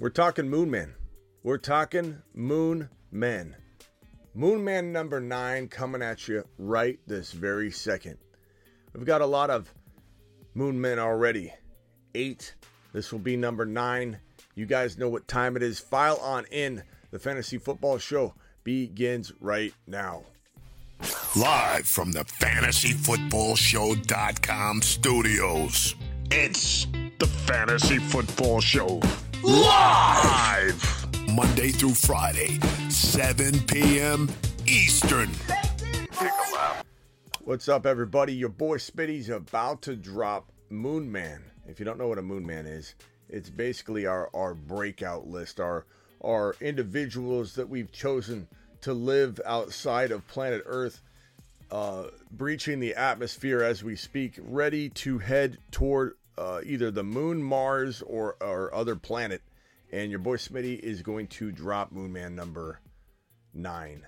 We're 0.00 0.10
talking 0.10 0.48
Moon 0.48 0.70
Man. 0.70 0.94
We're 1.42 1.58
talking 1.58 2.22
Moon 2.32 2.88
Men. 3.10 3.56
Moon 4.32 4.62
Man 4.62 4.92
number 4.92 5.20
nine 5.20 5.66
coming 5.66 6.02
at 6.02 6.28
you 6.28 6.44
right 6.56 7.00
this 7.08 7.32
very 7.32 7.72
second. 7.72 8.16
We've 8.94 9.04
got 9.04 9.22
a 9.22 9.26
lot 9.26 9.50
of 9.50 9.74
Moon 10.54 10.80
Men 10.80 11.00
already. 11.00 11.52
Eight. 12.14 12.54
This 12.92 13.10
will 13.10 13.18
be 13.18 13.36
number 13.36 13.66
nine. 13.66 14.20
You 14.54 14.66
guys 14.66 14.98
know 14.98 15.08
what 15.08 15.26
time 15.26 15.56
it 15.56 15.64
is. 15.64 15.80
File 15.80 16.20
on 16.22 16.44
in. 16.52 16.84
The 17.10 17.18
Fantasy 17.18 17.58
Football 17.58 17.98
Show 17.98 18.34
begins 18.62 19.32
right 19.40 19.74
now. 19.88 20.22
Live 21.34 21.88
from 21.88 22.12
the 22.12 22.24
fantasyfootballshow.com 22.24 24.82
studios. 24.82 25.96
It's 26.30 26.86
the 27.18 27.26
Fantasy 27.26 27.98
Football 27.98 28.60
Show. 28.60 29.00
Live! 29.44 31.06
Monday 31.32 31.68
through 31.68 31.94
Friday, 31.94 32.58
7 32.88 33.60
p.m. 33.66 34.28
Eastern. 34.66 35.30
What's 37.44 37.68
up, 37.68 37.86
everybody? 37.86 38.34
Your 38.34 38.48
boy 38.48 38.78
Smitty's 38.78 39.28
about 39.28 39.82
to 39.82 39.94
drop 39.94 40.50
Moon 40.70 41.10
Man. 41.10 41.44
If 41.68 41.78
you 41.78 41.84
don't 41.84 41.98
know 41.98 42.08
what 42.08 42.18
a 42.18 42.22
Moon 42.22 42.44
Man 42.44 42.66
is, 42.66 42.96
it's 43.28 43.48
basically 43.48 44.06
our, 44.06 44.28
our 44.34 44.54
breakout 44.54 45.28
list, 45.28 45.60
our 45.60 45.86
our 46.20 46.56
individuals 46.60 47.54
that 47.54 47.68
we've 47.68 47.92
chosen 47.92 48.48
to 48.80 48.92
live 48.92 49.40
outside 49.46 50.10
of 50.10 50.26
planet 50.26 50.62
Earth, 50.66 51.00
uh, 51.70 52.04
breaching 52.32 52.80
the 52.80 52.96
atmosphere 52.96 53.62
as 53.62 53.84
we 53.84 53.94
speak, 53.94 54.34
ready 54.42 54.88
to 54.90 55.18
head 55.18 55.58
toward 55.70 56.14
uh, 56.38 56.60
either 56.64 56.90
the 56.90 57.02
moon, 57.02 57.42
Mars, 57.42 58.02
or, 58.02 58.36
or 58.40 58.72
other 58.72 58.96
planet. 58.96 59.42
And 59.90 60.10
your 60.10 60.20
boy 60.20 60.36
Smitty 60.36 60.78
is 60.78 61.02
going 61.02 61.26
to 61.28 61.50
drop 61.50 61.92
Moon 61.92 62.12
Man 62.12 62.34
number 62.34 62.80
nine 63.54 64.06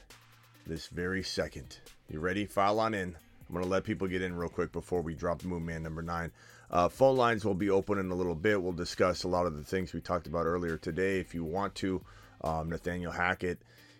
this 0.66 0.86
very 0.88 1.22
second. 1.22 1.78
You 2.08 2.20
ready? 2.20 2.46
File 2.46 2.78
on 2.78 2.94
in. 2.94 3.16
I'm 3.48 3.54
going 3.54 3.64
to 3.64 3.70
let 3.70 3.84
people 3.84 4.06
get 4.06 4.22
in 4.22 4.36
real 4.36 4.48
quick 4.48 4.72
before 4.72 5.00
we 5.00 5.14
drop 5.14 5.42
Moon 5.42 5.64
Man 5.64 5.82
number 5.82 6.02
nine. 6.02 6.30
Uh, 6.70 6.88
phone 6.88 7.16
lines 7.16 7.44
will 7.44 7.54
be 7.54 7.70
open 7.70 7.98
in 7.98 8.10
a 8.10 8.14
little 8.14 8.34
bit. 8.34 8.62
We'll 8.62 8.72
discuss 8.72 9.24
a 9.24 9.28
lot 9.28 9.46
of 9.46 9.56
the 9.56 9.64
things 9.64 9.92
we 9.92 10.00
talked 10.00 10.28
about 10.28 10.46
earlier 10.46 10.76
today 10.76 11.18
if 11.18 11.34
you 11.34 11.44
want 11.44 11.74
to. 11.76 12.00
Um, 12.42 12.70
Nathaniel 12.70 13.10
Hackett 13.10 13.58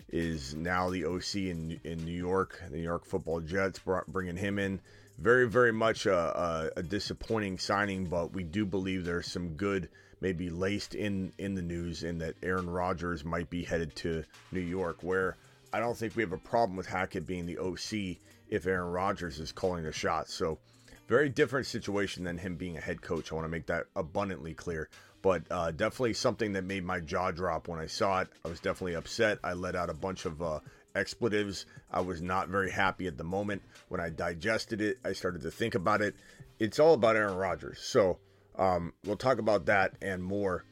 is 0.09 0.55
now 0.55 0.91
the 0.91 1.05
OC 1.05 1.37
in, 1.37 1.81
in 1.83 2.05
New 2.05 2.17
York, 2.17 2.63
the 2.71 2.77
New 2.77 2.83
York 2.83 3.05
football 3.05 3.41
Jets, 3.41 3.81
bringing 4.07 4.37
him 4.37 4.59
in 4.59 4.81
very, 5.21 5.47
very 5.47 5.73
much 5.73 6.07
a, 6.07 6.17
a, 6.17 6.71
a, 6.79 6.83
disappointing 6.83 7.59
signing, 7.59 8.07
but 8.07 8.33
we 8.33 8.43
do 8.43 8.65
believe 8.65 9.05
there's 9.05 9.31
some 9.31 9.51
good 9.51 9.89
maybe 10.21 10.51
laced 10.51 10.95
in 10.95 11.33
in 11.39 11.55
the 11.55 11.63
news 11.63 12.03
in 12.03 12.19
that 12.19 12.35
Aaron 12.43 12.69
Rodgers 12.69 13.25
might 13.25 13.51
be 13.51 13.63
headed 13.63 13.95
to 13.97 14.25
New 14.51 14.61
York, 14.61 15.03
where 15.03 15.37
I 15.73 15.79
don't 15.79 15.97
think 15.97 16.17
we 16.17 16.23
have 16.23 16.33
a 16.33 16.39
problem 16.39 16.77
with 16.77 16.87
Hackett 16.87 17.27
being 17.27 17.47
the 17.47 17.59
OC 17.59 18.19
if 18.49 18.67
Aaron 18.67 18.91
Rodgers 18.91 19.39
is 19.39 19.53
calling 19.53 19.85
the 19.85 19.93
shots. 19.93 20.35
So 20.35 20.59
very 21.07 21.29
different 21.29 21.67
situation 21.67 22.25
than 22.25 22.39
him 22.39 22.57
being 22.57 22.77
a 22.77 22.81
head 22.81 23.03
coach. 23.03 23.31
I 23.31 23.35
want 23.35 23.45
to 23.45 23.51
make 23.51 23.67
that 23.67 23.87
abundantly 23.97 24.55
clear. 24.55 24.89
But 25.23 25.43
uh, 25.51 25.71
definitely 25.73 26.15
something 26.15 26.55
that 26.55 26.65
made 26.65 26.85
my 26.85 27.01
jaw 27.01 27.31
drop 27.31 27.69
when 27.69 27.79
I 27.79 27.87
saw 27.87 28.21
it. 28.21 28.29
I 28.45 28.49
was 28.49 28.61
definitely 28.61 28.95
upset. 28.95 29.39
I 29.45 29.53
let 29.53 29.77
out 29.77 29.91
a 29.91 29.95
bunch 29.95 30.25
of 30.25 30.41
uh, 30.41 30.61
expletives. 30.95 31.67
I 31.91 32.01
was 32.01 32.21
not 32.21 32.49
very 32.49 32.71
happy 32.71 33.07
at 33.07 33.19
the 33.19 33.25
moment. 33.25 33.63
When 33.89 34.01
I 34.01 34.11
digested 34.11 34.81
it, 34.81 34.99
I 35.05 35.13
started 35.13 35.43
to 35.43 35.51
think 35.51 35.75
about 35.75 36.03
it. 36.03 36.15
It's 36.59 36.79
all 36.79 36.95
about 36.95 37.17
Aaron 37.17 37.37
Rodgers. 37.37 37.81
So 37.81 38.19
um, 38.59 38.93
we'll 39.05 39.17
talk 39.17 39.39
about 39.39 39.67
that 39.67 39.95
and 40.03 40.23
more. 40.23 40.65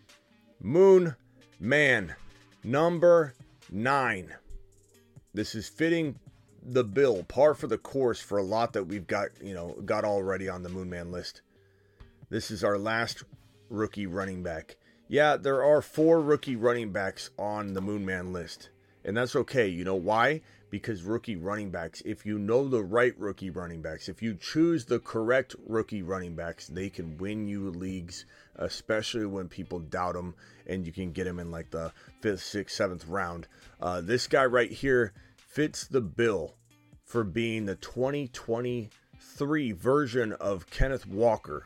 Moon 0.61 1.17
Man, 1.61 2.15
number 2.63 3.35
nine. 3.71 4.35
This 5.35 5.57
is 5.57 5.69
fitting 5.69 6.21
the 6.63 6.85
bill, 6.85 7.25
par 7.25 7.55
for 7.55 7.67
the 7.67 7.79
course 7.79 8.21
for 8.21 8.39
a 8.39 8.43
lot 8.43 8.75
that 8.75 8.85
we've 8.85 9.07
got, 9.07 9.29
you 9.43 9.55
know, 9.55 9.77
got 9.85 10.05
already 10.05 10.49
on 10.49 10.63
the 10.63 10.69
Moon 10.69 10.89
Man 10.89 11.11
list. 11.11 11.43
This 12.31 12.51
is 12.51 12.63
our 12.63 12.79
last 12.79 13.25
rookie 13.71 14.07
running 14.07 14.43
back. 14.43 14.77
Yeah, 15.09 15.37
there 15.37 15.65
are 15.65 15.81
four 15.81 16.21
rookie 16.21 16.57
running 16.57 16.93
backs 16.93 17.31
on 17.39 17.73
the 17.73 17.81
Moon 17.81 18.05
Man 18.05 18.33
list. 18.33 18.69
And 19.09 19.17
that's 19.17 19.35
okay. 19.35 19.67
You 19.67 19.85
know 19.85 19.95
why? 19.95 20.43
Because 20.69 21.03
rookie 21.03 21.37
running 21.37 21.71
backs, 21.71 22.03
if 22.05 22.27
you 22.27 22.39
know 22.39 22.69
the 22.69 22.85
right 22.85 23.19
rookie 23.19 23.49
running 23.49 23.81
backs, 23.81 24.07
if 24.07 24.21
you 24.21 24.35
choose 24.35 24.85
the 24.85 24.99
correct 24.99 25.57
rookie 25.67 26.03
running 26.03 26.37
backs, 26.37 26.67
they 26.67 26.91
can 26.91 27.17
win 27.17 27.49
you 27.49 27.71
leagues, 27.71 28.27
especially 28.57 29.25
when 29.25 29.49
people 29.49 29.79
doubt 29.79 30.13
them 30.13 30.35
and 30.67 30.87
you 30.87 30.93
can 30.93 31.13
get 31.13 31.25
them 31.25 31.39
in 31.39 31.51
like 31.51 31.71
the 31.71 31.91
fifth, 32.21 32.43
sixth, 32.43 32.77
seventh 32.77 33.09
round. 33.09 33.49
Uh, 33.81 34.03
this 34.03 34.27
guy 34.27 34.45
right 34.45 34.71
here 34.71 35.15
fits 35.39 35.87
the 35.87 36.03
bill 36.03 36.57
for 37.03 37.25
being 37.25 37.65
the 37.65 37.77
2023 37.77 39.73
version 39.73 40.33
of 40.35 40.69
Kenneth 40.69 41.07
Walker. 41.07 41.65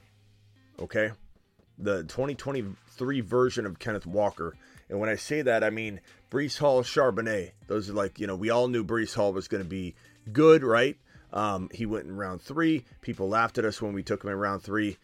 Okay? 0.79 1.11
The 1.77 2.05
2023 2.05 3.21
version 3.21 3.67
of 3.67 3.81
Kenneth 3.81 4.07
Walker. 4.07 4.55
And 4.89 5.01
when 5.01 5.09
I 5.09 5.17
say 5.17 5.43
that, 5.43 5.65
I 5.65 5.71
mean 5.71 6.01
Breece 6.33 6.57
Hall, 6.57 6.83
Charbonnet. 6.83 7.51
Those 7.67 7.91
are 7.91 7.93
like, 7.93 8.19
you 8.19 8.27
know, 8.27 8.37
we 8.37 8.49
all 8.49 8.67
knew 8.67 8.83
Breece 8.83 9.15
Hall 9.15 9.35
was 9.35 9.49
going 9.49 9.63
to 9.63 9.69
be 9.69 9.95
good, 10.33 10.65
right? 10.65 10.97
Um, 11.31 11.69
he 11.75 11.85
went 11.85 12.07
in 12.07 12.17
round 12.17 12.41
three. 12.41 12.87
People 13.03 13.29
laughed 13.29 13.59
at 13.59 13.67
us 13.67 13.83
when 13.83 13.93
we 13.93 14.03
took 14.03 14.25
him 14.25 14.31
in 14.31 14.37
round 14.37 14.63
three. 14.63 14.97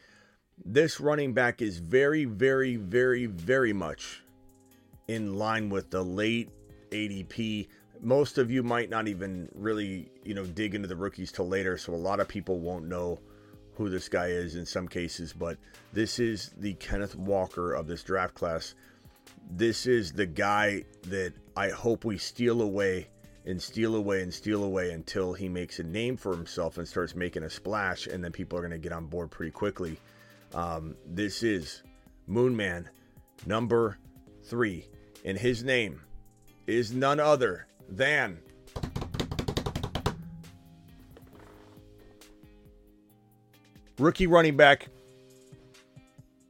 This 0.65 1.01
running 1.01 1.35
back 1.35 1.61
is 1.61 1.81
very, 1.81 2.25
very, 2.25 2.77
very, 2.77 3.27
very 3.27 3.75
much 3.75 4.23
in 5.07 5.37
line 5.37 5.69
with 5.69 5.91
the 5.91 6.03
late 6.03 6.49
ADP. 6.93 7.69
Most 8.01 8.39
of 8.39 8.51
you 8.51 8.63
might 8.63 8.89
not 8.89 9.07
even 9.07 9.51
really, 9.55 10.11
you 10.25 10.33
know, 10.33 10.47
dig 10.47 10.75
into 10.75 10.89
the 10.89 10.97
rookies 10.97 11.31
till 11.31 11.47
later, 11.47 11.77
so 11.77 11.93
a 11.93 11.95
lot 11.95 12.21
of 12.21 12.29
people 12.29 12.59
won't 12.59 12.89
know 12.89 13.19
who 13.75 13.91
this 13.91 14.09
guy 14.09 14.29
is 14.29 14.57
in 14.57 14.65
some 14.65 14.89
cases, 14.89 15.35
but 15.35 15.59
this 15.93 16.19
is 16.19 16.53
the 16.57 16.73
Kenneth 16.75 17.17
Walker 17.17 17.75
of 17.75 17.87
this 17.87 18.03
draft 18.03 18.35
class 18.35 18.75
this 19.51 19.87
is 19.87 20.13
the 20.13 20.27
guy 20.27 20.85
that 21.03 21.33
I 21.57 21.71
hope 21.71 22.05
we 22.05 22.19
steal 22.19 22.63
away 22.63 23.09
and 23.47 23.61
steal 23.61 23.97
away 23.97 24.23
and 24.23 24.33
steal 24.33 24.63
away 24.63 24.93
until 24.93 25.33
he 25.33 25.49
makes 25.49 25.79
a 25.79 25.83
name 25.83 26.17
for 26.17 26.33
himself 26.35 26.77
and 26.77 26.87
starts 26.87 27.15
making 27.15 27.45
a 27.45 27.51
splash, 27.51 28.07
and 28.07 28.23
then 28.23 28.31
people 28.31 28.59
are 28.59 28.61
going 28.61 28.73
to 28.73 28.79
get 28.79 28.93
on 28.93 29.07
board 29.07 29.31
pretty 29.31 29.51
quickly. 29.51 29.99
Um, 30.55 30.95
this 31.07 31.43
is 31.43 31.83
Moonman 32.29 32.87
number 33.47 33.99
three, 34.45 34.87
and 35.25 35.39
his 35.39 35.65
name 35.65 36.01
is 36.67 36.93
none 36.93 37.21
other 37.21 37.67
than. 37.89 38.39
Rookie 43.99 44.27
running 44.27 44.57
back, 44.57 44.89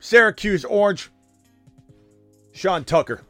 Syracuse 0.00 0.64
Orange, 0.64 1.10
Sean 2.58 2.84
Tucker. 2.84 3.20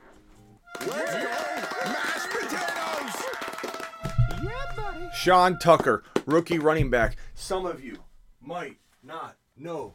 Sean 5.13 5.59
Tucker, 5.59 6.03
rookie 6.25 6.59
running 6.59 6.89
back. 6.89 7.19
Some 7.35 7.67
of 7.67 7.85
you 7.85 7.99
might 8.41 8.79
not 9.03 9.37
know 9.55 9.93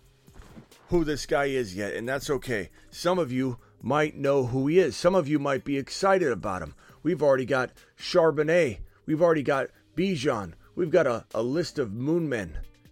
who 0.90 1.04
this 1.04 1.26
guy 1.26 1.46
is 1.46 1.76
yet, 1.76 1.96
and 1.96 2.08
that's 2.08 2.30
okay. 2.30 2.70
Some 2.92 3.18
of 3.18 3.32
you 3.32 3.58
might 3.82 4.16
know 4.16 4.46
who 4.46 4.68
he 4.68 4.78
is. 4.78 4.96
Some 4.96 5.16
of 5.16 5.28
you 5.28 5.40
might 5.40 5.64
be 5.64 5.80
excited 5.80 6.32
about 6.32 6.62
him. 6.62 6.76
We've 7.02 7.24
already 7.24 7.46
got 7.46 7.72
Charbonnet. 7.98 8.82
We've 9.08 9.24
already 9.24 9.42
got 9.42 9.70
Bijan. 9.98 10.54
We've 10.76 10.92
got 10.92 11.08
a, 11.08 11.26
a 11.34 11.42
list 11.42 11.80
of 11.80 11.90
moonmen 11.90 12.52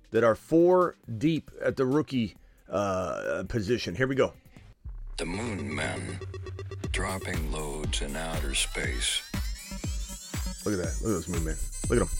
that 0.09 0.23
are 0.23 0.33
four 0.33 0.95
deep 1.19 1.51
at 1.63 1.75
the 1.75 1.85
rookie 1.85 2.35
uh, 2.67 3.43
position. 3.47 3.93
Here 3.93 4.07
we 4.07 4.15
go. 4.15 4.33
The 5.17 5.25
Moon 5.25 5.73
Men, 5.75 6.19
dropping 6.91 7.51
loads 7.51 8.01
in 8.01 8.15
outer 8.15 8.55
space. 8.55 9.21
Look 10.65 10.75
at 10.75 10.85
that. 10.85 10.95
Look 11.01 11.09
at 11.09 11.25
those 11.25 11.27
moon 11.27 11.43
men. 11.45 11.55
Look 11.89 12.01
at 12.01 12.07
them. 12.07 12.17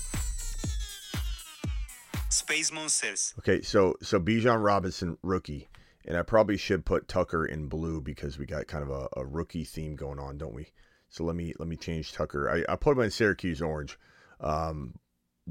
Space 2.29 2.71
Monsters. 2.71 3.33
Okay, 3.39 3.61
so 3.61 3.95
so 4.01 4.19
Bijan 4.19 4.63
Robinson, 4.63 5.17
rookie. 5.21 5.67
And 6.05 6.17
I 6.17 6.23
probably 6.23 6.57
should 6.57 6.83
put 6.83 7.07
Tucker 7.07 7.45
in 7.45 7.67
blue 7.67 8.01
because 8.01 8.39
we 8.39 8.47
got 8.47 8.65
kind 8.67 8.83
of 8.83 8.89
a, 8.89 9.07
a 9.17 9.25
rookie 9.25 9.63
theme 9.63 9.95
going 9.95 10.17
on, 10.17 10.38
don't 10.39 10.55
we? 10.55 10.67
So 11.09 11.23
let 11.23 11.35
me 11.35 11.53
let 11.59 11.67
me 11.67 11.75
change 11.75 12.13
Tucker. 12.13 12.49
I, 12.49 12.71
I 12.71 12.75
put 12.75 12.97
him 12.97 13.03
in 13.03 13.11
Syracuse 13.11 13.61
orange, 13.61 13.99
um, 14.39 14.95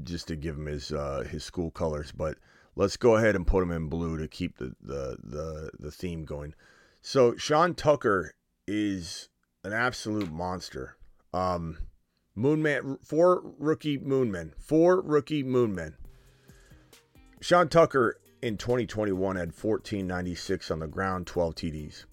just 0.03 0.27
to 0.27 0.35
give 0.35 0.57
him 0.57 0.65
his 0.65 0.91
uh, 0.91 1.23
his 1.29 1.43
school 1.45 1.71
colors. 1.71 2.11
But 2.11 2.37
let's 2.75 2.97
go 2.97 3.15
ahead 3.15 3.35
and 3.35 3.47
put 3.47 3.63
him 3.63 3.71
in 3.71 3.87
blue 3.87 4.17
to 4.17 4.27
keep 4.27 4.57
the 4.57 4.75
the 4.81 5.17
the, 5.23 5.71
the 5.79 5.91
theme 5.91 6.25
going. 6.25 6.53
So 7.01 7.35
Sean 7.35 7.73
Tucker 7.73 8.31
is 8.67 9.29
an 9.63 9.73
absolute 9.73 10.31
monster. 10.31 10.97
Um, 11.33 11.77
Moonman, 12.37 13.03
four 13.03 13.41
rookie 13.57 13.97
Moonmen, 13.97 14.51
four 14.59 15.01
rookie 15.01 15.43
Moonmen. 15.43 15.93
Sean 17.41 17.67
Tucker 17.69 18.17
in 18.41 18.57
2021 18.57 19.35
had 19.35 19.47
1496 19.47 20.71
on 20.71 20.79
the 20.79 20.87
ground, 20.87 21.25
12 21.27 21.55
TDs. 21.55 22.05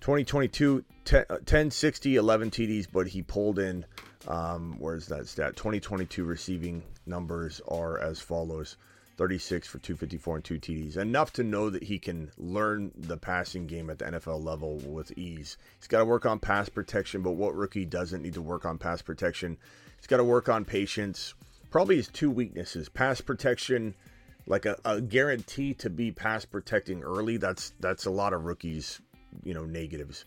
2022, 0.00 0.84
10, 1.04 1.24
1060, 1.28 2.16
11 2.16 2.50
TDs, 2.50 2.86
but 2.90 3.06
he 3.06 3.22
pulled 3.22 3.58
in, 3.58 3.84
um, 4.26 4.76
where's 4.78 5.06
that 5.06 5.28
stat? 5.28 5.56
2022 5.56 6.24
receiving 6.24 6.82
numbers 7.06 7.60
are 7.68 7.98
as 7.98 8.20
follows 8.20 8.76
36 9.20 9.68
for 9.68 9.78
254 9.80 10.36
and 10.36 10.44
two 10.46 10.58
TDs. 10.58 10.96
Enough 10.96 11.34
to 11.34 11.42
know 11.42 11.68
that 11.68 11.82
he 11.82 11.98
can 11.98 12.30
learn 12.38 12.90
the 12.96 13.18
passing 13.18 13.66
game 13.66 13.90
at 13.90 13.98
the 13.98 14.06
NFL 14.06 14.42
level 14.42 14.76
with 14.78 15.12
ease. 15.18 15.58
He's 15.78 15.88
got 15.88 15.98
to 15.98 16.06
work 16.06 16.24
on 16.24 16.38
pass 16.38 16.70
protection, 16.70 17.20
but 17.20 17.32
what 17.32 17.54
rookie 17.54 17.84
doesn't 17.84 18.22
need 18.22 18.32
to 18.32 18.40
work 18.40 18.64
on 18.64 18.78
pass 18.78 19.02
protection? 19.02 19.58
He's 19.98 20.06
got 20.06 20.16
to 20.16 20.24
work 20.24 20.48
on 20.48 20.64
patience. 20.64 21.34
Probably 21.70 21.96
his 21.96 22.08
two 22.08 22.30
weaknesses 22.30 22.88
pass 22.88 23.20
protection, 23.20 23.94
like 24.46 24.64
a, 24.64 24.78
a 24.86 25.02
guarantee 25.02 25.74
to 25.74 25.90
be 25.90 26.12
pass 26.12 26.46
protecting 26.46 27.02
early. 27.02 27.36
That's 27.36 27.74
that's 27.78 28.06
a 28.06 28.10
lot 28.10 28.32
of 28.32 28.46
rookies, 28.46 29.02
you 29.44 29.52
know, 29.52 29.66
negatives. 29.66 30.24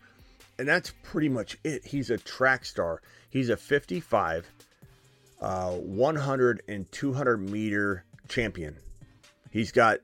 And 0.60 0.68
that's 0.68 0.94
pretty 1.01 1.30
much 1.30 1.57
it. 1.63 1.84
He's 1.84 2.12
a 2.12 2.19
track 2.19 2.63
star. 2.63 3.01
He's 3.31 3.50
a 3.50 3.57
55, 3.57 4.48
uh, 5.42 5.72
100 5.72 6.62
and 6.68 6.92
200 6.92 7.38
meter 7.50 8.06
champion. 8.27 8.77
He's 9.51 9.71
got 9.71 9.99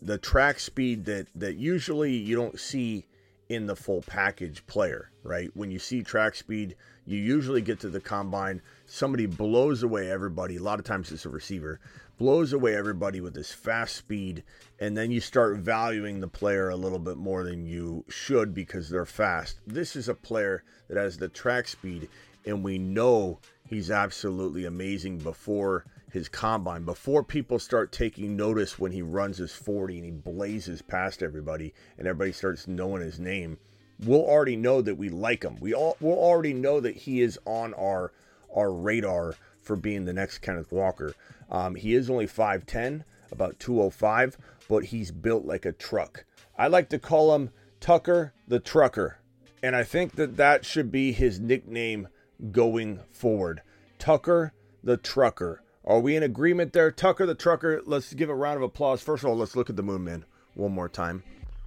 the 0.00 0.18
track 0.18 0.58
speed 0.58 1.04
that 1.06 1.28
that 1.34 1.56
usually 1.56 2.12
you 2.12 2.36
don't 2.36 2.58
see 2.58 3.06
in 3.48 3.66
the 3.66 3.76
full 3.76 4.02
package 4.02 4.66
player, 4.66 5.10
right? 5.22 5.50
When 5.54 5.70
you 5.70 5.78
see 5.78 6.02
track 6.02 6.34
speed, 6.34 6.74
you 7.04 7.18
usually 7.18 7.60
get 7.60 7.80
to 7.80 7.90
the 7.90 8.00
combine, 8.00 8.62
somebody 8.86 9.26
blows 9.26 9.82
away 9.82 10.10
everybody. 10.10 10.56
A 10.56 10.62
lot 10.62 10.78
of 10.78 10.84
times 10.84 11.12
it's 11.12 11.26
a 11.26 11.28
receiver, 11.28 11.80
blows 12.16 12.52
away 12.52 12.74
everybody 12.74 13.20
with 13.20 13.34
this 13.34 13.52
fast 13.52 13.96
speed, 13.96 14.44
and 14.78 14.96
then 14.96 15.10
you 15.10 15.20
start 15.20 15.58
valuing 15.58 16.20
the 16.20 16.28
player 16.28 16.70
a 16.70 16.76
little 16.76 16.98
bit 16.98 17.16
more 17.16 17.44
than 17.44 17.66
you 17.66 18.04
should 18.08 18.54
because 18.54 18.88
they're 18.88 19.04
fast. 19.04 19.58
This 19.66 19.96
is 19.96 20.08
a 20.08 20.14
player 20.14 20.64
that 20.88 20.96
has 20.96 21.18
the 21.18 21.28
track 21.28 21.68
speed, 21.68 22.08
and 22.46 22.62
we 22.62 22.78
know 22.78 23.40
he's 23.66 23.90
absolutely 23.90 24.64
amazing 24.64 25.18
before 25.18 25.84
his 26.12 26.28
combine 26.28 26.84
before 26.84 27.24
people 27.24 27.58
start 27.58 27.90
taking 27.90 28.36
notice 28.36 28.78
when 28.78 28.92
he 28.92 29.02
runs 29.02 29.38
his 29.38 29.52
40 29.52 29.96
and 29.96 30.04
he 30.04 30.10
blazes 30.10 30.82
past 30.82 31.22
everybody 31.22 31.74
and 31.98 32.06
everybody 32.06 32.32
starts 32.32 32.68
knowing 32.68 33.02
his 33.02 33.18
name 33.18 33.58
we'll 34.04 34.24
already 34.24 34.56
know 34.56 34.82
that 34.82 34.96
we 34.96 35.08
like 35.08 35.42
him. 35.42 35.56
We 35.60 35.74
all 35.74 35.96
we'll 36.00 36.18
already 36.18 36.52
know 36.52 36.80
that 36.80 36.96
he 36.96 37.20
is 37.20 37.38
on 37.44 37.74
our 37.74 38.12
our 38.54 38.72
radar 38.72 39.34
for 39.60 39.76
being 39.76 40.04
the 40.04 40.12
next 40.12 40.38
Kenneth 40.38 40.72
Walker. 40.72 41.14
Um, 41.50 41.74
he 41.74 41.94
is 41.94 42.10
only 42.10 42.26
5'10 42.26 43.04
about 43.30 43.58
205 43.58 44.36
but 44.68 44.84
he's 44.86 45.10
built 45.10 45.44
like 45.44 45.64
a 45.64 45.72
truck. 45.72 46.24
I 46.56 46.68
like 46.68 46.88
to 46.90 46.98
call 46.98 47.34
him 47.34 47.50
Tucker 47.80 48.32
the 48.48 48.60
Trucker 48.60 49.18
and 49.62 49.76
I 49.76 49.84
think 49.84 50.16
that 50.16 50.36
that 50.36 50.64
should 50.64 50.90
be 50.90 51.12
his 51.12 51.38
nickname 51.38 52.08
going 52.50 53.00
forward. 53.12 53.62
Tucker 53.98 54.52
the 54.82 54.96
Trucker 54.96 55.61
are 55.84 55.98
we 55.98 56.16
in 56.16 56.22
agreement 56.22 56.72
there? 56.72 56.90
Tucker 56.90 57.26
the 57.26 57.34
Trucker, 57.34 57.82
let's 57.84 58.12
give 58.14 58.30
a 58.30 58.34
round 58.34 58.56
of 58.56 58.62
applause. 58.62 59.02
First 59.02 59.24
of 59.24 59.30
all, 59.30 59.36
let's 59.36 59.56
look 59.56 59.68
at 59.68 59.76
the 59.76 59.82
Moon 59.82 60.04
Man 60.04 60.24
one 60.54 60.72
more 60.72 60.88
time. 60.88 61.22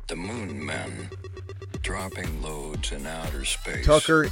The 0.07 0.15
Moon 0.15 0.65
Men 0.65 1.09
dropping 1.81 2.41
loads 2.41 2.91
in 2.91 3.05
outer 3.05 3.43
space. 3.43 3.85
Tucker 3.85 4.27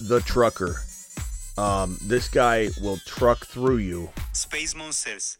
the 0.00 0.20
Trucker. 0.20 0.80
Um, 1.56 1.98
this 2.02 2.28
guy 2.28 2.68
will 2.80 2.98
truck 3.06 3.46
through 3.46 3.78
you. 3.78 4.10
Space 4.32 4.74
Monsters. 4.74 5.38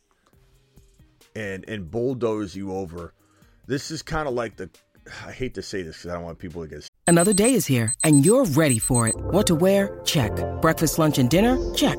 And, 1.37 1.65
and 1.69 1.91
bulldoze 1.91 2.57
you 2.57 2.73
over. 2.73 3.15
This 3.67 3.91
is 3.91 4.03
kind 4.03 4.27
of 4.27 4.35
like 4.35 4.57
the. 4.57 4.71
I 5.27 5.33
hate 5.33 5.55
to 5.55 5.63
say 5.63 5.83
this 5.83 5.99
because 5.99 6.11
I 6.11 6.15
don't 6.15 6.25
want 6.25 6.39
people 6.39 6.63
to 6.63 6.69
get. 6.69 6.89
Another 7.07 7.33
day 7.33 7.55
is 7.55 7.67
here, 7.67 7.93
and 8.03 8.27
you're 8.27 8.45
ready 8.45 8.79
for 8.79 9.07
it. 9.07 9.15
What 9.17 9.47
to 9.47 9.55
wear? 9.55 10.01
Check. 10.05 10.33
Breakfast, 10.61 10.99
lunch, 10.99 11.19
and 11.19 11.31
dinner? 11.31 11.57
Check. 11.75 11.99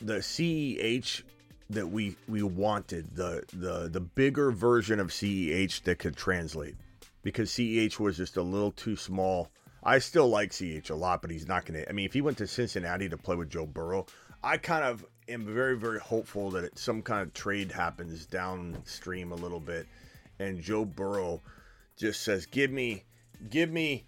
the 0.00 0.18
CEH 0.18 1.22
that 1.70 1.86
we 1.86 2.16
we 2.28 2.42
wanted 2.42 3.14
the 3.14 3.42
the 3.52 3.88
the 3.88 4.00
bigger 4.00 4.50
version 4.50 5.00
of 5.00 5.08
CEH 5.08 5.82
that 5.84 5.98
could 5.98 6.16
translate 6.16 6.76
because 7.22 7.50
CEH 7.50 7.98
was 7.98 8.16
just 8.16 8.36
a 8.36 8.42
little 8.42 8.72
too 8.72 8.96
small. 8.96 9.50
I 9.82 9.98
still 9.98 10.28
like 10.28 10.50
CEH 10.50 10.90
a 10.90 10.94
lot, 10.94 11.22
but 11.22 11.30
he's 11.30 11.48
not 11.48 11.64
going 11.64 11.80
to. 11.80 11.88
I 11.88 11.92
mean, 11.92 12.04
if 12.06 12.12
he 12.12 12.20
went 12.20 12.38
to 12.38 12.46
Cincinnati 12.46 13.08
to 13.08 13.16
play 13.16 13.36
with 13.36 13.50
Joe 13.50 13.66
Burrow, 13.66 14.06
I 14.42 14.56
kind 14.56 14.84
of 14.84 15.04
am 15.28 15.44
very 15.44 15.76
very 15.76 16.00
hopeful 16.00 16.50
that 16.50 16.64
it, 16.64 16.78
some 16.78 17.02
kind 17.02 17.22
of 17.22 17.32
trade 17.32 17.72
happens 17.72 18.26
downstream 18.26 19.32
a 19.32 19.36
little 19.36 19.60
bit, 19.60 19.86
and 20.38 20.60
Joe 20.60 20.84
Burrow 20.84 21.40
just 21.96 22.22
says, 22.22 22.46
"Give 22.46 22.70
me, 22.70 23.04
give 23.50 23.70
me." 23.70 24.06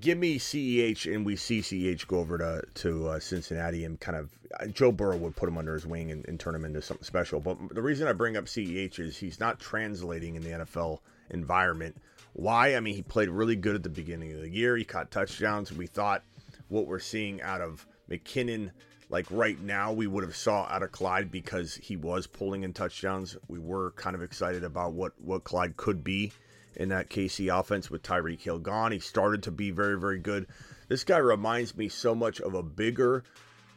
Give 0.00 0.18
me 0.18 0.38
CEH 0.38 1.12
and 1.12 1.24
we 1.24 1.36
see 1.36 1.60
CEH 1.60 2.06
go 2.06 2.18
over 2.18 2.38
to 2.38 2.62
to 2.82 3.08
uh, 3.08 3.20
Cincinnati 3.20 3.84
and 3.84 3.98
kind 3.98 4.16
of 4.16 4.30
uh, 4.60 4.66
Joe 4.66 4.92
Burrow 4.92 5.16
would 5.16 5.36
put 5.36 5.48
him 5.48 5.58
under 5.58 5.74
his 5.74 5.86
wing 5.86 6.10
and, 6.10 6.26
and, 6.28 6.38
turn 6.38 6.54
him 6.54 6.64
into 6.64 6.82
something 6.82 7.04
special. 7.04 7.40
But 7.40 7.74
the 7.74 7.82
reason 7.82 8.06
I 8.06 8.12
bring 8.12 8.36
up 8.36 8.44
CEH 8.44 8.98
is 8.98 9.16
he's 9.16 9.40
not 9.40 9.60
translating 9.60 10.36
in 10.36 10.42
the 10.42 10.50
NFL 10.50 11.00
environment. 11.30 11.96
Why? 12.34 12.76
I 12.76 12.80
mean, 12.80 12.94
he 12.94 13.02
played 13.02 13.28
really 13.28 13.56
good 13.56 13.74
at 13.74 13.82
the 13.82 13.88
beginning 13.88 14.32
of 14.32 14.40
the 14.40 14.48
year. 14.48 14.76
He 14.76 14.84
caught 14.84 15.10
touchdowns. 15.10 15.72
We 15.72 15.86
thought 15.86 16.22
what 16.68 16.86
we're 16.86 16.98
seeing 16.98 17.42
out 17.42 17.60
of 17.60 17.86
McKinnon, 18.10 18.70
like 19.10 19.26
right 19.30 19.60
now, 19.60 19.92
we 19.92 20.06
would 20.06 20.22
have 20.22 20.36
saw 20.36 20.64
out 20.64 20.82
of 20.82 20.92
Clyde 20.92 21.30
because 21.30 21.74
he 21.74 21.96
was 21.96 22.26
pulling 22.26 22.62
in 22.62 22.72
touchdowns. 22.72 23.36
We 23.48 23.58
were 23.58 23.92
kind 23.92 24.14
of 24.14 24.22
excited 24.22 24.64
about 24.64 24.92
what 24.92 25.12
what 25.20 25.44
Clyde 25.44 25.76
could 25.76 26.04
be 26.04 26.32
in 26.78 26.88
that 26.90 27.10
KC 27.10 27.54
offense 27.56 27.90
with 27.90 28.02
Tyreek 28.02 28.40
Hill 28.40 28.60
gone. 28.60 28.92
He 28.92 29.00
started 29.00 29.42
to 29.42 29.50
be 29.50 29.70
very, 29.70 29.98
very 29.98 30.18
good. 30.18 30.46
This 30.88 31.04
guy 31.04 31.18
reminds 31.18 31.76
me 31.76 31.88
so 31.88 32.14
much 32.14 32.40
of 32.40 32.54
a 32.54 32.62
bigger, 32.62 33.24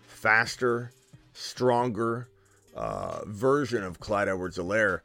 faster, 0.07 0.91
stronger 1.33 2.29
uh, 2.75 3.25
version 3.25 3.83
of 3.83 3.99
Clyde 3.99 4.29
Edwards 4.29 4.57
Helaire. 4.57 5.01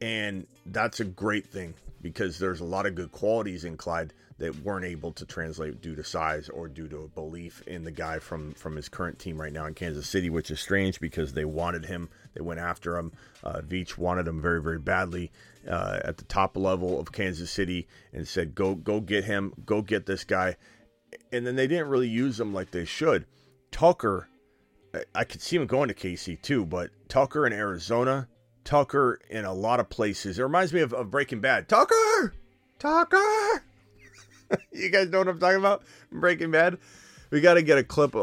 And 0.00 0.46
that's 0.64 1.00
a 1.00 1.04
great 1.04 1.46
thing 1.46 1.74
because 2.02 2.38
there's 2.38 2.60
a 2.60 2.64
lot 2.64 2.86
of 2.86 2.94
good 2.94 3.12
qualities 3.12 3.64
in 3.64 3.76
Clyde 3.76 4.12
that 4.38 4.62
weren't 4.62 4.84
able 4.84 5.12
to 5.12 5.24
translate 5.24 5.80
due 5.80 5.94
to 5.94 6.04
size 6.04 6.48
or 6.50 6.68
due 6.68 6.88
to 6.88 7.04
a 7.04 7.08
belief 7.08 7.62
in 7.66 7.84
the 7.84 7.90
guy 7.90 8.18
from 8.18 8.52
from 8.52 8.76
his 8.76 8.88
current 8.88 9.18
team 9.18 9.40
right 9.40 9.52
now 9.52 9.64
in 9.64 9.72
Kansas 9.72 10.08
City, 10.08 10.28
which 10.28 10.50
is 10.50 10.60
strange 10.60 11.00
because 11.00 11.32
they 11.32 11.46
wanted 11.46 11.86
him, 11.86 12.10
they 12.34 12.42
went 12.42 12.60
after 12.60 12.98
him. 12.98 13.12
Uh, 13.42 13.60
Veach 13.60 13.96
wanted 13.96 14.28
him 14.28 14.42
very 14.42 14.60
very 14.60 14.78
badly 14.78 15.30
uh, 15.68 16.00
at 16.04 16.16
the 16.18 16.24
top 16.24 16.56
level 16.56 17.00
of 17.00 17.12
Kansas 17.12 17.50
City 17.50 17.86
and 18.12 18.26
said, 18.26 18.54
"Go 18.54 18.74
go 18.74 19.00
get 19.00 19.24
him, 19.24 19.52
go 19.64 19.82
get 19.82 20.06
this 20.06 20.24
guy," 20.24 20.56
and 21.32 21.46
then 21.46 21.56
they 21.56 21.66
didn't 21.66 21.88
really 21.88 22.08
use 22.08 22.38
him 22.40 22.52
like 22.54 22.70
they 22.70 22.84
should. 22.84 23.26
Tucker, 23.70 24.28
I, 24.94 25.04
I 25.14 25.24
could 25.24 25.42
see 25.42 25.56
him 25.56 25.66
going 25.66 25.88
to 25.88 25.94
KC 25.94 26.40
too, 26.40 26.64
but 26.64 26.90
Tucker 27.08 27.46
in 27.46 27.52
Arizona. 27.52 28.28
Tucker 28.64 29.20
in 29.30 29.44
a 29.44 29.54
lot 29.54 29.78
of 29.78 29.88
places. 29.88 30.38
It 30.38 30.42
reminds 30.42 30.72
me 30.72 30.80
of, 30.80 30.92
of 30.92 31.08
Breaking 31.08 31.40
Bad. 31.40 31.68
Tucker! 31.68 32.34
Tucker! 32.80 33.62
you 34.72 34.90
guys 34.90 35.08
know 35.08 35.18
what 35.18 35.28
I'm 35.28 35.38
talking 35.38 35.60
about? 35.60 35.84
Breaking 36.10 36.50
Bad. 36.50 36.78
We 37.30 37.40
got 37.40 37.54
to 37.54 37.62
get 37.62 37.78
a 37.78 37.84
clip, 37.84 38.14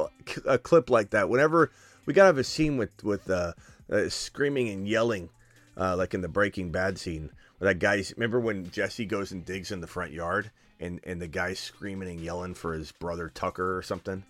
a 0.46 0.58
clip 0.58 0.90
like 0.90 1.12
that. 1.12 1.30
Whenever 1.30 1.72
we 2.06 2.14
got 2.14 2.24
to 2.24 2.28
have 2.28 2.38
a 2.38 2.44
scene 2.44 2.78
with 2.78 3.04
with 3.04 3.30
uh, 3.30 3.54
uh, 3.92 4.10
screaming 4.10 4.70
and 4.70 4.88
yelling, 4.88 5.30
uh, 5.78 5.96
like 5.96 6.14
in 6.14 6.22
the 6.22 6.28
Breaking 6.28 6.72
Bad 6.72 6.98
scene. 6.98 7.32
that 7.60 7.80
guy's 7.80 8.14
remember 8.16 8.40
when 8.40 8.70
Jesse 8.72 9.06
goes 9.06 9.32
and 9.32 9.46
digs 9.46 9.72
in 9.72 9.82
the 9.82 9.88
front 9.88 10.12
yard 10.12 10.52
and 10.80 11.00
and 11.04 11.22
the 11.22 11.28
guy's 11.28 11.60
screaming 11.60 12.10
and 12.10 12.20
yelling 12.20 12.54
for 12.54 12.74
his 12.74 12.92
brother 12.92 13.30
Tucker 13.34 13.78
or 13.78 13.82
something. 13.82 14.24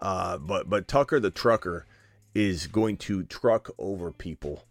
Uh, 0.00 0.38
but 0.38 0.68
but 0.68 0.88
Tucker 0.88 1.20
the 1.20 1.30
trucker 1.30 1.86
is 2.34 2.66
going 2.66 2.96
to 2.96 3.24
truck 3.24 3.70
over 3.78 4.10
people 4.10 4.64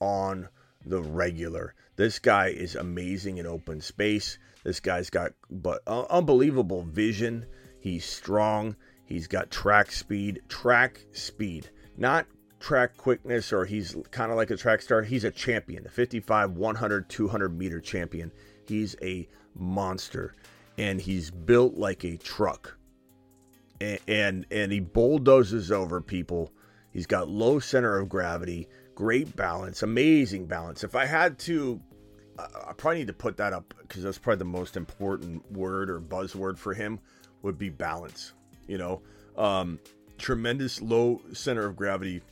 on 0.00 0.48
the 0.84 1.00
regular. 1.02 1.74
This 1.96 2.18
guy 2.18 2.48
is 2.48 2.74
amazing 2.74 3.38
in 3.38 3.46
open 3.46 3.80
space. 3.80 4.38
This 4.64 4.80
guy's 4.80 5.10
got 5.10 5.32
but 5.50 5.82
uh, 5.86 6.04
unbelievable 6.10 6.82
vision. 6.82 7.46
He's 7.80 8.04
strong. 8.04 8.76
He's 9.04 9.28
got 9.28 9.50
track 9.50 9.92
speed, 9.92 10.42
track 10.48 11.00
speed, 11.12 11.70
not 11.96 12.26
track 12.66 12.96
quickness 12.96 13.52
or 13.52 13.64
he's 13.64 13.94
kind 14.10 14.32
of 14.32 14.36
like 14.36 14.50
a 14.50 14.56
track 14.56 14.82
star. 14.82 15.02
He's 15.02 15.22
a 15.22 15.30
champion, 15.30 15.86
a 15.86 15.88
55, 15.88 16.56
100, 16.56 17.08
200 17.08 17.56
meter 17.56 17.80
champion. 17.80 18.32
He's 18.66 18.96
a 19.00 19.28
monster 19.54 20.34
and 20.76 21.00
he's 21.00 21.30
built 21.30 21.74
like 21.74 22.02
a 22.02 22.16
truck. 22.16 22.76
And, 23.80 24.00
and 24.08 24.46
and 24.50 24.72
he 24.72 24.80
bulldozes 24.80 25.70
over 25.70 26.00
people. 26.00 26.50
He's 26.90 27.06
got 27.06 27.28
low 27.28 27.60
center 27.60 27.98
of 27.98 28.08
gravity, 28.08 28.66
great 28.96 29.36
balance, 29.36 29.84
amazing 29.84 30.46
balance. 30.46 30.82
If 30.82 30.96
I 30.96 31.06
had 31.06 31.38
to 31.40 31.80
I 32.36 32.72
probably 32.76 32.98
need 32.98 33.06
to 33.06 33.12
put 33.12 33.36
that 33.36 33.52
up 33.52 33.74
because 33.80 34.02
that's 34.02 34.18
probably 34.18 34.38
the 34.38 34.44
most 34.46 34.76
important 34.76 35.52
word 35.52 35.88
or 35.88 36.00
buzzword 36.00 36.58
for 36.58 36.74
him 36.74 36.98
would 37.42 37.58
be 37.58 37.68
balance. 37.68 38.32
You 38.66 38.78
know, 38.78 39.02
um, 39.36 39.78
tremendous 40.18 40.82
low 40.82 41.22
center 41.32 41.64
of 41.64 41.76
gravity 41.76 42.22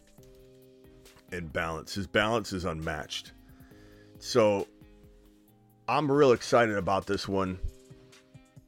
and 1.34 1.52
balance. 1.52 1.94
His 1.94 2.06
balance 2.06 2.52
is 2.52 2.64
unmatched. 2.64 3.32
So 4.18 4.66
I'm 5.88 6.10
real 6.10 6.32
excited 6.32 6.76
about 6.76 7.06
this 7.06 7.28
one. 7.28 7.58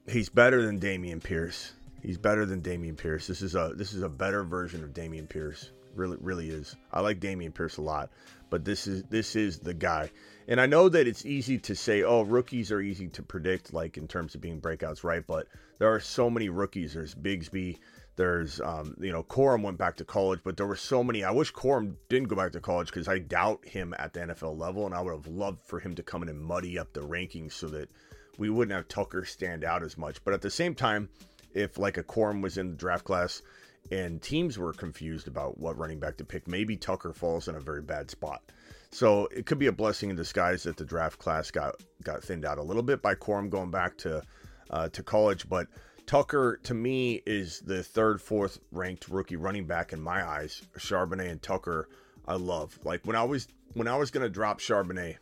He's 0.09 0.29
better 0.29 0.63
than 0.63 0.79
Dameon 0.79 1.23
Pierce. 1.23 1.73
He's 2.03 2.19
better 2.19 2.47
than 2.47 2.61
Dameon 2.63 2.97
Pierce. 2.97 3.27
This 3.27 3.43
is 3.43 3.55
a 3.55 3.73
this 3.75 3.93
is 3.93 4.03
a 4.03 4.09
better 4.09 4.45
version 4.45 4.85
of 4.85 4.91
Dameon 4.91 5.29
Pierce. 5.29 5.71
Really 5.95 6.19
really 6.21 6.51
is. 6.51 6.77
I 6.93 7.01
like 7.01 7.21
Dameon 7.21 7.55
Pierce 7.55 7.79
a 7.79 7.83
lot, 7.83 8.11
but 8.51 8.65
this 8.65 8.87
is 8.87 9.03
this 9.05 9.35
is 9.35 9.59
the 9.59 9.75
guy. 9.75 10.11
And 10.47 10.61
I 10.61 10.67
know 10.67 10.89
that 10.89 11.09
it's 11.09 11.27
easy 11.27 11.59
to 11.59 11.75
say, 11.75 12.03
oh, 12.05 12.23
rookies 12.23 12.71
are 12.71 12.81
easy 12.81 13.09
to 13.09 13.23
predict, 13.23 13.73
like 13.73 13.97
in 13.97 14.07
terms 14.07 14.35
of 14.35 14.41
being 14.41 14.61
breakouts, 14.61 15.03
right? 15.03 15.27
But 15.27 15.49
there 15.79 15.93
are 15.93 15.99
so 15.99 16.31
many 16.31 16.49
rookies. 16.49 16.95
There's 16.95 17.15
Bigsby, 17.15 17.79
there's, 18.17 18.61
um, 18.61 18.97
you 18.99 19.13
know, 19.13 19.23
Corum 19.23 19.63
went 19.63 19.79
back 19.79 19.97
to 19.97 20.05
college, 20.05 20.41
but 20.43 20.57
there 20.57 20.67
were 20.67 20.77
so 20.77 21.05
many. 21.05 21.23
I 21.23 21.31
wish 21.31 21.53
Corum 21.53 21.97
didn't 22.09 22.29
go 22.29 22.37
back 22.37 22.53
to 22.53 22.61
college 22.61 22.89
because 22.89 23.09
I 23.09 23.19
doubt 23.19 23.67
him 23.67 23.95
at 23.99 24.15
the 24.15 24.21
NFL 24.21 24.59
level, 24.59 24.87
and 24.87 24.95
I 24.95 25.03
would 25.03 25.13
have 25.13 25.27
loved 25.27 25.61
for 25.61 25.79
him 25.79 25.95
to 25.95 26.03
come 26.03 26.23
in 26.23 26.29
and 26.29 26.41
muddy 26.41 26.79
up 26.79 26.93
the 26.93 27.01
rankings 27.01 27.53
so 27.53 27.69
that 27.69 27.91
we 28.39 28.51
wouldn't 28.51 28.75
have 28.75 28.89
Tucker 28.89 29.25
stand 29.25 29.65
out 29.65 29.83
as 29.83 29.99
much. 29.99 30.23
But 30.25 30.35
at 30.35 30.41
the 30.41 30.51
same 30.51 30.75
time, 30.75 31.09
if 31.55 31.79
like 31.79 31.99
a 31.99 32.03
Corum 32.03 32.43
was 32.43 32.59
in 32.59 32.71
the 32.71 32.77
draft 32.77 33.05
class 33.05 33.43
and 33.91 34.21
teams 34.21 34.59
were 34.59 34.73
confused 34.73 35.29
about 35.29 35.59
what 35.59 35.79
running 35.79 36.01
back 36.01 36.17
to 36.17 36.25
pick, 36.25 36.49
maybe 36.49 36.77
Tucker 36.77 37.13
falls 37.13 37.49
in 37.49 37.55
a 37.55 37.61
very 37.61 37.83
bad 37.83 38.11
spot. 38.11 38.43
So 38.91 39.27
it 39.27 39.47
could 39.47 39.59
be 39.59 39.67
a 39.67 39.73
blessing 39.73 40.11
in 40.11 40.17
disguise 40.17 40.63
that 40.63 40.77
the 40.77 40.85
draft 40.85 41.19
class 41.19 41.51
got 41.51 41.83
got 42.03 42.23
thinned 42.23 42.45
out 42.45 42.59
a 42.59 42.63
little 42.63 42.83
bit 42.83 43.03
by 43.03 43.15
Corum 43.15 43.51
going 43.51 43.71
back 43.71 43.97
to 43.99 44.23
uh, 44.71 44.89
to 44.89 45.03
college, 45.03 45.49
but 45.49 45.67
Tucker, 46.07 46.61
to 46.63 46.73
me, 46.73 47.21
is 47.27 47.61
the 47.61 47.83
third, 47.83 48.23
fourth 48.23 48.61
ranked 48.71 49.09
rookie 49.09 49.35
running 49.37 49.67
back 49.67 49.93
in 49.93 50.01
my 50.01 50.25
eyes. 50.27 50.63
Charbonnet 50.79 51.31
and 51.31 51.43
Tucker, 51.43 51.89
I 52.27 52.35
love. 52.35 52.79
Like 52.85 53.05
when 53.05 53.17
I 53.17 53.25
was 53.25 53.49
when 53.75 53.89
I 53.89 53.97
was 53.97 54.13
gonna 54.13 54.29
drop 54.29 54.61
Charbonnet, 54.61 55.17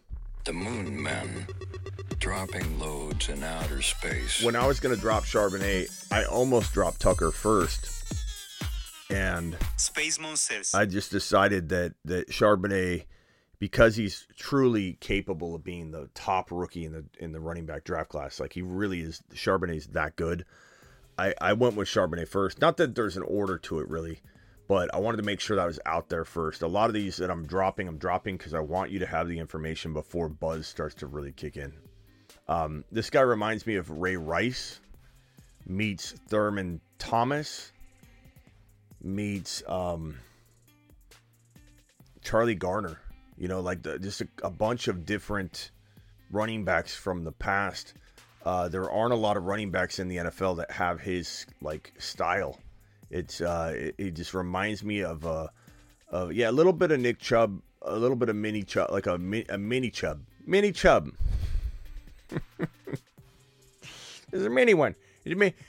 the 0.45 0.53
Moon 0.53 1.03
Men 1.03 1.47
dropping 2.19 2.79
loads 2.79 3.31
in 3.31 3.43
outer 3.43 3.81
space. 3.81 4.43
When 4.43 4.55
I 4.55 4.67
was 4.67 4.79
gonna 4.79 4.97
drop 4.97 5.25
Charbonnet, 5.25 6.13
I 6.13 6.25
almost 6.25 6.75
dropped 6.75 7.01
Tucker 7.01 7.31
first, 7.31 8.05
and 9.11 9.57
Space 9.77 10.19
Monsters. 10.21 10.75
I 10.75 10.85
just 10.85 11.11
decided 11.11 11.71
that 11.71 11.95
that 12.05 12.29
Charbonnet, 12.29 13.07
because 13.59 13.97
he's 13.97 14.27
truly 14.37 14.99
capable 15.01 15.55
of 15.55 15.65
being 15.65 15.93
the 15.93 16.11
top 16.15 16.51
rookie 16.51 16.85
in 16.85 16.93
the 16.93 17.05
in 17.19 17.33
the 17.33 17.41
running 17.41 17.65
back 17.65 17.85
draft 17.85 18.11
class, 18.11 18.39
like 18.39 18.53
he 18.53 18.61
really 18.61 19.01
is. 19.01 19.23
Charbonnet's 19.33 19.87
that 19.89 20.17
good. 20.17 20.45
I, 21.19 21.35
I 21.41 21.53
went 21.53 21.77
with 21.77 21.89
Charbonnet 21.89 22.29
first. 22.29 22.61
Not 22.61 22.77
that 22.79 22.95
there's 22.95 23.17
an 23.17 23.23
order 23.23 23.59
to 23.59 23.81
it 23.81 23.89
really, 23.89 24.21
but 24.69 24.93
I 24.95 24.99
wanted 24.99 25.19
to 25.19 25.23
make 25.23 25.41
sure 25.41 25.57
that 25.57 25.63
I 25.63 25.67
was 25.67 25.81
out 25.87 26.09
there 26.09 26.25
first. 26.25 26.63
A 26.63 26.67
lot 26.67 26.91
of 26.91 26.95
these 26.95 27.17
that 27.19 27.31
I'm 27.31 27.47
dropping, 27.47 27.87
I'm 27.89 27.99
dropping 27.99 28.37
because 28.37 28.55
I 28.55 28.61
want 28.61 28.91
you 28.91 28.99
to 29.01 29.07
have 29.07 29.29
the 29.29 29.39
information 29.39 29.93
before 29.93 30.29
buzz 30.29 30.67
starts 30.67 30.95
to 30.97 31.07
really 31.07 31.33
kick 31.33 31.57
in. 31.57 31.73
Um, 32.49 32.85
this 32.91 33.11
guy 33.11 33.21
reminds 33.21 33.67
me 33.67 33.77
of 33.77 33.91
Ray 33.91 34.17
Rice 34.17 34.81
meets 35.67 36.13
Thurman 36.29 36.81
Thomas 36.99 37.73
meets 39.03 39.63
um, 39.69 40.17
Charlie 42.23 42.55
Garner. 42.55 42.99
You 43.37 43.49
know, 43.49 43.61
like 43.61 43.83
the, 43.83 43.99
just 43.99 44.21
a, 44.21 44.29
a 44.43 44.51
bunch 44.51 44.89
of 44.89 45.05
different 45.05 45.71
running 46.31 46.65
backs 46.65 46.95
from 46.95 47.25
the 47.25 47.33
past 47.33 47.95
uh, 48.45 48.69
there 48.69 48.91
aren't 48.91 49.13
a 49.13 49.17
lot 49.17 49.37
of 49.37 49.45
running 49.45 49.71
backs 49.71 49.99
in 49.99 50.09
the 50.09 50.17
NFL 50.19 50.59
that 50.59 50.71
have 50.71 51.01
his 51.01 51.47
like 51.63 51.95
style. 51.99 52.61
It's 53.11 53.41
uh, 53.41 53.73
it, 53.75 53.95
it 53.97 54.11
just 54.15 54.35
reminds 54.35 54.85
me 54.85 55.03
of 55.03 55.27
uh, 55.27 55.49
of 56.11 56.33
yeah, 56.33 56.51
a 56.51 56.53
little 56.53 56.75
bit 56.75 56.91
of 56.91 57.01
Nick 57.01 57.19
Chubb, 57.19 57.63
a 57.83 57.97
little 57.97 58.17
bit 58.17 58.29
of 58.29 58.37
mini 58.37 58.63
Chubb, 58.63 58.91
like 58.91 59.07
a, 59.07 59.15
a 59.15 59.59
mini 59.59 59.91
Chubb, 59.91 60.21
mini 60.47 60.73
Chubb. 60.73 61.13
There's 64.31 64.45
a 64.45 64.51
mini 64.51 64.75
one. 64.75 64.95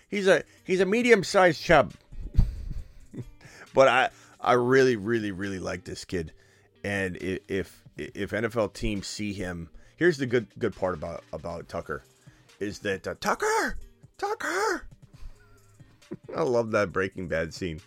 He's 0.10 0.28
a 0.28 0.44
he's 0.66 0.82
a 0.82 0.86
medium 0.86 1.24
sized 1.24 1.64
Chubb. 1.64 1.94
but 3.74 3.88
I 3.88 4.10
I 4.42 4.54
really 4.54 4.98
really 4.98 5.32
really 5.32 5.60
like 5.60 5.86
this 5.86 6.04
kid, 6.04 6.34
and 6.84 7.16
if 7.22 7.82
if 7.98 8.32
NFL 8.32 8.74
teams 8.74 9.08
see 9.08 9.32
him, 9.32 9.70
here's 9.96 10.18
the 10.18 10.26
good 10.26 10.48
good 10.60 10.76
part 10.76 10.96
about 10.96 11.24
about 11.32 11.70
Tucker 11.70 12.04
is 12.60 12.80
that 12.80 13.08
uh, 13.08 13.16
Tucker, 13.20 13.78
Tucker. 14.18 14.88
I 16.36 16.42
love 16.42 16.72
that 16.72 16.92
Breaking 16.92 17.28
Bad 17.28 17.54
scene. 17.54 17.82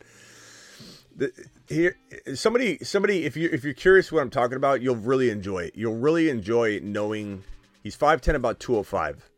The, 1.17 1.33
here, 1.69 1.97
somebody, 2.35 2.79
somebody, 2.83 3.25
if 3.25 3.37
you 3.37 3.49
if 3.53 3.65
you're 3.65 3.75
curious 3.75 4.11
what 4.13 4.21
I'm 4.21 4.31
talking 4.31 4.57
about, 4.57 4.83
you'll 4.83 4.97
really 4.97 5.31
enjoy 5.31 5.65
it. 5.65 5.77
You'll 5.77 5.97
really 5.97 6.29
enjoy 6.29 6.81
knowing 6.83 7.43
he's 7.83 7.97
five 7.97 8.21
ten, 8.21 8.35
about 8.37 8.61
two 8.61 8.77
oh 8.77 8.83
five. 8.83 9.29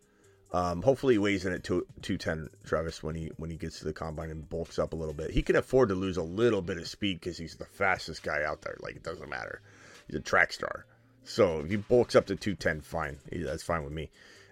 Um, 0.53 0.83
hopefully, 0.83 1.15
he 1.15 1.19
weighs 1.19 1.47
in 1.47 1.53
at 1.53 1.65
two 1.65 1.87
two 2.03 2.19
ten. 2.19 2.49
Travis, 2.65 3.03
when 3.03 3.15
he 3.15 3.31
when 3.37 3.51
he 3.51 3.57
gets 3.57 3.79
to 3.79 3.85
the 3.85 3.93
combine 3.93 4.31
and 4.31 4.49
bulks 4.49 4.79
up 4.79 4.93
a 4.93 4.97
little 4.97 5.15
bit, 5.15 5.31
he 5.31 5.43
can 5.43 5.57
afford 5.57 5.89
to 5.89 5.95
lose 5.95 6.17
a 6.17 6.23
little 6.23 6.61
bit 6.61 6.77
of 6.77 6.89
speed 6.89 7.21
because 7.21 7.39
he's 7.39 7.57
the 7.57 7.65
fastest 7.65 8.23
guy 8.23 8.43
out 8.45 8.63
there. 8.63 8.77
Like 8.81 8.97
it 8.97 9.03
doesn't 9.03 9.31
matter. 9.31 9.61
He's 10.07 10.17
a 10.17 10.21
track 10.21 10.53
star. 10.53 10.87
So 11.25 11.61
if 11.61 11.71
he 11.71 11.77
bulks 11.77 12.17
up 12.17 12.27
to 12.27 12.37
two 12.37 12.55
ten, 12.55 12.81
fine. 12.81 13.19
That's 13.31 13.63
fine 13.63 13.85
with 13.85 13.93
me. 13.93 14.11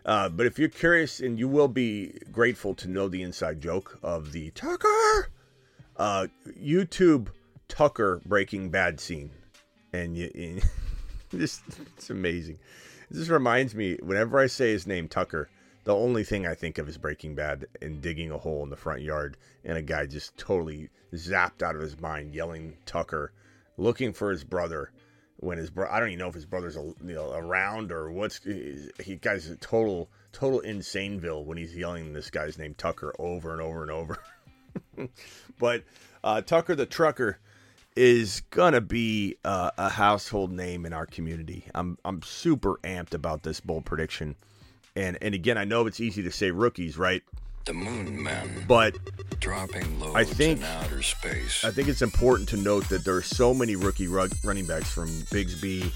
Uh, 0.09 0.27
but 0.27 0.47
if 0.47 0.59
you're 0.59 0.71
curious, 0.71 1.21
and 1.21 1.39
you 1.39 1.47
will 1.47 1.69
be 1.69 2.19
grateful 2.33 2.75
to 2.75 2.89
know 2.89 3.09
the 3.09 3.21
inside 3.21 3.61
joke 3.61 3.99
of 4.03 4.33
the 4.33 4.51
Tucker 4.53 5.29
uh, 5.99 6.29
YouTube 6.59 7.29
Tucker 7.69 8.23
Breaking 8.25 8.71
Bad 8.71 9.01
scene, 9.01 9.31
and 9.93 10.17
you, 10.17 10.31
you 10.35 10.61
just 11.39 11.61
it's 11.95 12.09
amazing. 12.09 12.59
This 13.11 13.29
reminds 13.29 13.75
me 13.75 13.99
whenever 14.03 14.39
I 14.39 14.47
say 14.47 14.73
his 14.73 14.87
name 14.87 15.09
Tucker, 15.09 15.51
the 15.85 15.95
only 15.95 16.25
thing 16.25 16.47
I 16.47 16.55
think 16.55 16.79
of 16.79 16.89
is 16.89 16.97
Breaking 16.97 17.35
Bad 17.35 17.67
and 17.83 18.01
digging 18.01 18.31
a 18.31 18.39
hole 18.39 18.63
in 18.63 18.71
the 18.71 18.77
front 18.77 19.03
yard, 19.03 19.37
and 19.63 19.77
a 19.77 19.83
guy 19.83 20.07
just 20.07 20.39
totally 20.39 20.89
zapped 21.13 21.63
out 21.63 21.77
of 21.77 21.83
his 21.83 22.01
mind, 22.01 22.35
yelling 22.35 22.79
Tucker, 22.87 23.33
looking 23.77 24.15
for 24.15 24.31
his 24.31 24.43
brother 24.43 24.91
when 25.41 25.59
his 25.59 25.71
bro 25.71 25.89
I 25.91 26.01
don't 26.01 26.09
even 26.09 26.19
know 26.19 26.29
if 26.29 26.35
his 26.35 26.47
brother's 26.47 26.77
you 26.77 27.15
know 27.15 27.33
around 27.33 27.93
or 27.93 28.11
what's 28.11 28.41
he 28.45 29.17
guy's 29.17 29.49
a 29.49 29.57
total 29.57 30.09
total 30.33 30.61
insaneville 30.61 31.45
when 31.45 31.57
he's 31.57 31.77
yelling 31.77 32.13
this 32.13 32.31
guy's 32.31 32.59
name 32.59 32.75
Tucker 32.75 33.15
over 33.19 33.53
and 33.53 33.61
over 33.61 33.83
and 33.83 33.91
over. 33.91 34.19
but 35.59 35.85
uh, 36.25 36.41
Tucker 36.43 36.75
the 36.75 36.87
trucker 36.87 37.39
is 37.97 38.43
gonna 38.51 38.81
be 38.81 39.37
uh, 39.45 39.71
a 39.79 39.89
household 39.89 40.53
name 40.53 40.85
in 40.85 40.93
our 40.93 41.07
community. 41.07 41.65
I'm 41.75 41.99
I'm 42.05 42.23
super 42.23 42.79
amped 42.83 43.15
about 43.15 43.43
this 43.43 43.61
bold 43.61 43.85
prediction, 43.85 44.37
and 44.97 45.19
and 45.23 45.35
again 45.35 45.57
I 45.57 45.65
know 45.65 45.87
it's 45.87 46.01
easy 46.01 46.23
to 46.23 46.33
say 46.33 46.51
rookies, 46.51 46.99
right? 46.99 47.23
The 47.69 47.75
Moon 47.75 48.21
Men. 48.23 48.65
But 48.67 48.97
dropping 49.41 50.01
loads 50.01 50.17
I 50.17 50.25
think, 50.25 50.61
in 50.61 50.65
outer 50.65 51.03
space. 51.03 51.65
I 51.65 51.71
think 51.71 51.89
it's 51.89 52.01
important 52.01 52.49
to 52.49 52.57
note 52.57 52.89
that 52.89 53.05
there 53.05 53.15
are 53.15 53.23
so 53.23 53.53
many 53.53 53.77
rookie 53.77 54.09
rug, 54.09 54.33
running 54.43 54.67
backs 54.67 54.91
from 54.91 55.09
Bigsby 55.31 55.93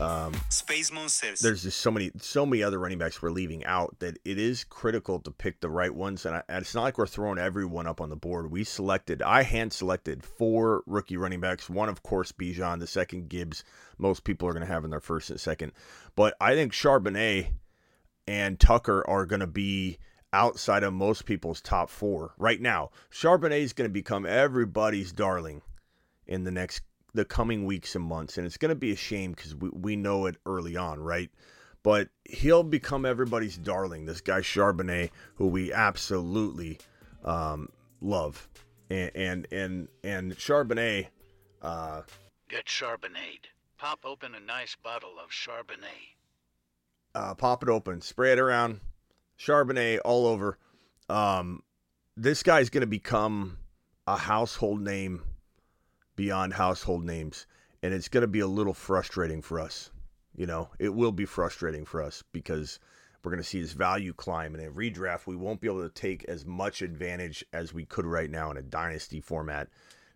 Um, 0.00 0.32
Space 0.48 0.90
Moon 0.90 1.10
says 1.10 1.40
there's 1.40 1.62
just 1.62 1.78
so 1.78 1.90
many 1.90 2.10
so 2.20 2.46
many 2.46 2.62
other 2.62 2.78
running 2.78 2.96
backs 2.96 3.20
we're 3.20 3.30
leaving 3.30 3.64
out 3.66 3.96
that 3.98 4.18
it 4.24 4.38
is 4.38 4.64
critical 4.64 5.20
to 5.20 5.30
pick 5.30 5.60
the 5.60 5.68
right 5.68 5.94
ones. 5.94 6.24
And, 6.24 6.36
I, 6.36 6.42
and, 6.48 6.62
it's 6.62 6.74
not 6.74 6.82
like 6.82 6.96
we're 6.96 7.06
throwing 7.06 7.38
everyone 7.38 7.86
up 7.86 8.00
on 8.00 8.08
the 8.08 8.16
board. 8.16 8.50
We 8.50 8.64
selected 8.64 9.20
i 9.20 9.42
hand 9.42 9.74
selected 9.74 10.24
four 10.24 10.82
rookie 10.86 11.18
running 11.18 11.40
backs. 11.40 11.68
One 11.68 11.90
of 11.90 12.02
course 12.02 12.32
bijan 12.32 12.80
the 12.80 12.86
second 12.86 13.28
gibbs 13.28 13.62
most 13.98 14.24
people 14.24 14.48
are 14.48 14.52
going 14.52 14.66
to 14.66 14.72
have 14.72 14.84
in 14.84 14.90
their 14.90 15.00
first 15.00 15.28
and 15.28 15.38
second. 15.38 15.72
But 16.16 16.34
i 16.40 16.54
think 16.54 16.72
charbonnet 16.72 17.48
and 18.26 18.58
tucker 18.58 19.04
are 19.06 19.26
going 19.26 19.40
to 19.40 19.46
be 19.46 19.98
outside 20.32 20.82
of 20.82 20.92
most 20.92 21.24
people's 21.24 21.60
top 21.60 21.90
four 21.90 22.34
right 22.38 22.60
now 22.60 22.88
charbonnet 23.10 23.60
is 23.60 23.72
going 23.72 23.88
to 23.88 23.92
become 23.92 24.24
everybody's 24.24 25.10
darling 25.10 25.60
in 26.26 26.44
the 26.44 26.50
next 26.50 26.82
the 27.14 27.24
coming 27.24 27.66
weeks 27.66 27.94
and 27.94 28.04
months. 28.04 28.38
And 28.38 28.46
it's 28.46 28.56
going 28.56 28.70
to 28.70 28.76
be 28.76 28.92
a 28.92 28.96
shame 28.96 29.32
because 29.32 29.54
we, 29.54 29.70
we 29.70 29.96
know 29.96 30.26
it 30.26 30.36
early 30.46 30.76
on, 30.76 31.00
right? 31.00 31.30
But 31.82 32.08
he'll 32.24 32.62
become 32.62 33.06
everybody's 33.06 33.56
darling, 33.56 34.04
this 34.06 34.20
guy 34.20 34.40
Charbonnet, 34.40 35.10
who 35.36 35.46
we 35.46 35.72
absolutely 35.72 36.78
um, 37.24 37.68
love. 38.00 38.48
And, 38.90 39.10
and, 39.14 39.48
and, 39.52 39.88
and 40.04 40.36
Charbonnet. 40.36 41.06
Uh, 41.62 42.02
Get 42.48 42.66
Charbonnet. 42.66 43.46
Pop 43.78 44.00
open 44.04 44.34
a 44.34 44.40
nice 44.40 44.76
bottle 44.82 45.14
of 45.22 45.30
Charbonnet. 45.30 46.16
Uh, 47.14 47.34
pop 47.34 47.62
it 47.62 47.68
open, 47.68 48.00
spray 48.00 48.32
it 48.32 48.38
around, 48.38 48.78
Charbonnet 49.40 50.00
all 50.04 50.26
over. 50.26 50.58
Um, 51.08 51.62
this 52.16 52.42
guy's 52.42 52.68
going 52.68 52.82
to 52.82 52.86
become 52.86 53.58
a 54.06 54.16
household 54.16 54.82
name 54.82 55.22
beyond 56.14 56.52
household 56.52 57.04
names. 57.04 57.46
And 57.82 57.94
it's 57.94 58.08
going 58.08 58.22
to 58.22 58.28
be 58.28 58.40
a 58.40 58.46
little 58.46 58.74
frustrating 58.74 59.40
for 59.40 59.58
us. 59.58 59.90
You 60.36 60.46
know, 60.46 60.68
it 60.78 60.90
will 60.90 61.12
be 61.12 61.24
frustrating 61.24 61.86
for 61.86 62.02
us 62.02 62.22
because 62.32 62.78
we're 63.22 63.30
going 63.30 63.42
to 63.42 63.48
see 63.48 63.58
his 63.58 63.72
value 63.72 64.12
climb. 64.12 64.54
And 64.54 64.62
in 64.62 64.74
redraft, 64.74 65.26
we 65.26 65.36
won't 65.36 65.62
be 65.62 65.68
able 65.68 65.82
to 65.82 65.94
take 65.94 66.24
as 66.24 66.44
much 66.44 66.82
advantage 66.82 67.44
as 67.54 67.72
we 67.72 67.86
could 67.86 68.04
right 68.04 68.30
now 68.30 68.50
in 68.50 68.58
a 68.58 68.62
dynasty 68.62 69.20
format, 69.20 69.68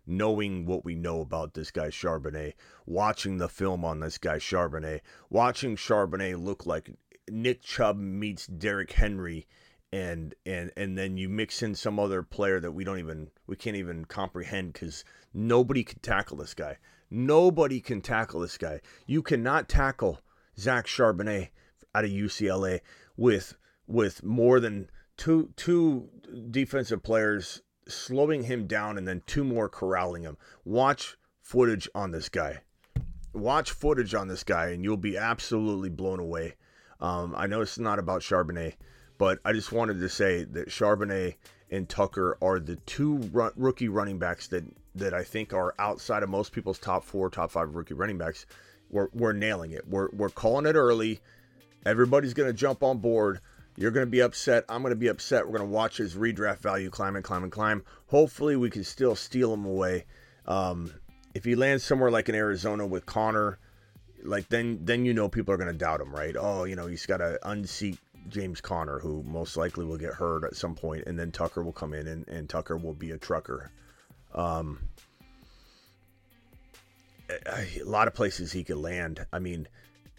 knowing 0.05 0.67
what 0.67 0.85
we 0.85 0.93
know 0.93 1.21
about 1.21 1.55
this 1.55 1.71
guy 1.71 1.87
Charbonnet, 1.87 2.53
watching 2.85 3.37
the 3.37 3.49
film 3.49 3.83
on 3.83 3.99
this 3.99 4.19
guy 4.19 4.37
Charbonnet, 4.37 5.01
watching 5.31 5.75
Charbonnet 5.75 6.43
look 6.43 6.67
like 6.67 6.91
Nick 7.29 7.61
Chubb 7.61 7.97
meets 7.97 8.47
Derrick 8.47 8.91
Henry 8.91 9.47
and 9.91 10.35
and 10.45 10.71
and 10.75 10.97
then 10.97 11.15
you 11.15 11.29
mix 11.29 11.63
in 11.63 11.73
some 11.73 11.99
other 11.99 12.21
player 12.21 12.59
that 12.59 12.71
we 12.71 12.83
don't 12.83 12.99
even 12.99 13.29
we 13.47 13.55
can't 13.55 13.77
even 13.77 14.05
comprehend 14.05 14.73
because 14.73 15.05
nobody 15.33 15.83
can 15.83 15.99
tackle 15.99 16.37
this 16.37 16.53
guy. 16.53 16.77
Nobody 17.09 17.79
can 17.79 18.01
tackle 18.01 18.41
this 18.41 18.57
guy. 18.57 18.81
You 19.05 19.21
cannot 19.21 19.69
tackle 19.69 20.19
Zach 20.57 20.85
Charbonnet 20.85 21.49
out 21.93 22.03
of 22.03 22.11
UCLA 22.11 22.81
with 23.15 23.55
with 23.87 24.23
more 24.23 24.59
than 24.59 24.89
two 25.17 25.51
two 25.55 26.09
defensive 26.51 27.03
players 27.03 27.61
slowing 27.87 28.43
him 28.43 28.67
down 28.67 28.97
and 28.97 29.07
then 29.07 29.21
two 29.25 29.43
more 29.43 29.69
corralling 29.69 30.23
him. 30.23 30.37
Watch 30.63 31.17
footage 31.41 31.87
on 31.95 32.11
this 32.11 32.29
guy. 32.29 32.61
Watch 33.33 33.71
footage 33.71 34.13
on 34.15 34.27
this 34.27 34.43
guy, 34.43 34.69
and 34.69 34.83
you'll 34.83 34.97
be 34.97 35.17
absolutely 35.17 35.89
blown 35.89 36.19
away. 36.19 36.55
Um, 37.01 37.33
I 37.37 37.47
know 37.47 37.61
it's 37.61 37.77
not 37.77 37.99
about 37.99 38.21
Charbonnet 38.21 38.73
but 39.17 39.39
I 39.45 39.53
just 39.53 39.71
wanted 39.71 39.99
to 39.99 40.09
say 40.09 40.43
that 40.43 40.69
Charbonnet 40.69 41.35
and 41.71 41.87
Tucker 41.87 42.37
are 42.41 42.59
the 42.59 42.75
two 42.77 43.17
run, 43.31 43.51
rookie 43.55 43.89
running 43.89 44.19
backs 44.19 44.47
that 44.47 44.63
that 44.95 45.13
I 45.13 45.23
think 45.23 45.53
are 45.53 45.75
outside 45.77 46.23
of 46.23 46.29
most 46.29 46.53
people's 46.53 46.79
top 46.79 47.03
four, 47.03 47.29
top 47.29 47.51
five 47.51 47.75
rookie 47.75 47.93
running 47.93 48.17
backs. 48.17 48.45
We're, 48.89 49.09
we're 49.13 49.33
nailing 49.33 49.71
it. 49.71 49.85
We're, 49.85 50.07
we're 50.13 50.29
calling 50.29 50.65
it 50.65 50.75
early. 50.77 51.19
Everybody's 51.85 52.33
going 52.33 52.47
to 52.47 52.53
jump 52.53 52.81
on 52.81 52.99
board. 52.99 53.41
You're 53.75 53.91
going 53.91 54.05
to 54.05 54.11
be 54.11 54.21
upset. 54.21 54.63
I'm 54.69 54.81
going 54.81 54.93
to 54.93 54.95
be 54.95 55.09
upset. 55.09 55.45
We're 55.45 55.57
going 55.57 55.69
to 55.69 55.75
watch 55.75 55.97
his 55.97 56.15
redraft 56.15 56.59
value 56.59 56.89
climb 56.89 57.17
and 57.17 57.25
climb 57.25 57.43
and 57.43 57.51
climb. 57.51 57.83
Hopefully, 58.07 58.55
we 58.55 58.69
can 58.69 58.85
still 58.85 59.15
steal 59.15 59.53
him 59.53 59.65
away. 59.65 60.05
Um, 60.45 60.93
if 61.33 61.43
he 61.43 61.55
lands 61.55 61.83
somewhere 61.83 62.09
like 62.11 62.29
in 62.29 62.35
Arizona 62.35 62.87
with 62.87 63.05
Conner, 63.05 63.59
like 64.25 64.49
then 64.49 64.79
then 64.83 65.05
you 65.05 65.13
know 65.13 65.29
people 65.29 65.53
are 65.53 65.57
going 65.57 65.71
to 65.71 65.77
doubt 65.77 66.01
him, 66.01 66.13
right? 66.13 66.35
Oh, 66.37 66.63
you 66.63 66.75
know 66.75 66.87
he's 66.87 67.05
got 67.05 67.17
to 67.17 67.39
unseat 67.47 67.97
James 68.29 68.61
Conner, 68.61 68.99
who 68.99 69.23
most 69.23 69.57
likely 69.57 69.85
will 69.85 69.97
get 69.97 70.13
hurt 70.13 70.43
at 70.43 70.55
some 70.55 70.75
point, 70.75 71.03
and 71.07 71.17
then 71.17 71.31
Tucker 71.31 71.63
will 71.63 71.73
come 71.73 71.93
in 71.93 72.07
and, 72.07 72.27
and 72.27 72.49
Tucker 72.49 72.77
will 72.77 72.93
be 72.93 73.11
a 73.11 73.17
trucker. 73.17 73.71
Um, 74.33 74.79
a, 77.29 77.81
a 77.81 77.83
lot 77.83 78.07
of 78.07 78.13
places 78.13 78.51
he 78.51 78.63
could 78.63 78.77
land. 78.77 79.25
I 79.31 79.39
mean, 79.39 79.67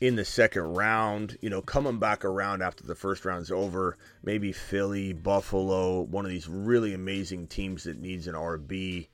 in 0.01 0.17
the 0.17 0.25
second 0.25 0.63
round, 0.63 1.37
you 1.41 1.51
know, 1.51 1.63
coming 1.63 1.99
back 1.99 2.25
around 2.25 2.63
after 2.63 2.85
the 2.85 2.95
first 2.95 3.25
round's 3.25 3.51
over, 3.51 3.97
maybe 4.23 4.53
Philly, 4.53 5.13
Buffalo, 5.13 6.03
one 6.03 6.25
of 6.25 6.31
these 6.31 6.49
really 6.49 6.95
amazing 6.95 7.47
teams 7.49 7.85
that 7.85 7.99
needs 7.99 8.27
an 8.27 8.35
RB 8.35 9.09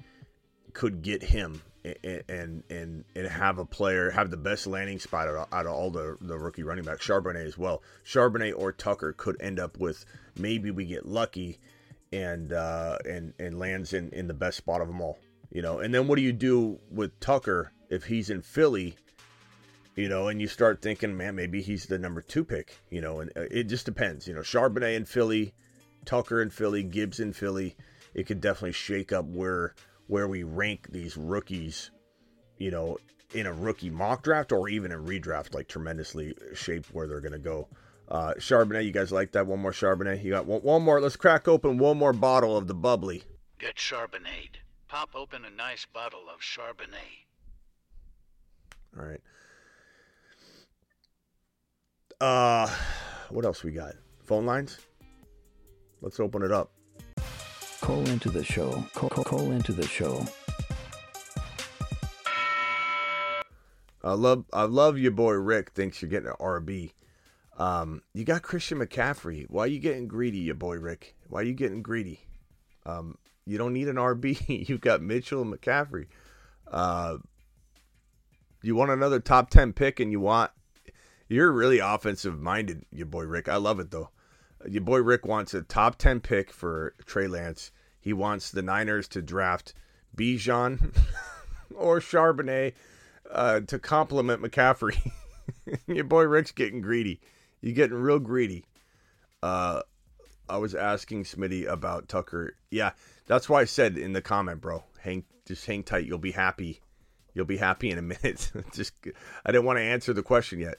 could 0.73 1.03
get 1.03 1.23
him 1.23 1.63
and 1.85 2.63
and 2.71 3.05
and 3.15 3.27
have 3.27 3.59
a 3.59 3.65
player 3.65 4.11
have 4.11 4.31
the 4.31 4.37
best 4.37 4.67
landing 4.67 4.99
spot 4.99 5.29
out 5.29 5.35
of, 5.35 5.53
out 5.53 5.67
of 5.67 5.73
all 5.73 5.91
the 5.91 6.17
the 6.21 6.39
rookie 6.39 6.63
running 6.63 6.85
backs. 6.85 7.07
Charbonnet 7.07 7.47
as 7.47 7.59
well. 7.59 7.83
Charbonnet 8.05 8.55
or 8.57 8.73
Tucker 8.73 9.13
could 9.13 9.37
end 9.41 9.59
up 9.59 9.79
with 9.79 10.05
maybe 10.37 10.71
we 10.71 10.85
get 10.85 11.07
lucky 11.07 11.59
and 12.13 12.53
uh, 12.53 12.99
and 13.05 13.35
and 13.39 13.59
lands 13.59 13.93
in 13.93 14.11
in 14.11 14.29
the 14.29 14.35
best 14.35 14.59
spot 14.59 14.81
of 14.81 14.89
them 14.89 15.01
all. 15.01 15.19
You 15.51 15.63
know, 15.63 15.81
and 15.81 15.93
then 15.93 16.07
what 16.07 16.17
do 16.17 16.23
you 16.23 16.33
do 16.33 16.79
with 16.91 17.19
Tucker 17.21 17.73
if 17.91 18.05
he's 18.05 18.31
in 18.31 18.43
Philly? 18.43 18.97
You 19.95 20.09
know, 20.09 20.29
and 20.29 20.41
you 20.41 20.49
start 20.49 20.81
thinking, 20.81 21.17
man, 21.17 21.35
maybe 21.35 21.61
he's 21.61 21.85
the 21.87 21.99
number 21.99 22.23
two 22.23 22.45
pick. 22.45 22.81
You 22.91 23.01
know, 23.01 23.21
and 23.21 23.31
uh, 23.37 23.43
it 23.51 23.65
just 23.65 23.87
depends. 23.87 24.27
You 24.27 24.35
know, 24.35 24.41
Charbonnet 24.41 24.97
in 24.97 25.05
Philly, 25.05 25.53
Tucker 26.05 26.41
in 26.41 26.51
Philly, 26.51 26.83
Gibbs 26.83 27.21
in 27.21 27.33
Philly. 27.33 27.77
It 28.15 28.27
could 28.27 28.41
definitely 28.41 28.73
shake 28.73 29.11
up 29.13 29.25
where 29.25 29.75
where 30.13 30.29
we 30.29 30.43
rank 30.43 30.89
these 30.91 31.17
rookies, 31.17 31.91
you 32.59 32.71
know, 32.71 32.99
in 33.33 33.47
a 33.47 33.53
rookie 33.53 33.89
mock 33.89 34.23
draft 34.23 34.53
or 34.53 34.69
even 34.69 34.93
a 34.93 34.99
redraft, 34.99 35.55
like 35.55 35.69
tremendously 35.69 36.35
shape 36.53 36.85
where 36.93 37.07
they're 37.07 37.23
going 37.23 37.33
to 37.33 37.39
go. 37.39 37.67
Uh, 38.11 38.35
Charbonnet, 38.37 38.85
you 38.85 38.93
guys 38.93 39.11
like 39.11 39.33
that? 39.33 39.47
One 39.47 39.61
more 39.61 39.73
Charbonnet? 39.73 40.23
You 40.23 40.33
got 40.33 40.45
one, 40.45 40.61
one 40.61 40.83
more? 40.83 41.01
Let's 41.01 41.17
crack 41.17 41.49
open 41.49 41.79
one 41.79 41.97
more 41.97 42.13
bottle 42.13 42.59
of 42.59 42.67
the 42.67 42.75
bubbly. 42.75 43.23
Get 43.59 43.77
Charbonnet. 43.77 44.57
Pop 44.87 45.09
open 45.15 45.47
a 45.47 45.51
nice 45.51 45.87
bottle 45.87 46.25
of 46.29 46.43
Charbonnet. 46.43 47.25
All 48.99 49.07
right. 49.07 49.21
Uh, 52.21 52.71
what 53.31 53.47
else 53.47 53.65
we 53.65 53.71
got? 53.71 53.95
Phone 54.25 54.45
lines? 54.45 54.79
Let's 56.03 56.21
open 56.21 56.43
it 56.43 56.53
up. 56.53 56.71
Call 57.83 58.09
into 58.09 58.31
the 58.31 58.45
show. 58.45 58.85
Call, 58.95 59.11
call, 59.11 59.25
call 59.25 59.51
into 59.51 59.73
the 59.73 59.85
show. 59.85 60.25
I 64.05 64.13
love 64.13 64.45
I 64.53 64.63
love 64.63 64.99
your 64.99 65.11
boy 65.11 65.33
Rick 65.33 65.71
thinks 65.71 66.01
you're 66.01 66.09
getting 66.09 66.29
an 66.29 66.37
RB. 66.39 66.93
Um, 67.59 68.03
you 68.15 68.23
got 68.25 68.43
Christian 68.43 68.79
McCaffrey. 68.79 69.47
Why 69.51 69.65
are 69.65 69.67
you 69.67 69.81
getting 69.81 70.07
greedy, 70.07 70.39
your 70.39 70.55
boy 70.55 70.77
Rick? 70.77 71.17
Why 71.29 71.41
are 71.41 71.43
you 71.43 71.55
getting 71.55 71.83
greedy? 71.83 72.21
Um, 72.87 73.19
you 73.47 73.59
don't 73.59 73.73
need 73.73 73.89
an 73.89 73.97
RB. 73.97 74.69
You've 74.69 74.81
got 74.81 75.03
Mitchell 75.03 75.43
and 75.43 75.53
McCaffrey. 75.53 76.07
Uh, 76.71 77.17
you 78.63 78.77
want 78.77 78.93
another 78.93 79.19
top 79.19 79.51
ten 79.51 79.73
pick, 79.73 79.99
and 79.99 80.13
you 80.13 80.21
want 80.21 80.53
you're 81.29 81.51
really 81.51 81.81
offensive 81.81 82.41
minded, 82.41 82.85
your 82.93 83.07
boy 83.07 83.25
Rick. 83.25 83.49
I 83.49 83.57
love 83.57 83.81
it 83.81 83.91
though 83.91 84.11
your 84.69 84.83
boy 84.83 85.03
Rick 85.03 85.27
wants 85.27 85.55
a 85.55 85.63
top 85.63 85.97
10 85.97 86.21
pick 86.21 86.53
for 86.53 86.95
Trey 87.07 87.27
Lance. 87.27 87.71
He 88.01 88.13
wants 88.13 88.51
the 88.51 88.63
Niners 88.63 89.09
to 89.09 89.23
draft 89.23 89.75
Bijan 90.17 90.95
or 91.75 92.01
Charbonnet 92.01 92.75
uh, 93.31 93.61
to 93.61 93.79
complement 93.79 94.43
McCaffrey. 94.43 95.13
your 95.87 96.05
boy 96.05 96.25
Rick's 96.25 96.53
getting 96.53 96.81
greedy. 96.81 97.21
You're 97.61 97.75
getting 97.75 97.97
real 97.97 98.19
greedy. 98.19 98.65
Uh, 99.43 99.83
I 100.49 100.59
was 100.59 100.75
asking 100.75 101.25
Smitty 101.25 101.67
about 101.67 102.09
Tucker. 102.09 102.57
Yeah, 102.71 102.93
that's 103.27 103.49
why 103.49 103.63
I 103.63 103.65
said 103.65 103.97
in 103.97 104.13
the 104.13 104.23
comment, 104.23 104.61
bro. 104.61 104.85
Hang, 105.01 105.25
just 105.47 105.65
hang 105.65 105.83
tight. 105.83 106.07
You'll 106.07 106.19
be 106.19 106.33
happy. 106.33 106.81
You'll 107.35 107.47
be 107.47 107.57
happy 107.57 107.91
in 107.91 107.99
a 107.99 108.03
minute. 108.03 108.51
just, 108.73 108.93
I 109.45 109.53
didn't 109.53 109.65
want 109.65 109.79
to 109.79 109.85
answer 109.85 110.13
the 110.13 110.23
question 110.23 110.59
yet, 110.61 110.77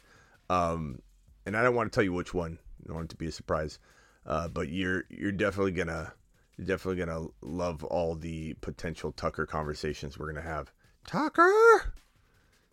um, 0.50 1.02
and 1.46 1.58
I 1.58 1.64
don't 1.64 1.76
want 1.76 1.92
to 1.92 1.96
tell 1.96 2.04
you 2.04 2.14
which 2.14 2.34
one 2.34 2.60
don't 2.88 2.96
want 2.96 3.06
it 3.06 3.10
to 3.12 3.18
be 3.18 3.28
a 3.28 3.32
surprise. 3.32 3.80
Uh, 4.26 4.48
but 4.48 4.70
you're 4.70 5.04
you're 5.10 5.32
definitely 5.32 5.72
gonna 5.72 6.14
you're 6.58 6.68
definitely 6.68 7.04
gonna 7.04 7.28
love 7.42 7.84
all 7.84 8.16
the 8.16 8.54
potential 8.56 9.12
Tucker 9.12 9.46
conversations 9.46 10.18
we're 10.18 10.32
gonna 10.32 10.42
have. 10.42 10.72
Tucker, 11.06 11.94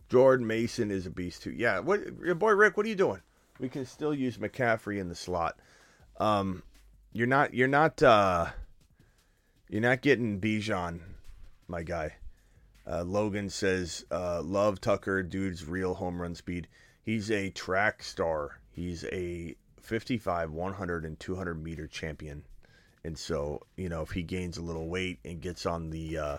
Jordan 0.09 0.47
Mason 0.47 0.91
is 0.91 1.05
a 1.05 1.09
beast 1.09 1.43
too. 1.43 1.51
Yeah, 1.51 1.79
what 1.79 2.01
your 2.23 2.35
boy 2.35 2.51
Rick? 2.51 2.77
What 2.77 2.85
are 2.85 2.89
you 2.89 2.95
doing? 2.95 3.21
We 3.59 3.69
can 3.69 3.85
still 3.85 4.13
use 4.13 4.37
McCaffrey 4.37 4.99
in 4.99 5.09
the 5.09 5.15
slot. 5.15 5.59
Um, 6.19 6.63
you're 7.11 7.27
not 7.27 7.53
you're 7.53 7.67
not 7.67 8.01
uh, 8.01 8.47
you're 9.69 9.81
not 9.81 10.01
getting 10.01 10.39
Bijan, 10.39 10.99
my 11.67 11.83
guy. 11.83 12.15
Uh, 12.87 13.03
Logan 13.03 13.49
says, 13.49 14.05
uh, 14.09 14.41
"Love 14.41 14.81
Tucker, 14.81 15.21
dude's 15.21 15.65
real 15.65 15.93
home 15.93 16.21
run 16.21 16.35
speed." 16.35 16.67
He's 17.03 17.29
a 17.31 17.49
track 17.49 18.03
star. 18.03 18.59
He's 18.69 19.03
a 19.05 19.55
55, 19.81 20.51
100, 20.51 21.05
and 21.05 21.19
200 21.19 21.63
meter 21.63 21.87
champion. 21.87 22.43
And 23.03 23.17
so, 23.17 23.61
you 23.77 23.89
know, 23.89 24.01
if 24.01 24.11
he 24.11 24.23
gains 24.23 24.57
a 24.57 24.61
little 24.61 24.87
weight 24.87 25.19
and 25.25 25.41
gets 25.41 25.65
on 25.65 25.89
the 25.89 26.17
uh, 26.17 26.37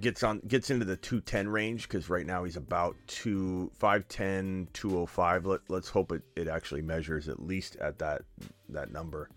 gets 0.00 0.22
on 0.22 0.40
gets 0.48 0.70
into 0.70 0.84
the 0.84 0.96
210 0.96 1.48
range 1.48 1.88
because 1.88 2.08
right 2.10 2.26
now 2.26 2.44
he's 2.44 2.56
about 2.56 2.96
2 3.06 3.70
510 3.74 4.68
205 4.72 5.46
Let, 5.46 5.60
let's 5.68 5.88
hope 5.88 6.12
it, 6.12 6.22
it 6.34 6.48
actually 6.48 6.82
measures 6.82 7.28
at 7.28 7.40
least 7.40 7.76
at 7.76 7.98
that 7.98 8.22
that 8.68 8.90
number. 8.90 9.28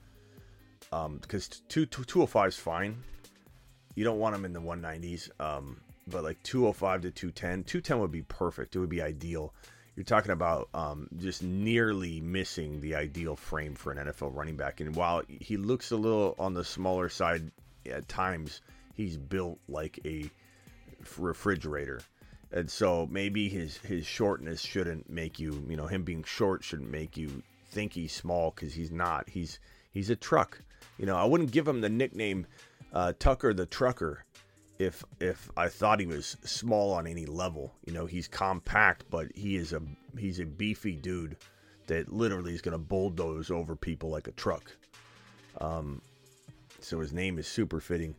Um 0.91 1.17
because 1.17 1.61
2, 1.69 1.85
205 1.85 2.47
is 2.47 2.55
fine. 2.55 3.03
You 3.95 4.03
don't 4.03 4.19
want 4.19 4.35
him 4.35 4.45
in 4.45 4.53
the 4.53 4.61
190s 4.61 5.29
um 5.39 5.79
but 6.07 6.23
like 6.23 6.41
205 6.43 7.01
to 7.01 7.11
210 7.11 7.63
210 7.63 7.99
would 7.99 8.11
be 8.11 8.23
perfect. 8.23 8.75
It 8.75 8.79
would 8.79 8.89
be 8.89 9.01
ideal 9.01 9.53
you're 9.97 10.03
talking 10.03 10.31
about 10.31 10.69
um, 10.75 11.09
just 11.17 11.41
nearly 11.41 12.21
missing 12.21 12.79
the 12.81 12.93
ideal 12.93 13.35
frame 13.35 13.73
for 13.73 13.91
an 13.91 13.97
NFL 13.97 14.35
running 14.35 14.55
back. 14.55 14.79
And 14.79 14.95
while 14.95 15.23
he 15.27 15.57
looks 15.57 15.89
a 15.89 15.97
little 15.97 16.35
on 16.37 16.53
the 16.53 16.63
smaller 16.63 17.09
side 17.09 17.49
at 17.89 18.07
times, 18.07 18.61
he's 18.93 19.17
built 19.17 19.57
like 19.67 19.99
a 20.05 20.29
refrigerator. 21.17 22.01
And 22.51 22.69
so 22.69 23.07
maybe 23.09 23.49
his 23.49 23.77
his 23.77 24.05
shortness 24.05 24.61
shouldn't 24.61 25.09
make 25.09 25.39
you, 25.39 25.65
you 25.67 25.75
know, 25.75 25.87
him 25.87 26.03
being 26.03 26.23
short 26.23 26.63
shouldn't 26.63 26.91
make 26.91 27.17
you 27.17 27.41
think 27.71 27.93
he's 27.93 28.13
small 28.13 28.51
because 28.51 28.75
he's 28.75 28.91
not. 28.91 29.27
He's 29.27 29.59
he's 29.89 30.11
a 30.11 30.15
truck. 30.15 30.61
You 30.99 31.07
know, 31.07 31.17
I 31.17 31.25
wouldn't 31.25 31.51
give 31.51 31.67
him 31.67 31.81
the 31.81 31.89
nickname 31.89 32.45
uh, 32.93 33.13
Tucker 33.17 33.51
the 33.51 33.65
Trucker 33.65 34.25
if 34.79 35.03
if 35.19 35.49
I 35.57 35.69
thought 35.69 35.99
he 35.99 36.05
was 36.05 36.37
small 36.43 36.93
on 36.93 37.07
any 37.07 37.25
level. 37.25 37.73
You 37.85 37.93
know, 37.93 38.05
he's 38.05 38.27
compact, 38.27 39.05
but 39.09 39.27
he 39.35 39.55
is 39.55 39.73
a 39.73 39.81
he's 40.17 40.39
a 40.39 40.45
beefy 40.45 40.95
dude 40.95 41.37
that 41.87 42.11
literally 42.11 42.53
is 42.53 42.61
going 42.61 42.73
to 42.73 42.77
bulldoze 42.77 43.49
over 43.49 43.75
people 43.75 44.09
like 44.09 44.27
a 44.27 44.31
truck. 44.31 44.71
Um, 45.59 46.01
so 46.79 46.99
his 46.99 47.13
name 47.13 47.39
is 47.39 47.47
super 47.47 47.79
fitting. 47.79 48.15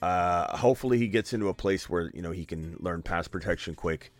Uh, 0.00 0.56
hopefully, 0.56 0.98
he 0.98 1.08
gets 1.08 1.32
into 1.32 1.48
a 1.48 1.54
place 1.54 1.88
where 1.88 2.10
you 2.14 2.22
know 2.22 2.30
he 2.30 2.44
can 2.44 2.76
learn 2.80 3.02
pass 3.02 3.28
protection 3.28 3.74
quick. 3.74 4.12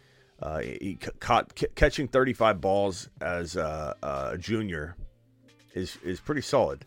Uh, 0.43 0.59
he 0.59 0.99
caught 1.21 1.57
c- 1.59 1.69
catching 1.77 2.09
35 2.09 2.61
balls 2.61 3.09
as 3.21 3.55
a, 3.57 3.95
a 4.03 4.39
junior 4.39 4.97
is 5.75 5.97
is 6.05 6.21
pretty 6.21 6.41
solid. 6.41 6.85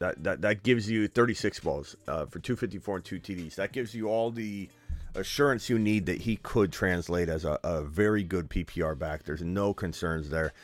That, 0.00 0.24
that 0.24 0.40
that 0.40 0.62
gives 0.62 0.90
you 0.90 1.08
36 1.08 1.60
balls 1.60 1.94
uh, 2.08 2.24
for 2.24 2.38
254 2.38 2.96
and 2.96 3.04
two 3.04 3.20
TDs. 3.20 3.56
That 3.56 3.72
gives 3.72 3.94
you 3.94 4.08
all 4.08 4.30
the 4.30 4.70
assurance 5.14 5.68
you 5.68 5.78
need 5.78 6.06
that 6.06 6.22
he 6.22 6.36
could 6.36 6.72
translate 6.72 7.28
as 7.28 7.44
a, 7.44 7.58
a 7.62 7.82
very 7.82 8.22
good 8.22 8.48
PPR 8.48 8.98
back. 8.98 9.24
There's 9.24 9.42
no 9.42 9.74
concerns 9.74 10.30
there. 10.30 10.54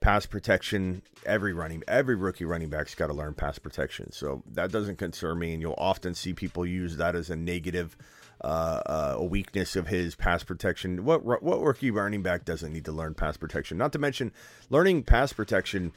Pass 0.00 0.24
protection, 0.24 1.02
every 1.26 1.52
running, 1.52 1.82
every 1.86 2.14
rookie 2.14 2.46
running 2.46 2.70
back's 2.70 2.94
got 2.94 3.08
to 3.08 3.12
learn 3.12 3.34
pass 3.34 3.58
protection. 3.58 4.12
So 4.12 4.42
that 4.52 4.72
doesn't 4.72 4.96
concern 4.96 5.38
me, 5.38 5.52
and 5.52 5.60
you'll 5.60 5.74
often 5.76 6.14
see 6.14 6.32
people 6.32 6.64
use 6.64 6.96
that 6.96 7.14
as 7.14 7.28
a 7.28 7.36
negative, 7.36 7.98
uh, 8.42 8.80
uh, 8.86 9.14
a 9.18 9.24
weakness 9.24 9.76
of 9.76 9.88
his 9.88 10.14
pass 10.14 10.42
protection. 10.42 11.04
What 11.04 11.22
what 11.22 11.60
rookie 11.60 11.90
running 11.90 12.22
back 12.22 12.46
doesn't 12.46 12.72
need 12.72 12.86
to 12.86 12.92
learn 12.92 13.12
pass 13.12 13.36
protection? 13.36 13.76
Not 13.76 13.92
to 13.92 13.98
mention, 13.98 14.32
learning 14.70 15.02
pass 15.02 15.34
protection 15.34 15.92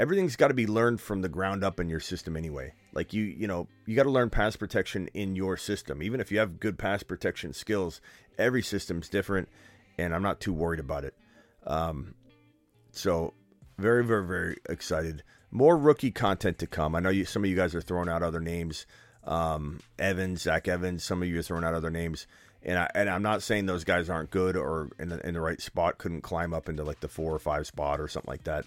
everything's 0.00 0.34
got 0.34 0.48
to 0.48 0.54
be 0.54 0.66
learned 0.66 0.98
from 0.98 1.20
the 1.20 1.28
ground 1.28 1.62
up 1.62 1.78
in 1.78 1.90
your 1.90 2.00
system 2.00 2.34
anyway. 2.34 2.72
Like 2.94 3.12
you, 3.12 3.22
you 3.22 3.46
know, 3.46 3.68
you 3.84 3.94
got 3.94 4.04
to 4.04 4.10
learn 4.10 4.30
pass 4.30 4.56
protection 4.56 5.08
in 5.12 5.36
your 5.36 5.58
system. 5.58 6.02
Even 6.02 6.20
if 6.20 6.32
you 6.32 6.38
have 6.38 6.58
good 6.58 6.78
pass 6.78 7.02
protection 7.02 7.52
skills, 7.52 8.00
every 8.38 8.62
system's 8.62 9.10
different, 9.10 9.50
and 9.98 10.14
I'm 10.14 10.22
not 10.22 10.40
too 10.40 10.54
worried 10.54 10.80
about 10.80 11.04
it. 11.04 11.14
Um, 11.66 12.14
so 12.92 13.34
very, 13.76 14.02
very, 14.02 14.26
very 14.26 14.56
excited. 14.70 15.22
More 15.50 15.76
rookie 15.76 16.10
content 16.10 16.58
to 16.60 16.66
come. 16.66 16.94
I 16.94 17.00
know 17.00 17.10
you, 17.10 17.26
some 17.26 17.44
of 17.44 17.50
you 17.50 17.56
guys 17.56 17.74
are 17.74 17.82
throwing 17.82 18.08
out 18.08 18.22
other 18.22 18.40
names. 18.40 18.86
Um, 19.24 19.80
Evans, 19.98 20.42
Zach 20.42 20.66
Evans. 20.66 21.04
Some 21.04 21.22
of 21.22 21.28
you 21.28 21.38
are 21.38 21.42
throwing 21.42 21.64
out 21.64 21.74
other 21.74 21.90
names. 21.90 22.26
And 22.62 22.78
I 22.78 22.88
and 22.94 23.10
I'm 23.10 23.22
not 23.22 23.42
saying 23.42 23.66
those 23.66 23.84
guys 23.84 24.08
aren't 24.08 24.30
good 24.30 24.56
or 24.56 24.90
in 24.98 25.10
the, 25.10 25.26
in 25.26 25.34
the 25.34 25.40
right 25.40 25.60
spot. 25.60 25.98
Couldn't 25.98 26.22
climb 26.22 26.54
up 26.54 26.70
into 26.70 26.84
like 26.84 27.00
the 27.00 27.08
four 27.08 27.34
or 27.34 27.38
five 27.38 27.66
spot 27.66 28.00
or 28.00 28.08
something 28.08 28.30
like 28.30 28.44
that. 28.44 28.64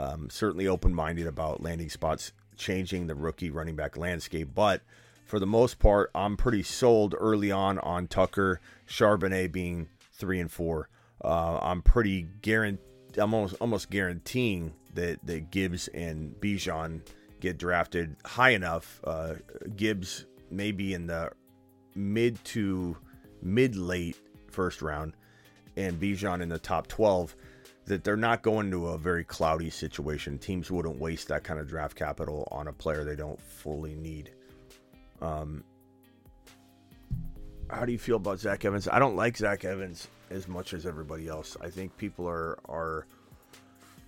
Um, 0.00 0.30
certainly 0.30 0.66
open 0.66 0.94
minded 0.94 1.26
about 1.26 1.62
landing 1.62 1.90
spots 1.90 2.32
changing 2.56 3.06
the 3.06 3.14
rookie 3.14 3.50
running 3.50 3.76
back 3.76 3.98
landscape, 3.98 4.48
but 4.54 4.80
for 5.26 5.38
the 5.38 5.46
most 5.46 5.78
part, 5.78 6.10
I'm 6.14 6.36
pretty 6.36 6.62
sold 6.62 7.14
early 7.16 7.52
on 7.52 7.78
on 7.78 8.08
Tucker 8.08 8.60
Charbonnet 8.88 9.52
being 9.52 9.88
three 10.14 10.40
and 10.40 10.50
four. 10.50 10.88
Uh, 11.22 11.58
I'm 11.60 11.82
pretty 11.82 12.26
guarantee. 12.40 12.82
I'm 13.18 13.34
almost 13.34 13.56
almost 13.60 13.90
guaranteeing 13.90 14.72
that 14.94 15.24
that 15.26 15.50
Gibbs 15.50 15.88
and 15.88 16.34
Bijan 16.40 17.02
get 17.38 17.58
drafted 17.58 18.16
high 18.24 18.50
enough. 18.50 19.00
Uh, 19.04 19.34
Gibbs 19.76 20.24
maybe 20.50 20.94
in 20.94 21.06
the 21.06 21.30
mid 21.94 22.42
to 22.46 22.96
mid 23.42 23.76
late 23.76 24.16
first 24.48 24.80
round, 24.80 25.12
and 25.76 26.00
Bijan 26.00 26.40
in 26.40 26.48
the 26.48 26.58
top 26.58 26.86
twelve 26.86 27.36
that 27.86 28.04
they're 28.04 28.16
not 28.16 28.42
going 28.42 28.70
to 28.70 28.88
a 28.88 28.98
very 28.98 29.24
cloudy 29.24 29.70
situation. 29.70 30.38
Teams 30.38 30.70
wouldn't 30.70 30.98
waste 30.98 31.28
that 31.28 31.44
kind 31.44 31.58
of 31.58 31.68
draft 31.68 31.96
capital 31.96 32.46
on 32.50 32.68
a 32.68 32.72
player 32.72 33.04
they 33.04 33.16
don't 33.16 33.40
fully 33.40 33.94
need. 33.94 34.30
Um, 35.20 35.64
how 37.68 37.84
do 37.84 37.92
you 37.92 37.98
feel 37.98 38.16
about 38.16 38.38
Zach 38.38 38.64
Evans? 38.64 38.88
I 38.88 38.98
don't 38.98 39.16
like 39.16 39.36
Zach 39.36 39.64
Evans 39.64 40.08
as 40.30 40.48
much 40.48 40.74
as 40.74 40.86
everybody 40.86 41.28
else. 41.28 41.56
I 41.60 41.70
think 41.70 41.96
people 41.96 42.28
are 42.28 42.58
are 42.68 43.06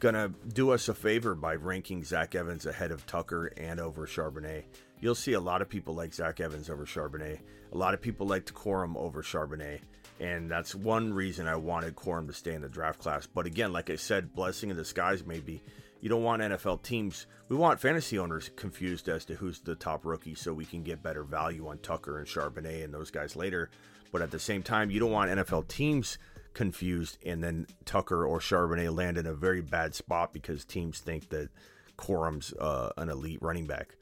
gonna 0.00 0.32
do 0.52 0.70
us 0.70 0.88
a 0.88 0.94
favor 0.94 1.34
by 1.34 1.54
ranking 1.54 2.02
Zach 2.02 2.34
Evans 2.34 2.66
ahead 2.66 2.90
of 2.90 3.06
Tucker 3.06 3.52
and 3.56 3.78
over 3.78 4.06
Charbonnet. 4.06 4.64
You'll 5.00 5.14
see 5.14 5.34
a 5.34 5.40
lot 5.40 5.62
of 5.62 5.68
people 5.68 5.94
like 5.94 6.14
Zach 6.14 6.40
Evans 6.40 6.70
over 6.70 6.84
Charbonnet. 6.84 7.38
A 7.72 7.76
lot 7.76 7.94
of 7.94 8.00
people 8.00 8.26
like 8.26 8.44
Decorum 8.46 8.96
over 8.96 9.22
Charbonnet. 9.22 9.80
And 10.22 10.48
that's 10.48 10.72
one 10.72 11.12
reason 11.12 11.48
I 11.48 11.56
wanted 11.56 11.96
Corum 11.96 12.28
to 12.28 12.32
stay 12.32 12.54
in 12.54 12.62
the 12.62 12.68
draft 12.68 13.00
class. 13.00 13.26
But 13.26 13.44
again, 13.44 13.72
like 13.72 13.90
I 13.90 13.96
said, 13.96 14.32
blessing 14.32 14.70
in 14.70 14.76
disguise 14.76 15.26
maybe. 15.26 15.64
You 16.00 16.08
don't 16.08 16.22
want 16.22 16.42
NFL 16.42 16.84
teams, 16.84 17.26
we 17.48 17.56
want 17.56 17.80
fantasy 17.80 18.20
owners 18.20 18.48
confused 18.54 19.08
as 19.08 19.24
to 19.24 19.34
who's 19.34 19.58
the 19.58 19.74
top 19.74 20.04
rookie 20.04 20.36
so 20.36 20.52
we 20.52 20.64
can 20.64 20.84
get 20.84 21.02
better 21.02 21.24
value 21.24 21.66
on 21.66 21.78
Tucker 21.78 22.18
and 22.18 22.26
Charbonnet 22.26 22.84
and 22.84 22.94
those 22.94 23.10
guys 23.10 23.34
later. 23.34 23.68
But 24.12 24.22
at 24.22 24.30
the 24.30 24.38
same 24.38 24.62
time, 24.62 24.92
you 24.92 25.00
don't 25.00 25.10
want 25.10 25.32
NFL 25.32 25.66
teams 25.66 26.18
confused 26.54 27.18
and 27.26 27.42
then 27.42 27.66
Tucker 27.84 28.24
or 28.24 28.38
Charbonnet 28.38 28.96
land 28.96 29.18
in 29.18 29.26
a 29.26 29.34
very 29.34 29.60
bad 29.60 29.92
spot 29.92 30.32
because 30.32 30.64
teams 30.64 31.00
think 31.00 31.30
that 31.30 31.48
Corum's 31.96 32.52
uh, 32.52 32.90
an 32.96 33.08
elite 33.08 33.42
running 33.42 33.66
back. 33.66 33.96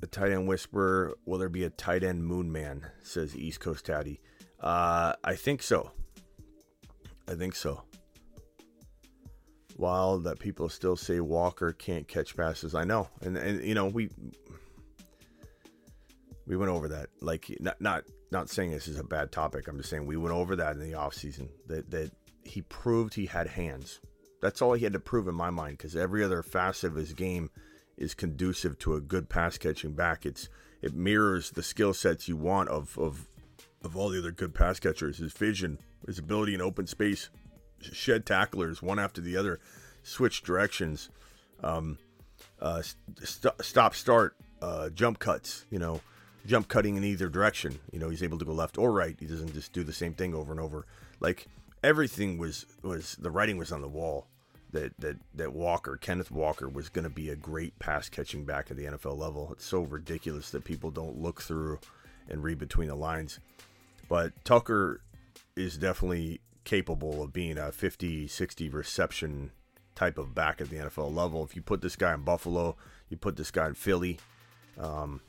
The 0.00 0.08
tight 0.08 0.32
end 0.32 0.48
whisperer, 0.48 1.14
will 1.26 1.38
there 1.38 1.48
be 1.48 1.62
a 1.62 1.70
tight 1.70 2.02
end 2.02 2.24
moon 2.24 2.50
man? 2.50 2.86
Says 3.04 3.36
East 3.36 3.60
Coast 3.60 3.86
Taddy. 3.86 4.20
Uh, 4.60 5.14
I 5.22 5.34
think 5.34 5.62
so. 5.62 5.90
I 7.28 7.34
think 7.34 7.54
so. 7.54 7.82
While 9.76 10.18
that 10.20 10.40
people 10.40 10.68
still 10.68 10.96
say 10.96 11.20
Walker 11.20 11.72
can't 11.72 12.08
catch 12.08 12.36
passes. 12.36 12.74
I 12.74 12.84
know, 12.84 13.08
and 13.20 13.36
and 13.36 13.62
you 13.62 13.74
know 13.74 13.86
we 13.86 14.10
we 16.46 16.56
went 16.56 16.72
over 16.72 16.88
that. 16.88 17.10
Like 17.20 17.54
not 17.60 17.80
not 17.80 18.04
not 18.32 18.50
saying 18.50 18.72
this 18.72 18.88
is 18.88 18.98
a 18.98 19.04
bad 19.04 19.30
topic. 19.30 19.68
I'm 19.68 19.76
just 19.76 19.90
saying 19.90 20.06
we 20.06 20.16
went 20.16 20.34
over 20.34 20.56
that 20.56 20.74
in 20.74 20.80
the 20.80 20.94
off 20.94 21.14
season 21.14 21.48
That 21.68 21.90
that 21.90 22.10
he 22.44 22.62
proved 22.62 23.14
he 23.14 23.26
had 23.26 23.46
hands. 23.46 24.00
That's 24.40 24.62
all 24.62 24.72
he 24.72 24.84
had 24.84 24.92
to 24.94 25.00
prove 25.00 25.28
in 25.28 25.34
my 25.34 25.50
mind. 25.50 25.78
Because 25.78 25.94
every 25.94 26.24
other 26.24 26.42
facet 26.42 26.90
of 26.90 26.96
his 26.96 27.12
game 27.12 27.50
is 27.96 28.14
conducive 28.14 28.78
to 28.78 28.94
a 28.94 29.00
good 29.00 29.28
pass 29.28 29.58
catching 29.58 29.92
back. 29.92 30.26
It's 30.26 30.48
it 30.82 30.94
mirrors 30.94 31.50
the 31.50 31.62
skill 31.62 31.94
sets 31.94 32.26
you 32.26 32.36
want 32.36 32.68
of 32.68 32.98
of 32.98 33.28
of 33.82 33.96
all 33.96 34.08
the 34.08 34.18
other 34.18 34.32
good 34.32 34.54
pass 34.54 34.80
catchers. 34.80 35.18
His 35.18 35.32
vision, 35.32 35.78
his 36.06 36.18
ability 36.18 36.54
in 36.54 36.60
open 36.60 36.86
space, 36.86 37.30
shed 37.80 38.26
tacklers 38.26 38.82
one 38.82 38.98
after 38.98 39.20
the 39.20 39.36
other, 39.36 39.60
switch 40.02 40.42
directions, 40.42 41.10
um, 41.62 41.98
uh, 42.60 42.82
st- 43.22 43.54
stop 43.60 43.94
start, 43.94 44.36
uh, 44.60 44.90
jump 44.90 45.18
cuts. 45.18 45.64
You 45.70 45.78
know, 45.78 46.00
jump 46.46 46.68
cutting 46.68 46.96
in 46.96 47.04
either 47.04 47.28
direction. 47.28 47.78
You 47.92 47.98
know, 47.98 48.08
he's 48.08 48.22
able 48.22 48.38
to 48.38 48.44
go 48.44 48.52
left 48.52 48.78
or 48.78 48.92
right. 48.92 49.16
He 49.18 49.26
doesn't 49.26 49.54
just 49.54 49.72
do 49.72 49.84
the 49.84 49.92
same 49.92 50.14
thing 50.14 50.34
over 50.34 50.52
and 50.52 50.60
over. 50.60 50.86
Like 51.20 51.46
everything 51.82 52.38
was 52.38 52.66
was 52.82 53.16
the 53.16 53.30
writing 53.30 53.58
was 53.58 53.72
on 53.72 53.82
the 53.82 53.88
wall. 53.88 54.26
That, 54.72 54.92
that 54.98 55.16
that 55.34 55.54
Walker, 55.54 55.96
Kenneth 55.96 56.30
Walker, 56.30 56.68
was 56.68 56.90
going 56.90 57.04
to 57.04 57.10
be 57.10 57.30
a 57.30 57.36
great 57.36 57.78
pass 57.78 58.10
catching 58.10 58.44
back 58.44 58.70
at 58.70 58.76
the 58.76 58.84
NFL 58.84 59.16
level. 59.16 59.48
It's 59.52 59.64
so 59.64 59.80
ridiculous 59.80 60.50
that 60.50 60.64
people 60.64 60.90
don't 60.90 61.16
look 61.16 61.40
through 61.40 61.78
and 62.28 62.42
read 62.42 62.58
between 62.58 62.88
the 62.88 62.94
lines. 62.94 63.40
But 64.08 64.32
Tucker 64.44 65.00
is 65.56 65.76
definitely 65.76 66.40
capable 66.64 67.22
of 67.22 67.32
being 67.32 67.58
a 67.58 67.72
50 67.72 68.28
60 68.28 68.68
reception 68.68 69.50
type 69.94 70.18
of 70.18 70.34
back 70.34 70.60
at 70.60 70.70
the 70.70 70.76
NFL 70.76 71.14
level. 71.14 71.44
If 71.44 71.56
you 71.56 71.62
put 71.62 71.82
this 71.82 71.96
guy 71.96 72.14
in 72.14 72.22
Buffalo, 72.22 72.76
you 73.08 73.16
put 73.16 73.36
this 73.36 73.50
guy 73.50 73.66
in 73.66 73.74
Philly, 73.74 74.18
um, 74.78 75.20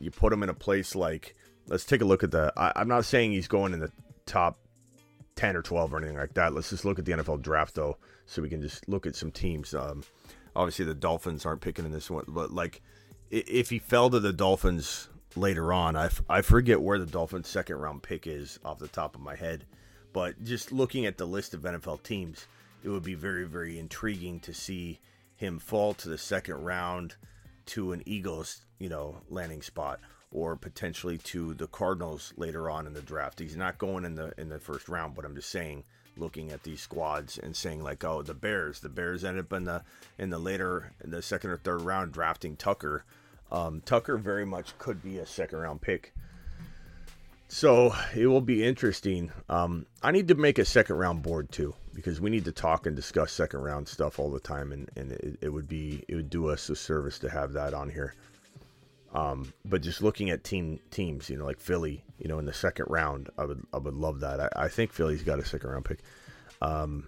you 0.00 0.10
put 0.10 0.32
him 0.32 0.42
in 0.42 0.48
a 0.48 0.54
place 0.54 0.94
like, 0.94 1.36
let's 1.68 1.84
take 1.84 2.00
a 2.00 2.04
look 2.04 2.22
at 2.22 2.30
the. 2.30 2.52
I, 2.56 2.72
I'm 2.76 2.88
not 2.88 3.04
saying 3.04 3.32
he's 3.32 3.48
going 3.48 3.74
in 3.74 3.80
the 3.80 3.92
top 4.24 4.58
10 5.36 5.56
or 5.56 5.62
12 5.62 5.92
or 5.92 5.98
anything 5.98 6.16
like 6.16 6.34
that. 6.34 6.54
Let's 6.54 6.70
just 6.70 6.84
look 6.84 6.98
at 6.98 7.04
the 7.04 7.12
NFL 7.12 7.42
draft, 7.42 7.74
though, 7.74 7.98
so 8.24 8.42
we 8.42 8.48
can 8.48 8.62
just 8.62 8.88
look 8.88 9.06
at 9.06 9.16
some 9.16 9.30
teams. 9.30 9.74
Um, 9.74 10.02
obviously, 10.54 10.84
the 10.84 10.94
Dolphins 10.94 11.44
aren't 11.44 11.60
picking 11.60 11.84
in 11.84 11.92
this 11.92 12.10
one, 12.10 12.24
but 12.28 12.50
like 12.50 12.80
if 13.30 13.70
he 13.70 13.78
fell 13.78 14.10
to 14.10 14.20
the 14.20 14.32
Dolphins 14.32 15.08
later 15.36 15.72
on, 15.72 15.96
I, 15.96 16.06
f- 16.06 16.22
I 16.28 16.42
forget 16.42 16.80
where 16.80 16.98
the 16.98 17.06
Dolphins' 17.06 17.48
second 17.48 17.76
round 17.76 18.02
pick 18.02 18.26
is 18.26 18.58
off 18.64 18.78
the 18.78 18.88
top 18.88 19.14
of 19.14 19.20
my 19.20 19.36
head. 19.36 19.64
But 20.12 20.42
just 20.44 20.72
looking 20.72 21.06
at 21.06 21.18
the 21.18 21.26
list 21.26 21.54
of 21.54 21.60
NFL 21.62 22.02
teams, 22.02 22.46
it 22.82 22.88
would 22.88 23.02
be 23.02 23.14
very, 23.14 23.44
very 23.44 23.78
intriguing 23.78 24.40
to 24.40 24.54
see 24.54 25.00
him 25.36 25.58
fall 25.58 25.92
to 25.94 26.08
the 26.08 26.18
second 26.18 26.64
round 26.64 27.16
to 27.66 27.92
an 27.92 28.02
Eagles, 28.06 28.62
you 28.78 28.88
know, 28.88 29.16
landing 29.28 29.62
spot 29.62 30.00
or 30.30 30.56
potentially 30.56 31.18
to 31.18 31.54
the 31.54 31.66
Cardinals 31.66 32.32
later 32.36 32.68
on 32.70 32.86
in 32.86 32.94
the 32.94 33.02
draft. 33.02 33.38
He's 33.38 33.56
not 33.56 33.78
going 33.78 34.04
in 34.04 34.14
the 34.14 34.32
in 34.38 34.48
the 34.48 34.58
first 34.58 34.88
round, 34.88 35.14
but 35.14 35.24
I'm 35.24 35.34
just 35.34 35.50
saying 35.50 35.84
looking 36.16 36.50
at 36.50 36.62
these 36.62 36.80
squads 36.80 37.38
and 37.38 37.54
saying 37.54 37.82
like, 37.82 38.02
oh, 38.04 38.22
the 38.22 38.34
Bears, 38.34 38.80
the 38.80 38.88
Bears 38.88 39.24
ended 39.24 39.44
up 39.44 39.52
in 39.52 39.64
the 39.64 39.82
in 40.18 40.30
the 40.30 40.38
later 40.38 40.92
in 41.02 41.10
the 41.10 41.22
second 41.22 41.50
or 41.50 41.56
third 41.58 41.82
round 41.82 42.12
drafting 42.12 42.56
Tucker. 42.56 43.04
Um, 43.50 43.82
Tucker 43.84 44.16
very 44.16 44.44
much 44.44 44.76
could 44.78 45.02
be 45.02 45.18
a 45.18 45.26
second 45.26 45.58
round 45.58 45.80
pick. 45.80 46.12
So 47.48 47.94
it 48.14 48.26
will 48.26 48.40
be 48.40 48.64
interesting. 48.64 49.30
Um, 49.48 49.86
I 50.02 50.10
need 50.10 50.28
to 50.28 50.34
make 50.34 50.58
a 50.58 50.64
second 50.64 50.96
round 50.96 51.22
board 51.22 51.52
too 51.52 51.74
because 51.94 52.20
we 52.20 52.28
need 52.28 52.44
to 52.46 52.52
talk 52.52 52.86
and 52.86 52.96
discuss 52.96 53.32
second 53.32 53.60
round 53.60 53.86
stuff 53.88 54.18
all 54.18 54.30
the 54.30 54.40
time, 54.40 54.72
and, 54.72 54.90
and 54.96 55.12
it, 55.12 55.38
it 55.40 55.48
would 55.48 55.68
be 55.68 56.04
it 56.08 56.16
would 56.16 56.30
do 56.30 56.48
us 56.48 56.68
a 56.68 56.76
service 56.76 57.18
to 57.20 57.30
have 57.30 57.52
that 57.52 57.72
on 57.72 57.88
here. 57.88 58.14
Um, 59.14 59.52
but 59.64 59.80
just 59.80 60.02
looking 60.02 60.30
at 60.30 60.44
team 60.44 60.80
teams, 60.90 61.30
you 61.30 61.38
know, 61.38 61.46
like 61.46 61.60
Philly, 61.60 62.04
you 62.18 62.28
know, 62.28 62.38
in 62.38 62.44
the 62.44 62.52
second 62.52 62.86
round, 62.88 63.30
I 63.38 63.44
would 63.44 63.64
I 63.72 63.78
would 63.78 63.94
love 63.94 64.20
that. 64.20 64.40
I, 64.40 64.64
I 64.64 64.68
think 64.68 64.92
Philly's 64.92 65.22
got 65.22 65.38
a 65.38 65.44
second 65.44 65.70
round 65.70 65.84
pick. 65.84 66.00
Um, 66.60 67.06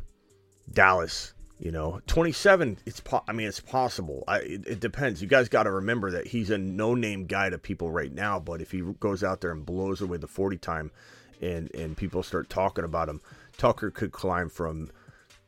Dallas, 0.72 1.34
you 1.58 1.72
know, 1.72 2.00
27. 2.06 2.78
It's 2.86 3.00
po- 3.00 3.24
I 3.26 3.32
mean, 3.32 3.48
it's 3.48 3.60
possible. 3.60 4.24
I, 4.28 4.38
it, 4.38 4.66
it 4.66 4.80
depends. 4.80 5.20
You 5.20 5.28
guys 5.28 5.48
got 5.48 5.64
to 5.64 5.70
remember 5.70 6.12
that 6.12 6.28
he's 6.28 6.50
a 6.50 6.58
no 6.58 6.94
name 6.94 7.26
guy 7.26 7.50
to 7.50 7.58
people 7.58 7.90
right 7.90 8.12
now. 8.12 8.38
But 8.38 8.60
if 8.60 8.70
he 8.70 8.80
goes 9.00 9.24
out 9.24 9.40
there 9.40 9.50
and 9.50 9.66
blows 9.66 10.00
away 10.00 10.18
the 10.18 10.28
40 10.28 10.56
time, 10.58 10.90
and 11.40 11.72
and 11.74 11.96
people 11.96 12.22
start 12.22 12.48
talking 12.48 12.84
about 12.84 13.08
him, 13.08 13.20
Tucker 13.56 13.90
could 13.90 14.12
climb 14.12 14.48
from 14.48 14.90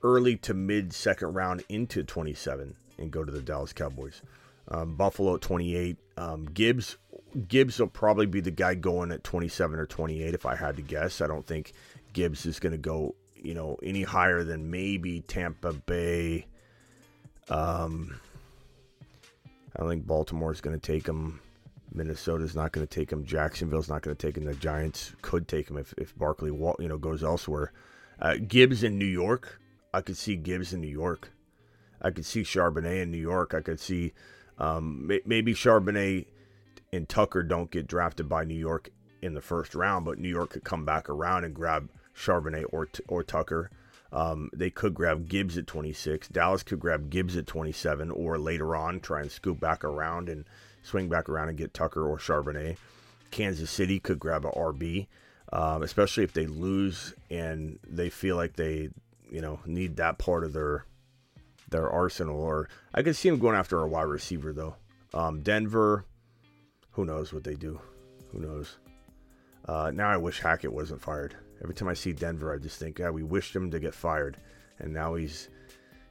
early 0.02 0.36
to 0.38 0.54
mid 0.54 0.92
second 0.92 1.34
round 1.34 1.62
into 1.68 2.02
27 2.02 2.76
and 2.98 3.10
go 3.10 3.24
to 3.24 3.32
the 3.32 3.42
Dallas 3.42 3.72
Cowboys. 3.72 4.22
Um, 4.68 4.94
Buffalo 4.94 5.34
at 5.34 5.40
28. 5.40 5.96
Um, 6.16 6.46
Gibbs 6.46 6.96
Gibbs 7.48 7.78
will 7.78 7.86
probably 7.86 8.26
be 8.26 8.40
the 8.40 8.50
guy 8.50 8.74
going 8.74 9.12
at 9.12 9.22
27 9.22 9.78
or 9.78 9.86
28 9.86 10.34
if 10.34 10.46
I 10.46 10.56
had 10.56 10.76
to 10.76 10.82
guess. 10.82 11.20
I 11.20 11.26
don't 11.26 11.46
think 11.46 11.72
Gibbs 12.12 12.46
is 12.46 12.58
going 12.58 12.72
to 12.72 12.78
go 12.78 13.14
you 13.42 13.54
know 13.54 13.78
any 13.82 14.02
higher 14.02 14.44
than 14.44 14.70
maybe 14.70 15.20
Tampa 15.20 15.72
Bay. 15.72 16.46
Um, 17.48 18.20
I 19.76 19.86
think 19.88 20.06
Baltimore's 20.06 20.60
going 20.60 20.78
to 20.78 20.84
take 20.84 21.06
him. 21.06 21.40
Minnesota's 21.92 22.54
not 22.54 22.72
going 22.72 22.86
to 22.86 22.94
take 22.94 23.10
him. 23.10 23.24
Jacksonville's 23.24 23.88
not 23.88 24.02
going 24.02 24.14
to 24.14 24.26
take 24.26 24.36
him. 24.36 24.44
The 24.44 24.54
Giants 24.54 25.12
could 25.22 25.48
take 25.48 25.68
him 25.68 25.76
if 25.76 25.92
if 25.96 26.16
Barkley 26.16 26.50
you 26.50 26.88
know 26.88 26.98
goes 26.98 27.22
elsewhere. 27.22 27.72
Uh, 28.20 28.36
Gibbs 28.46 28.82
in 28.82 28.98
New 28.98 29.06
York, 29.06 29.60
I 29.94 30.02
could 30.02 30.16
see 30.16 30.36
Gibbs 30.36 30.72
in 30.72 30.80
New 30.80 30.88
York. 30.88 31.30
I 32.02 32.10
could 32.10 32.26
see 32.26 32.42
Charbonnet 32.42 33.02
in 33.02 33.10
New 33.10 33.18
York. 33.18 33.54
I 33.54 33.60
could 33.60 33.80
see 33.80 34.12
um, 34.58 35.10
maybe 35.24 35.54
Charbonnet 35.54 36.26
and 36.92 37.08
Tucker 37.08 37.42
don't 37.42 37.70
get 37.70 37.86
drafted 37.86 38.28
by 38.28 38.44
New 38.44 38.54
York 38.58 38.90
in 39.22 39.34
the 39.34 39.40
first 39.40 39.74
round, 39.74 40.04
but 40.04 40.18
New 40.18 40.28
York 40.28 40.50
could 40.50 40.64
come 40.64 40.84
back 40.84 41.08
around 41.08 41.44
and 41.44 41.54
grab 41.54 41.88
Charbonnet 42.20 42.64
or 42.70 42.88
or 43.08 43.22
Tucker. 43.22 43.70
Um, 44.12 44.50
they 44.52 44.70
could 44.70 44.94
grab 44.94 45.28
Gibbs 45.28 45.56
at 45.56 45.68
26. 45.68 46.28
Dallas 46.28 46.64
could 46.64 46.80
grab 46.80 47.10
Gibbs 47.10 47.36
at 47.36 47.46
27, 47.46 48.10
or 48.10 48.38
later 48.38 48.74
on 48.74 48.98
try 49.00 49.20
and 49.20 49.30
scoop 49.30 49.60
back 49.60 49.84
around 49.84 50.28
and 50.28 50.44
swing 50.82 51.08
back 51.08 51.28
around 51.28 51.48
and 51.48 51.58
get 51.58 51.74
Tucker 51.74 52.04
or 52.04 52.18
Charbonnet. 52.18 52.76
Kansas 53.30 53.70
City 53.70 54.00
could 54.00 54.18
grab 54.18 54.44
a 54.44 54.50
RB, 54.50 55.06
um, 55.52 55.82
especially 55.82 56.24
if 56.24 56.32
they 56.32 56.46
lose 56.46 57.14
and 57.30 57.78
they 57.88 58.10
feel 58.10 58.34
like 58.34 58.56
they, 58.56 58.88
you 59.30 59.40
know, 59.40 59.60
need 59.64 59.96
that 59.96 60.18
part 60.18 60.44
of 60.44 60.52
their 60.52 60.84
their 61.70 61.88
arsenal. 61.88 62.40
Or 62.40 62.68
I 62.92 63.02
could 63.02 63.14
see 63.14 63.30
them 63.30 63.38
going 63.38 63.56
after 63.56 63.80
a 63.80 63.88
wide 63.88 64.02
receiver 64.02 64.52
though. 64.52 64.74
Um, 65.14 65.42
Denver, 65.42 66.04
who 66.92 67.04
knows 67.04 67.32
what 67.32 67.44
they 67.44 67.54
do? 67.54 67.80
Who 68.32 68.40
knows? 68.40 68.76
Uh, 69.66 69.92
now 69.94 70.08
I 70.08 70.16
wish 70.16 70.40
Hackett 70.40 70.72
wasn't 70.72 71.00
fired. 71.00 71.36
Every 71.62 71.74
time 71.74 71.88
I 71.88 71.94
see 71.94 72.12
Denver, 72.12 72.52
I 72.52 72.58
just 72.58 72.78
think, 72.78 72.98
yeah, 72.98 73.10
we 73.10 73.22
wished 73.22 73.54
him 73.54 73.70
to 73.70 73.80
get 73.80 73.94
fired, 73.94 74.36
and 74.78 74.92
now 74.92 75.14
he's 75.14 75.48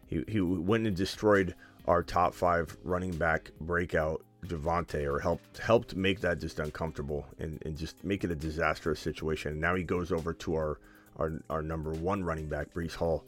he 0.07 0.23
he 0.27 0.41
went 0.41 0.87
and 0.87 0.95
destroyed 0.95 1.55
our 1.87 2.03
top 2.03 2.33
five 2.33 2.75
running 2.83 3.15
back 3.15 3.51
breakout 3.59 4.23
Javonte, 4.45 5.05
or 5.05 5.19
helped 5.19 5.57
helped 5.57 5.95
make 5.95 6.21
that 6.21 6.39
just 6.39 6.59
uncomfortable 6.59 7.25
and, 7.39 7.61
and 7.65 7.77
just 7.77 8.03
make 8.03 8.23
it 8.23 8.31
a 8.31 8.35
disastrous 8.35 8.99
situation. 8.99 9.53
And 9.53 9.61
now 9.61 9.75
he 9.75 9.83
goes 9.83 10.11
over 10.11 10.33
to 10.33 10.55
our 10.55 10.79
our 11.17 11.41
our 11.49 11.61
number 11.61 11.91
one 11.91 12.23
running 12.23 12.47
back, 12.47 12.73
Breece 12.73 12.95
Hall. 12.95 13.23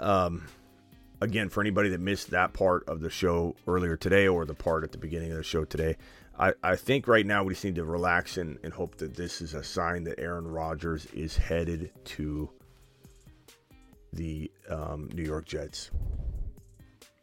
Um, 0.00 0.46
again, 1.20 1.48
for 1.48 1.60
anybody 1.60 1.90
that 1.90 2.00
missed 2.00 2.30
that 2.30 2.52
part 2.52 2.88
of 2.88 3.00
the 3.00 3.10
show 3.10 3.54
earlier 3.66 3.96
today 3.96 4.26
or 4.26 4.44
the 4.44 4.54
part 4.54 4.84
at 4.84 4.92
the 4.92 4.98
beginning 4.98 5.30
of 5.30 5.36
the 5.38 5.42
show 5.42 5.64
today, 5.64 5.96
I, 6.40 6.54
I 6.62 6.74
think 6.74 7.06
right 7.06 7.26
now 7.26 7.44
we 7.44 7.52
just 7.52 7.66
need 7.66 7.74
to 7.74 7.84
relax 7.84 8.38
and, 8.38 8.58
and 8.64 8.72
hope 8.72 8.96
that 8.96 9.14
this 9.14 9.42
is 9.42 9.52
a 9.52 9.62
sign 9.62 10.04
that 10.04 10.18
Aaron 10.18 10.48
Rodgers 10.48 11.04
is 11.12 11.36
headed 11.36 11.90
to 12.06 12.48
the 14.14 14.50
um, 14.70 15.10
New 15.12 15.22
York 15.22 15.44
Jets, 15.44 15.90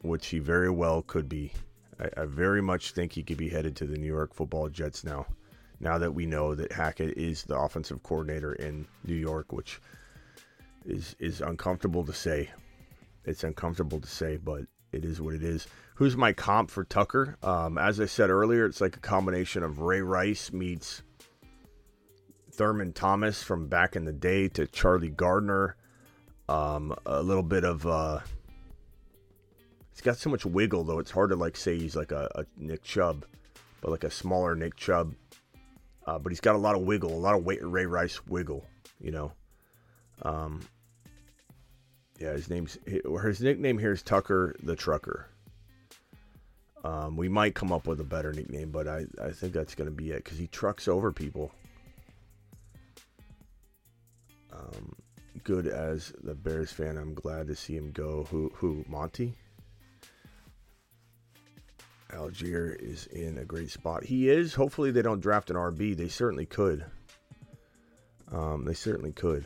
which 0.03 0.27
he 0.27 0.37
very 0.37 0.69
well 0.69 1.01
could 1.01 1.27
be. 1.27 1.51
I, 1.99 2.21
I, 2.21 2.25
very 2.25 2.61
much 2.61 2.91
think 2.91 3.11
he 3.11 3.23
could 3.23 3.37
be 3.37 3.49
headed 3.49 3.75
to 3.77 3.87
the 3.87 3.97
New 3.97 4.05
York 4.05 4.35
Football 4.35 4.69
Jets 4.69 5.03
now. 5.03 5.25
Now 5.79 5.97
that 5.97 6.13
we 6.13 6.27
know 6.27 6.53
that 6.53 6.71
Hackett 6.71 7.17
is 7.17 7.43
the 7.43 7.57
offensive 7.57 8.03
coordinator 8.03 8.53
in 8.53 8.87
New 9.03 9.15
York, 9.15 9.51
which 9.51 9.81
is 10.85 11.15
is 11.19 11.41
uncomfortable 11.41 12.05
to 12.05 12.13
say. 12.13 12.51
It's 13.25 13.43
uncomfortable 13.43 13.99
to 13.99 14.07
say, 14.07 14.37
but 14.37 14.65
it 14.91 15.03
is 15.03 15.19
what 15.19 15.33
it 15.33 15.43
is. 15.43 15.67
Who's 15.97 16.15
my 16.15 16.31
comp 16.31 16.69
for 16.69 16.83
Tucker? 16.83 17.37
Um, 17.41 17.79
as 17.79 17.99
I 17.99 18.05
said 18.05 18.29
earlier, 18.29 18.67
it's 18.67 18.81
like 18.81 18.95
a 18.95 18.99
combination 18.99 19.63
of 19.63 19.79
Ray 19.79 20.01
Rice 20.01 20.53
meets 20.53 21.01
Thurman 22.51 22.93
Thomas 22.93 23.41
from 23.41 23.67
back 23.67 23.95
in 23.95 24.05
the 24.05 24.13
day 24.13 24.47
to 24.49 24.67
Charlie 24.67 25.09
Garner. 25.09 25.75
Um, 26.47 26.95
a 27.07 27.23
little 27.23 27.41
bit 27.41 27.63
of 27.63 27.87
uh, 27.87 28.19
he's 29.91 30.01
got 30.01 30.17
so 30.17 30.29
much 30.29 30.45
wiggle 30.45 30.83
though. 30.83 30.99
It's 30.99 31.09
hard 31.09 31.31
to 31.31 31.35
like 31.35 31.57
say 31.57 31.79
he's 31.79 31.95
like 31.95 32.11
a, 32.11 32.29
a 32.35 32.45
Nick 32.55 32.83
Chubb, 32.83 33.25
but 33.81 33.89
like 33.89 34.03
a 34.03 34.11
smaller 34.11 34.53
Nick 34.53 34.75
Chubb. 34.75 35.15
Uh, 36.05 36.19
but 36.19 36.31
he's 36.31 36.41
got 36.41 36.53
a 36.53 36.59
lot 36.59 36.75
of 36.75 36.83
wiggle, 36.83 37.11
a 37.11 37.17
lot 37.17 37.33
of 37.33 37.43
Ray 37.43 37.87
Rice 37.87 38.23
wiggle. 38.27 38.63
You 39.01 39.11
know. 39.13 39.31
Um, 40.21 40.61
yeah, 42.19 42.33
his 42.33 42.51
name's 42.51 42.77
his 42.85 43.41
nickname 43.41 43.79
here 43.79 43.93
is 43.93 44.03
Tucker 44.03 44.55
the 44.61 44.75
Trucker. 44.75 45.27
Um, 46.83 47.17
we 47.17 47.27
might 47.27 47.55
come 47.55 47.71
up 47.71 47.87
with 47.87 47.99
a 47.99 48.05
better 48.05 48.31
nickname, 48.31 48.71
but 48.71 48.87
I, 48.87 49.05
I 49.21 49.31
think 49.31 49.53
that's 49.53 49.75
going 49.75 49.89
to 49.89 49.95
be 49.95 50.11
it 50.11 50.23
because 50.23 50.37
he 50.37 50.47
trucks 50.47 50.87
over 50.87 51.11
people. 51.11 51.51
Um, 54.53 54.93
good 55.43 55.67
as 55.67 56.13
the 56.23 56.35
Bears 56.35 56.71
fan, 56.71 56.97
I'm 56.97 57.13
glad 57.13 57.47
to 57.47 57.55
see 57.55 57.75
him 57.75 57.91
go. 57.91 58.27
Who 58.29 58.51
who 58.55 58.85
Monty? 58.87 59.33
Allgeier 62.11 62.79
is 62.79 63.07
in 63.07 63.37
a 63.37 63.43
great 63.43 63.69
spot. 63.69 64.03
He 64.03 64.29
is. 64.29 64.53
Hopefully, 64.53 64.91
they 64.91 65.01
don't 65.01 65.19
draft 65.19 65.49
an 65.49 65.57
RB. 65.57 65.95
They 65.95 66.07
certainly 66.07 66.45
could. 66.45 66.85
Um, 68.31 68.65
they 68.65 68.73
certainly 68.73 69.11
could 69.11 69.45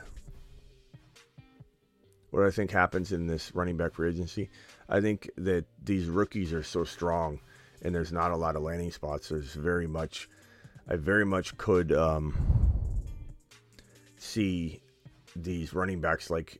what 2.31 2.45
I 2.45 2.51
think 2.51 2.71
happens 2.71 3.11
in 3.11 3.27
this 3.27 3.53
running 3.53 3.77
back 3.77 3.93
free 3.93 4.09
agency. 4.09 4.49
I 4.91 4.99
think 4.99 5.29
that 5.37 5.65
these 5.81 6.07
rookies 6.07 6.51
are 6.51 6.63
so 6.63 6.83
strong, 6.83 7.39
and 7.81 7.95
there's 7.95 8.11
not 8.11 8.31
a 8.31 8.35
lot 8.35 8.57
of 8.57 8.61
landing 8.61 8.91
spots. 8.91 9.29
There's 9.29 9.53
very 9.53 9.87
much, 9.87 10.27
I 10.87 10.97
very 10.97 11.25
much 11.25 11.57
could 11.57 11.93
um, 11.93 12.35
see 14.17 14.81
these 15.33 15.73
running 15.73 16.01
backs 16.01 16.29
like 16.29 16.59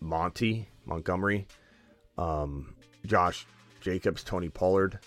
Monty 0.00 0.68
Montgomery, 0.86 1.46
um, 2.16 2.74
Josh 3.04 3.46
Jacobs, 3.82 4.24
Tony 4.24 4.48
Pollard. 4.48 4.98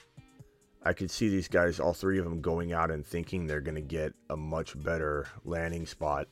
I 0.83 0.93
could 0.93 1.09
see 1.09 1.29
these 1.29 1.47
guys, 1.47 1.79
all 1.79 1.93
three 1.93 2.19
of 2.19 2.25
them, 2.25 2.39
going 2.39 2.71
out 2.71 2.91
and 2.91 3.03
thinking 3.03 3.47
they're 3.47 3.61
going 3.61 3.75
to 3.75 3.81
get 3.81 4.13
a 4.29 4.37
much 4.37 4.79
better 4.83 5.27
landing 5.43 5.87
spot 5.87 6.27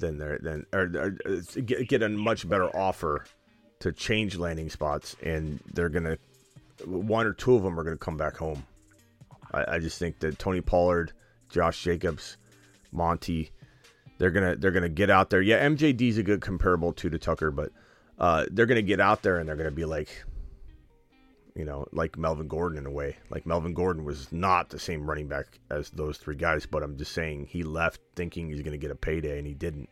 than 0.00 0.18
they're 0.18 0.40
then 0.42 0.66
or, 0.72 0.90
or, 0.96 1.10
get 1.62 2.02
a 2.02 2.08
much 2.08 2.48
better 2.48 2.68
offer 2.76 3.24
to 3.80 3.92
change 3.92 4.36
landing 4.36 4.70
spots, 4.70 5.16
and 5.22 5.60
they're 5.72 5.88
gonna 5.88 6.16
one 6.84 7.26
or 7.26 7.32
two 7.32 7.54
of 7.54 7.62
them 7.62 7.78
are 7.78 7.84
gonna 7.84 7.96
come 7.96 8.16
back 8.16 8.36
home. 8.36 8.64
I, 9.52 9.76
I 9.76 9.78
just 9.78 9.98
think 9.98 10.18
that 10.20 10.38
Tony 10.38 10.60
Pollard, 10.60 11.12
Josh 11.48 11.82
Jacobs, 11.82 12.36
Monty, 12.92 13.50
They're 14.18 14.30
gonna 14.30 14.56
they're 14.56 14.70
gonna 14.70 14.88
get 14.88 15.10
out 15.10 15.30
there. 15.30 15.42
Yeah, 15.42 15.66
MJD's 15.68 16.18
a 16.18 16.22
good 16.22 16.40
comparable 16.40 16.92
to 16.94 17.10
to 17.10 17.18
Tucker, 17.18 17.50
but 17.50 17.72
uh, 18.18 18.46
they're 18.50 18.66
gonna 18.66 18.82
get 18.82 19.00
out 19.00 19.22
there 19.22 19.38
and 19.38 19.48
they're 19.48 19.56
gonna 19.56 19.70
be 19.70 19.84
like, 19.84 20.24
you 21.56 21.64
know, 21.64 21.86
like 21.92 22.16
Melvin 22.16 22.48
Gordon 22.48 22.78
in 22.78 22.86
a 22.86 22.90
way. 22.90 23.16
Like 23.30 23.46
Melvin 23.46 23.74
Gordon 23.74 24.04
was 24.04 24.32
not 24.32 24.70
the 24.70 24.78
same 24.78 25.08
running 25.08 25.28
back 25.28 25.58
as 25.70 25.90
those 25.90 26.16
three 26.18 26.36
guys, 26.36 26.66
but 26.66 26.82
I'm 26.82 26.96
just 26.96 27.12
saying 27.12 27.46
he 27.46 27.62
left 27.64 28.00
thinking 28.14 28.48
he's 28.48 28.62
gonna 28.62 28.78
get 28.78 28.90
a 28.92 28.96
payday 28.96 29.38
and 29.38 29.46
he 29.46 29.54
didn't. 29.54 29.88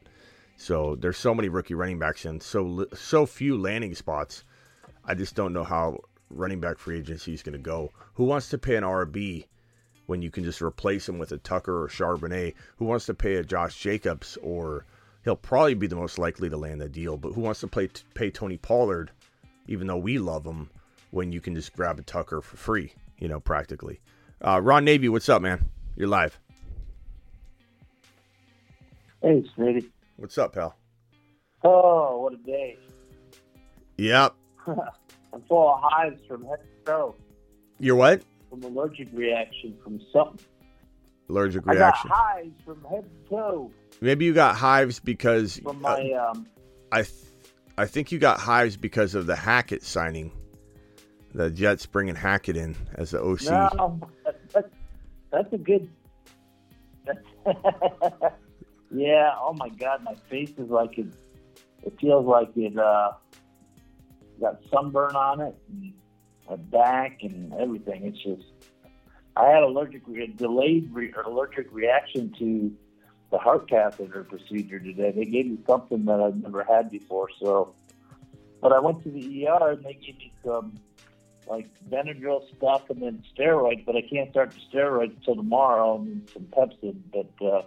So 0.62 0.94
there's 0.94 1.16
so 1.16 1.34
many 1.34 1.48
rookie 1.48 1.74
running 1.74 1.98
backs 1.98 2.24
and 2.24 2.40
so 2.40 2.86
so 2.94 3.26
few 3.26 3.58
landing 3.58 3.96
spots. 3.96 4.44
I 5.04 5.14
just 5.14 5.34
don't 5.34 5.52
know 5.52 5.64
how 5.64 5.98
running 6.30 6.60
back 6.60 6.78
free 6.78 7.00
agency 7.00 7.34
is 7.34 7.42
going 7.42 7.54
to 7.54 7.58
go. 7.58 7.90
Who 8.14 8.22
wants 8.22 8.48
to 8.50 8.58
pay 8.58 8.76
an 8.76 8.84
RB 8.84 9.46
when 10.06 10.22
you 10.22 10.30
can 10.30 10.44
just 10.44 10.62
replace 10.62 11.08
him 11.08 11.18
with 11.18 11.32
a 11.32 11.38
Tucker 11.38 11.82
or 11.82 11.88
Charbonnet? 11.88 12.54
Who 12.76 12.84
wants 12.84 13.06
to 13.06 13.14
pay 13.14 13.34
a 13.34 13.42
Josh 13.42 13.76
Jacobs 13.76 14.38
or 14.40 14.86
he'll 15.24 15.34
probably 15.34 15.74
be 15.74 15.88
the 15.88 15.96
most 15.96 16.16
likely 16.16 16.48
to 16.48 16.56
land 16.56 16.80
the 16.80 16.88
deal, 16.88 17.16
but 17.16 17.32
who 17.32 17.40
wants 17.40 17.58
to 17.60 17.66
play 17.66 17.88
pay 18.14 18.30
Tony 18.30 18.56
Pollard 18.56 19.10
even 19.66 19.88
though 19.88 19.96
we 19.96 20.20
love 20.20 20.46
him 20.46 20.70
when 21.10 21.32
you 21.32 21.40
can 21.40 21.56
just 21.56 21.72
grab 21.72 21.98
a 21.98 22.02
Tucker 22.02 22.40
for 22.40 22.56
free, 22.56 22.92
you 23.18 23.26
know, 23.26 23.40
practically. 23.40 24.00
Uh, 24.40 24.60
Ron 24.62 24.84
Navy, 24.84 25.08
what's 25.08 25.28
up, 25.28 25.42
man? 25.42 25.68
You're 25.96 26.06
live. 26.06 26.38
Hey, 29.22 29.44
Smitty. 29.58 29.88
What's 30.16 30.38
up, 30.38 30.54
pal? 30.54 30.76
Oh, 31.64 32.20
what 32.20 32.34
a 32.34 32.36
day. 32.36 32.78
Yep. 33.98 34.34
I'm 34.66 35.42
full 35.48 35.74
of 35.74 35.80
hives 35.82 36.22
from 36.26 36.44
head 36.44 36.58
to 36.60 36.90
toe. 36.90 37.14
You're 37.78 37.96
what? 37.96 38.22
From 38.50 38.62
allergic 38.64 39.08
reaction 39.12 39.76
from 39.82 40.00
something. 40.12 40.44
Allergic 41.28 41.64
reaction. 41.66 42.10
I 42.10 42.14
got 42.14 42.18
hives 42.18 42.62
from 42.64 42.84
head 42.84 43.04
to 43.04 43.30
toe 43.30 43.70
Maybe 44.02 44.24
you 44.24 44.34
got 44.34 44.56
hives 44.56 44.98
because 44.98 45.58
from 45.58 45.80
my 45.80 46.10
uh, 46.10 46.32
um. 46.32 46.48
I, 46.90 47.02
th- 47.02 47.14
I 47.78 47.86
think 47.86 48.10
you 48.10 48.18
got 48.18 48.40
hives 48.40 48.76
because 48.76 49.14
of 49.14 49.26
the 49.26 49.36
Hackett 49.36 49.84
signing. 49.84 50.32
The 51.34 51.50
Jets 51.50 51.86
bringing 51.86 52.16
Hackett 52.16 52.56
in 52.56 52.74
as 52.96 53.12
the 53.12 53.22
OC. 53.22 53.42
No, 53.42 54.00
that's, 54.52 54.68
that's 55.30 55.52
a 55.52 55.58
good. 55.58 55.88
yeah. 58.92 59.32
Oh 59.38 59.54
my 59.54 59.68
God, 59.68 60.02
my 60.04 60.14
face 60.28 60.52
is 60.58 60.68
like 60.68 60.98
it. 60.98 61.06
It 61.82 61.94
feels 62.00 62.26
like 62.26 62.50
it 62.56 62.78
uh, 62.78 63.12
got 64.40 64.60
sunburn 64.72 65.16
on 65.16 65.40
it, 65.40 65.56
and 65.68 65.92
my 66.48 66.56
back 66.56 67.18
and 67.22 67.52
everything. 67.54 68.06
It's 68.06 68.22
just. 68.22 68.48
I 69.34 69.46
had 69.46 69.62
allergic 69.62 70.02
re- 70.06 70.26
delayed 70.36 70.90
re- 70.92 71.12
allergic 71.24 71.72
reaction 71.72 72.34
to 72.38 72.70
the 73.30 73.38
heart 73.38 73.68
catheter 73.68 74.24
procedure 74.24 74.78
today. 74.78 75.10
They 75.10 75.24
gave 75.24 75.46
me 75.46 75.58
something 75.66 76.04
that 76.04 76.20
I've 76.20 76.36
never 76.36 76.62
had 76.62 76.90
before. 76.90 77.28
So, 77.40 77.74
but 78.60 78.72
I 78.72 78.78
went 78.78 79.02
to 79.04 79.10
the 79.10 79.48
ER 79.48 79.70
and 79.70 79.82
they 79.82 79.94
gave 79.94 80.18
me 80.18 80.32
some 80.44 80.78
like 81.48 81.68
Benadryl 81.90 82.42
stuff 82.56 82.88
and 82.90 83.02
then 83.02 83.24
steroids, 83.36 83.84
but 83.84 83.96
I 83.96 84.02
can't 84.02 84.30
start 84.30 84.52
the 84.52 84.60
steroids 84.78 85.16
until 85.16 85.36
tomorrow 85.36 85.96
and 85.96 86.28
some 86.30 86.44
Pepcid, 86.44 86.96
but 87.12 87.46
uh, 87.46 87.62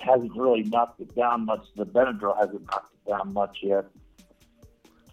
hasn't 0.00 0.32
really 0.36 0.62
knocked 0.64 1.00
it 1.00 1.14
down 1.14 1.44
much. 1.46 1.66
The 1.76 1.84
Benadryl 1.86 2.36
hasn't 2.38 2.62
knocked 2.70 2.94
it 2.94 3.10
down 3.10 3.32
much 3.32 3.58
yet. 3.62 3.84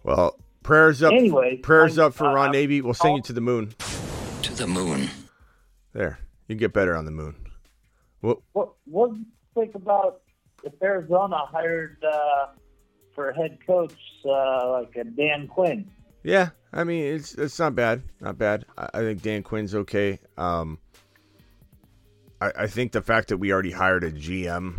Well, 0.02 0.38
prayers 0.62 1.02
up. 1.02 1.12
Anyway, 1.12 1.56
prayers 1.58 1.98
I'm- 1.98 2.08
up 2.08 2.14
for 2.14 2.26
I- 2.26 2.34
Ron 2.34 2.42
I'm- 2.46 2.52
Navy. 2.52 2.80
We'll 2.80 2.94
send 2.94 3.16
you 3.16 3.22
to 3.22 3.32
the 3.32 3.40
moon. 3.40 3.74
To 4.42 4.54
the 4.54 4.66
moon. 4.66 5.08
There, 5.92 6.18
you 6.48 6.54
get 6.56 6.72
better 6.72 6.94
on 6.94 7.04
the 7.04 7.10
moon. 7.10 7.34
Well, 8.22 8.42
What 8.52 8.72
what 8.86 9.12
do 9.12 9.18
you 9.20 9.26
think 9.54 9.74
about 9.74 10.20
if 10.64 10.72
Arizona 10.82 11.38
hired 11.46 12.02
uh, 12.04 12.46
for 13.14 13.32
head 13.32 13.58
coach 13.66 13.94
uh, 14.24 14.70
like 14.72 14.94
a 14.96 15.04
Dan 15.04 15.48
Quinn? 15.48 15.90
yeah, 16.22 16.50
I 16.72 16.84
mean 16.84 17.04
it's 17.04 17.34
it's 17.34 17.58
not 17.58 17.74
bad, 17.74 18.02
not 18.20 18.36
bad. 18.38 18.64
I, 18.76 18.88
I 18.94 19.00
think 19.00 19.22
Dan 19.22 19.42
Quinn's 19.42 19.74
okay. 19.74 20.18
Um, 20.36 20.78
I, 22.40 22.52
I 22.56 22.66
think 22.66 22.92
the 22.92 23.02
fact 23.02 23.28
that 23.28 23.38
we 23.38 23.52
already 23.52 23.70
hired 23.70 24.04
a 24.04 24.12
GM, 24.12 24.76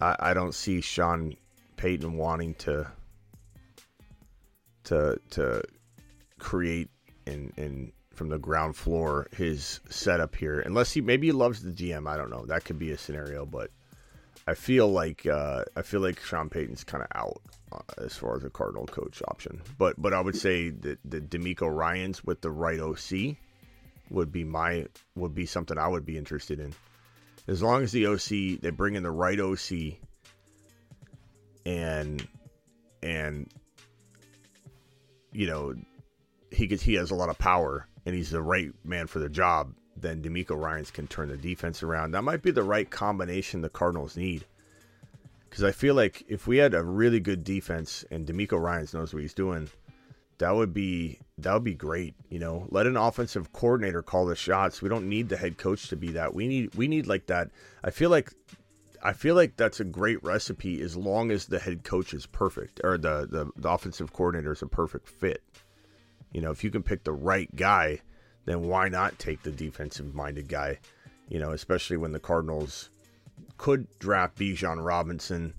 I, 0.00 0.16
I 0.18 0.34
don't 0.34 0.54
see 0.54 0.80
Sean 0.80 1.34
Payton 1.76 2.16
wanting 2.16 2.54
to 2.54 2.90
to 4.84 5.18
to 5.30 5.62
create 6.38 6.88
and 7.26 7.52
and 7.56 7.92
from 8.12 8.28
the 8.30 8.38
ground 8.38 8.76
floor 8.76 9.28
his 9.36 9.80
setup 9.88 10.34
here, 10.34 10.60
unless 10.60 10.92
he 10.92 11.00
maybe 11.00 11.28
he 11.28 11.32
loves 11.32 11.62
the 11.62 11.72
GM. 11.72 12.08
I 12.08 12.16
don't 12.16 12.30
know. 12.30 12.44
That 12.46 12.64
could 12.64 12.78
be 12.78 12.90
a 12.90 12.98
scenario, 12.98 13.44
but 13.44 13.70
I 14.46 14.54
feel 14.54 14.88
like 14.88 15.26
uh, 15.26 15.64
I 15.74 15.82
feel 15.82 16.00
like 16.00 16.20
Sean 16.20 16.48
Payton's 16.48 16.84
kind 16.84 17.02
of 17.02 17.08
out 17.14 17.40
uh, 17.72 18.04
as 18.04 18.16
far 18.16 18.36
as 18.36 18.44
a 18.44 18.50
Cardinal 18.50 18.86
coach 18.86 19.22
option. 19.28 19.60
But 19.78 20.00
but 20.00 20.14
I 20.14 20.20
would 20.20 20.36
say 20.36 20.70
that 20.70 20.98
the 21.04 21.20
DeMeco 21.20 21.74
Ryans 21.74 22.24
with 22.24 22.40
the 22.40 22.50
right 22.50 22.80
OC 22.80 23.36
would 24.10 24.32
be 24.32 24.44
my 24.44 24.86
would 25.14 25.34
be 25.34 25.46
something 25.46 25.78
I 25.78 25.88
would 25.88 26.06
be 26.06 26.18
interested 26.18 26.60
in. 26.60 26.74
As 27.48 27.62
long 27.62 27.82
as 27.82 27.92
the 27.92 28.06
OC 28.06 28.60
they 28.60 28.70
bring 28.70 28.94
in 28.94 29.02
the 29.02 29.10
right 29.10 29.38
OC 29.38 29.98
and 31.64 32.26
and 33.02 33.50
you 35.32 35.46
know 35.46 35.74
he 36.50 36.66
gets 36.66 36.82
he 36.82 36.94
has 36.94 37.10
a 37.10 37.14
lot 37.14 37.28
of 37.28 37.38
power 37.38 37.86
and 38.04 38.14
he's 38.14 38.30
the 38.30 38.42
right 38.42 38.70
man 38.84 39.06
for 39.08 39.18
the 39.18 39.28
job, 39.28 39.74
then 39.96 40.22
DeMeco 40.22 40.56
Ryans 40.58 40.90
can 40.90 41.06
turn 41.06 41.28
the 41.28 41.36
defense 41.36 41.82
around. 41.82 42.12
That 42.12 42.22
might 42.22 42.42
be 42.42 42.52
the 42.52 42.62
right 42.62 42.88
combination 42.88 43.60
the 43.60 43.68
Cardinals 43.68 44.16
need. 44.16 44.44
Because 45.48 45.64
I 45.64 45.72
feel 45.72 45.94
like 45.94 46.24
if 46.28 46.46
we 46.46 46.58
had 46.58 46.74
a 46.74 46.84
really 46.84 47.18
good 47.18 47.42
defense 47.42 48.04
and 48.10 48.26
DeMeco 48.26 48.60
Ryans 48.60 48.94
knows 48.94 49.12
what 49.12 49.22
he's 49.22 49.34
doing, 49.34 49.68
that 50.38 50.54
would 50.54 50.74
be 50.74 51.18
that 51.38 51.52
would 51.54 51.64
be 51.64 51.74
great. 51.74 52.14
You 52.28 52.38
know, 52.38 52.66
let 52.70 52.86
an 52.86 52.96
offensive 52.96 53.52
coordinator 53.52 54.02
call 54.02 54.26
the 54.26 54.36
shots. 54.36 54.82
We 54.82 54.88
don't 54.88 55.08
need 55.08 55.28
the 55.28 55.36
head 55.36 55.58
coach 55.58 55.88
to 55.88 55.96
be 55.96 56.08
that. 56.12 56.34
We 56.34 56.46
need 56.46 56.74
we 56.74 56.88
need 56.88 57.06
like 57.06 57.26
that. 57.26 57.50
I 57.82 57.90
feel 57.90 58.10
like 58.10 58.32
I 59.02 59.12
feel 59.12 59.34
like 59.34 59.56
that's 59.56 59.80
a 59.80 59.84
great 59.84 60.22
recipe 60.24 60.80
as 60.80 60.96
long 60.96 61.30
as 61.30 61.46
the 61.46 61.58
head 61.58 61.84
coach 61.84 62.14
is 62.14 62.26
perfect 62.26 62.80
or 62.84 62.98
the 62.98 63.26
the, 63.30 63.50
the 63.56 63.70
offensive 63.70 64.12
coordinator 64.12 64.52
is 64.52 64.62
a 64.62 64.66
perfect 64.66 65.08
fit. 65.08 65.42
You 66.32 66.40
know, 66.40 66.50
if 66.50 66.64
you 66.64 66.70
can 66.70 66.82
pick 66.82 67.04
the 67.04 67.12
right 67.12 67.54
guy, 67.54 68.00
then 68.44 68.62
why 68.62 68.88
not 68.88 69.18
take 69.18 69.42
the 69.42 69.50
defensive 69.50 70.14
minded 70.14 70.48
guy? 70.48 70.78
You 71.28 71.38
know, 71.38 71.52
especially 71.52 71.96
when 71.96 72.12
the 72.12 72.20
Cardinals 72.20 72.90
could 73.56 73.86
draft 73.98 74.38
Bijan 74.38 74.84
Robinson, 74.84 75.54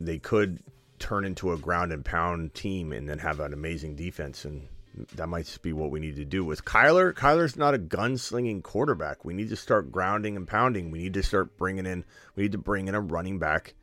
they 0.00 0.18
could 0.18 0.60
turn 1.02 1.24
into 1.24 1.52
a 1.52 1.58
ground 1.58 1.92
and 1.92 2.04
pound 2.04 2.54
team 2.54 2.92
and 2.92 3.08
then 3.08 3.18
have 3.18 3.40
an 3.40 3.52
amazing 3.52 3.96
defense 3.96 4.44
and 4.44 4.68
that 5.14 5.28
might 5.28 5.58
be 5.62 5.72
what 5.72 5.90
we 5.90 6.00
need 6.00 6.16
to 6.16 6.24
do 6.24 6.44
with 6.44 6.64
Kyler. 6.64 7.12
Kyler's 7.12 7.56
not 7.56 7.74
a 7.74 7.78
gunslinging 7.78 8.62
quarterback. 8.62 9.24
We 9.24 9.34
need 9.34 9.48
to 9.48 9.56
start 9.56 9.90
grounding 9.90 10.36
and 10.36 10.46
pounding. 10.46 10.90
We 10.90 11.00
need 11.00 11.14
to 11.14 11.22
start 11.22 11.56
bringing 11.56 11.86
in. 11.86 12.04
We 12.36 12.44
need 12.44 12.52
to 12.52 12.58
bring 12.58 12.88
in 12.88 12.94
a 12.94 13.00
running 13.00 13.38
back, 13.38 13.74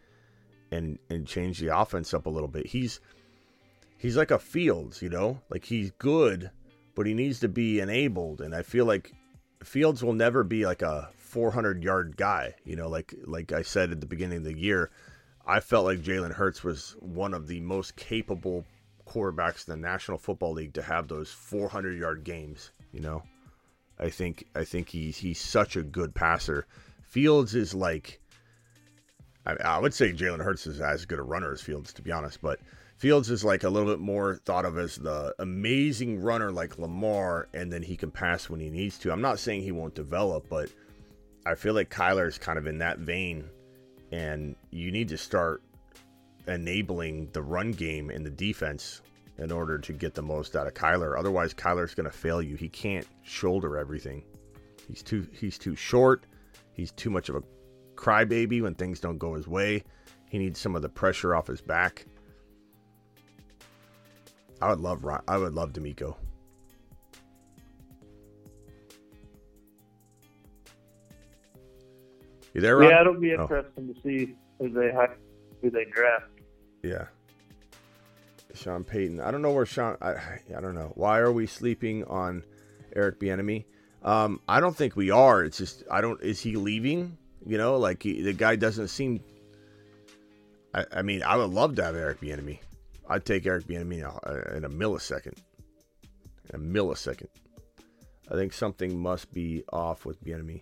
and 0.71 0.99
and 1.09 1.25
change 1.27 1.59
the 1.59 1.75
offense 1.75 2.13
up 2.13 2.25
a 2.25 2.29
little 2.29 2.47
bit. 2.47 2.67
He's 2.67 2.99
he's 3.97 4.15
like 4.15 4.31
a 4.31 4.39
Fields, 4.39 5.01
you 5.01 5.09
know, 5.09 5.41
like 5.49 5.65
he's 5.65 5.91
good, 5.97 6.51
but 6.95 7.07
he 7.07 7.13
needs 7.13 7.39
to 7.39 7.49
be 7.49 7.79
enabled. 7.79 8.39
And 8.39 8.53
I 8.53 8.61
feel 8.61 8.85
like 8.85 9.11
Fields 9.63 10.03
will 10.03 10.13
never 10.13 10.43
be 10.43 10.65
like 10.65 10.83
a 10.83 11.09
400 11.17 11.83
yard 11.83 12.17
guy, 12.17 12.55
you 12.65 12.75
know, 12.75 12.87
like 12.87 13.15
like 13.25 13.51
I 13.51 13.63
said 13.63 13.91
at 13.91 13.99
the 13.99 14.07
beginning 14.07 14.39
of 14.39 14.43
the 14.43 14.57
year. 14.57 14.91
I 15.49 15.59
felt 15.61 15.85
like 15.85 16.03
Jalen 16.03 16.31
Hurts 16.31 16.63
was 16.63 16.95
one 16.99 17.33
of 17.33 17.47
the 17.47 17.59
most 17.59 17.95
capable 17.95 18.65
quarterbacks 19.07 19.67
in 19.67 19.71
the 19.71 19.87
National 19.87 20.19
Football 20.19 20.53
League 20.53 20.73
to 20.75 20.83
have 20.83 21.07
those 21.07 21.31
400 21.31 21.97
yard 21.97 22.23
games. 22.23 22.71
You 22.91 22.99
know, 22.99 23.23
I 23.99 24.09
think 24.09 24.45
I 24.55 24.63
think 24.63 24.89
he's 24.89 25.17
he's 25.17 25.41
such 25.41 25.75
a 25.75 25.81
good 25.81 26.13
passer. 26.13 26.67
Fields 27.01 27.55
is 27.55 27.73
like, 27.73 28.21
I, 29.47 29.55
I 29.65 29.79
would 29.79 29.95
say 29.95 30.13
Jalen 30.13 30.43
Hurts 30.43 30.67
is 30.67 30.81
as 30.81 31.05
good 31.05 31.17
a 31.17 31.23
runner 31.23 31.51
as 31.51 31.61
Fields, 31.61 31.93
to 31.93 32.03
be 32.03 32.11
honest, 32.11 32.39
but 32.43 32.59
Fields 32.97 33.31
is 33.31 33.43
like 33.43 33.63
a 33.63 33.69
little 33.69 33.89
bit 33.89 33.99
more 33.99 34.35
thought 34.45 34.65
of 34.65 34.77
as 34.77 34.97
the 34.97 35.33
amazing 35.39 36.21
runner 36.21 36.51
like 36.51 36.77
Lamar, 36.77 37.47
and 37.55 37.73
then 37.73 37.81
he 37.81 37.97
can 37.97 38.11
pass 38.11 38.51
when 38.51 38.59
he 38.59 38.69
needs 38.69 38.99
to. 38.99 39.11
I'm 39.11 39.21
not 39.21 39.39
saying 39.39 39.63
he 39.63 39.71
won't 39.71 39.95
develop, 39.95 40.47
but 40.47 40.69
I 41.45 41.55
feel 41.55 41.73
like 41.73 41.89
Kyler 41.89 42.27
is 42.27 42.37
kind 42.37 42.59
of 42.59 42.67
in 42.67 42.77
that 42.79 42.99
vein, 42.99 43.49
and 44.11 44.55
you 44.71 44.91
need 44.91 45.09
to 45.09 45.17
start 45.17 45.61
enabling 46.47 47.29
the 47.31 47.41
run 47.41 47.71
game 47.71 48.09
and 48.09 48.25
the 48.25 48.29
defense 48.29 49.01
in 49.37 49.51
order 49.51 49.77
to 49.77 49.93
get 49.93 50.13
the 50.13 50.21
most 50.21 50.55
out 50.55 50.67
of 50.67 50.73
Kyler. 50.73 51.17
Otherwise, 51.17 51.53
Kyler's 51.53 51.95
going 51.95 52.09
to 52.09 52.15
fail 52.15 52.41
you. 52.41 52.55
He 52.55 52.69
can't 52.69 53.07
shoulder 53.23 53.77
everything. 53.77 54.23
He's 54.87 55.03
too 55.03 55.27
he's 55.31 55.57
too 55.57 55.75
short. 55.75 56.25
He's 56.73 56.91
too 56.91 57.09
much 57.09 57.29
of 57.29 57.35
a 57.35 57.43
crybaby 57.95 58.61
when 58.61 58.75
things 58.75 58.99
don't 58.99 59.17
go 59.17 59.35
his 59.35 59.47
way. 59.47 59.83
He 60.29 60.37
needs 60.37 60.59
some 60.59 60.75
of 60.75 60.81
the 60.81 60.89
pressure 60.89 61.35
off 61.35 61.47
his 61.47 61.61
back. 61.61 62.05
I 64.61 64.69
would 64.69 64.79
love 64.79 65.05
I 65.27 65.37
would 65.37 65.53
love 65.53 65.73
DeMeco. 65.73 66.15
You 72.53 72.61
there, 72.61 72.77
Ron? 72.77 72.89
Yeah, 72.89 73.01
it'll 73.01 73.19
be 73.19 73.35
Oh. 73.35 73.41
interesting 73.43 73.93
to 73.93 74.01
see 74.01 74.35
who 74.59 74.69
they 74.69 74.91
who 74.91 74.91
they 74.91 74.91
draft. 74.91 74.91
they 74.91 74.91
hi- 74.91 75.15
who 75.61 75.69
they 75.69 75.85
draft. 75.85 76.25
Yeah. 76.83 77.07
Sean 78.55 78.83
Payton. 78.83 79.19
I 79.21 79.31
don't 79.31 79.41
know 79.41 79.51
where 79.51 79.65
Sean. 79.65 79.97
I, 80.01 80.13
I 80.55 80.59
don't 80.61 80.73
know. 80.75 80.91
Why 80.95 81.19
are 81.19 81.31
we 81.31 81.45
sleeping 81.45 82.03
on 82.05 82.43
Eric 82.95 83.19
Bieniemy? 83.19 83.65
Um, 84.03 84.39
I 84.47 84.59
don't 84.59 84.75
think 84.75 84.95
we 84.95 85.11
are. 85.11 85.43
It's 85.43 85.57
just 85.57 85.83
I 85.91 86.01
don't. 86.01 86.21
Is 86.23 86.39
he 86.41 86.55
leaving? 86.55 87.17
You 87.45 87.57
know, 87.57 87.77
like 87.77 88.01
he, 88.03 88.21
the 88.21 88.33
guy 88.33 88.55
doesn't 88.55 88.87
seem. 88.87 89.21
I, 90.73 90.85
I 90.91 91.01
mean, 91.01 91.23
I 91.23 91.35
would 91.37 91.51
love 91.51 91.75
to 91.75 91.83
have 91.83 91.95
Eric 91.95 92.21
Bieniemy. 92.21 92.59
I'd 93.07 93.25
take 93.25 93.45
Eric 93.45 93.65
Bieniemy 93.67 93.99
in 93.99 94.03
a, 94.05 94.57
in 94.57 94.65
a 94.65 94.69
millisecond. 94.69 95.37
In 96.53 96.55
a 96.55 96.59
millisecond. 96.59 97.27
I 98.31 98.35
think 98.35 98.53
something 98.53 98.99
must 98.99 99.31
be 99.33 99.63
off 99.73 100.05
with 100.05 100.23
Bieniemy. 100.23 100.61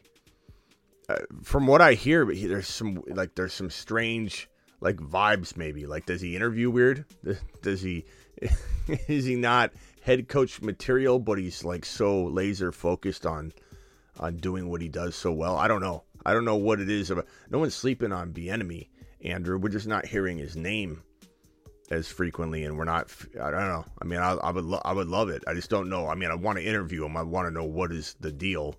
Uh, 1.10 1.16
from 1.42 1.68
what 1.68 1.82
I 1.82 1.94
hear, 1.94 2.26
but 2.26 2.36
he- 2.36 2.48
there's 2.48 2.68
some 2.68 3.02
like 3.08 3.36
there's 3.36 3.54
some 3.54 3.70
strange 3.70 4.50
like 4.82 4.98
vibes 4.98 5.56
maybe. 5.56 5.86
Like 5.86 6.06
does 6.06 6.22
he 6.22 6.36
interview 6.36 6.70
weird? 6.70 7.06
Does 7.62 7.82
he 7.82 8.06
is 9.08 9.26
he 9.26 9.36
not 9.36 9.72
head 10.02 10.28
coach 10.28 10.62
material, 10.62 11.18
but 11.20 11.38
he's 11.40 11.64
like 11.64 11.86
so 11.86 12.26
laser 12.26 12.72
focused 12.72 13.26
on 13.26 13.52
on 14.20 14.36
doing 14.38 14.70
what 14.70 14.82
he 14.82 14.90
does 14.90 15.16
so 15.16 15.32
well? 15.32 15.56
I 15.58 15.68
don't 15.68 15.82
know. 15.82 16.04
I 16.26 16.34
don't 16.34 16.46
know 16.46 16.58
what 16.58 16.80
it 16.82 16.90
is 16.90 17.10
about. 17.10 17.26
No 17.50 17.60
one's 17.60 17.74
sleeping 17.76 18.12
on 18.12 18.34
Bieniemy, 18.34 18.90
Andrew. 19.22 19.58
We're 19.58 19.70
just 19.70 19.88
not 19.88 20.06
hearing 20.06 20.38
his 20.38 20.56
name 20.58 21.02
as 21.90 22.08
frequently, 22.10 22.66
and 22.66 22.78
we're 22.78 22.84
not. 22.84 23.10
I 23.42 23.50
don't 23.50 23.68
know. 23.68 23.86
I 24.02 24.06
mean, 24.06 24.20
I, 24.20 24.32
I 24.34 24.52
would 24.52 24.66
lo- 24.66 24.82
I 24.84 24.92
would 24.92 25.08
love 25.08 25.30
it. 25.30 25.44
I 25.48 25.54
just 25.54 25.70
don't 25.70 25.90
know. 25.90 26.08
I 26.08 26.16
mean, 26.16 26.30
I 26.32 26.36
want 26.36 26.58
to 26.58 26.66
interview 26.66 27.06
him. 27.06 27.16
I 27.16 27.24
want 27.24 27.48
to 27.48 27.52
know 27.54 27.64
what 27.64 27.92
is 27.94 28.16
the 28.20 28.32
deal. 28.32 28.76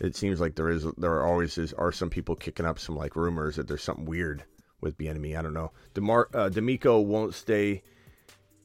It 0.00 0.16
seems 0.16 0.40
like 0.40 0.54
there 0.54 0.70
is 0.70 0.86
there 0.96 1.12
are 1.12 1.26
always 1.26 1.58
is, 1.58 1.72
are 1.74 1.92
some 1.92 2.10
people 2.10 2.34
kicking 2.34 2.66
up 2.66 2.78
some 2.78 2.96
like 2.96 3.16
rumors 3.16 3.56
that 3.56 3.68
there's 3.68 3.82
something 3.82 4.06
weird 4.06 4.44
with 4.80 4.96
Bieniemy. 4.96 5.38
I 5.38 5.42
don't 5.42 5.52
know. 5.52 5.72
Demar 5.92 6.28
uh, 6.32 6.48
DeMeco 6.48 7.04
won't 7.04 7.34
stay 7.34 7.82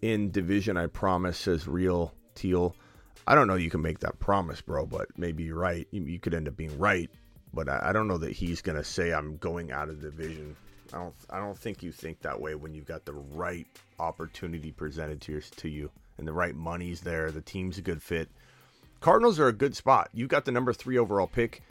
in 0.01 0.31
division. 0.31 0.77
I 0.77 0.87
promise. 0.87 1.37
Says 1.37 1.67
real 1.67 2.13
Teal. 2.35 2.75
I 3.27 3.35
don't 3.35 3.47
know. 3.47 3.55
You 3.55 3.69
can 3.69 3.81
make 3.81 3.99
that 3.99 4.19
promise, 4.19 4.61
bro, 4.61 4.85
but 4.85 5.07
maybe 5.17 5.43
you're 5.43 5.57
right. 5.57 5.87
You, 5.91 6.03
you 6.03 6.19
could 6.19 6.33
end 6.33 6.47
up 6.47 6.55
being 6.55 6.77
right, 6.77 7.09
but 7.53 7.67
I, 7.67 7.89
I 7.89 7.93
don't 7.93 8.07
know 8.07 8.19
that 8.19 8.31
he's 8.31 8.61
gonna 8.61 8.83
say 8.83 9.11
I'm 9.11 9.37
going 9.37 9.71
out 9.71 9.89
of 9.89 10.01
division. 10.01 10.55
I 10.93 10.99
don't. 10.99 11.15
I 11.29 11.39
don't 11.39 11.57
think 11.57 11.83
you 11.83 11.91
think 11.91 12.21
that 12.21 12.39
way 12.39 12.55
when 12.55 12.73
you've 12.73 12.85
got 12.85 13.03
the 13.05 13.13
right 13.13 13.67
opportunity 13.99 14.71
presented 14.71 15.19
to 15.21 15.33
your, 15.33 15.41
to 15.41 15.67
you 15.67 15.91
and 16.17 16.27
the 16.27 16.33
right 16.33 16.55
money's 16.55 17.01
there. 17.01 17.31
The 17.31 17.41
team's 17.41 17.77
a 17.77 17.81
good 17.81 18.01
fit. 18.01 18.29
Cardinals 19.05 19.39
are 19.39 19.47
a 19.47 19.53
good 19.53 19.75
spot. 19.75 20.09
You 20.13 20.25
got 20.25 20.45
the 20.45 20.51
number 20.51 20.73
three 20.73 20.97
overall 20.97 21.27
pick. 21.27 21.61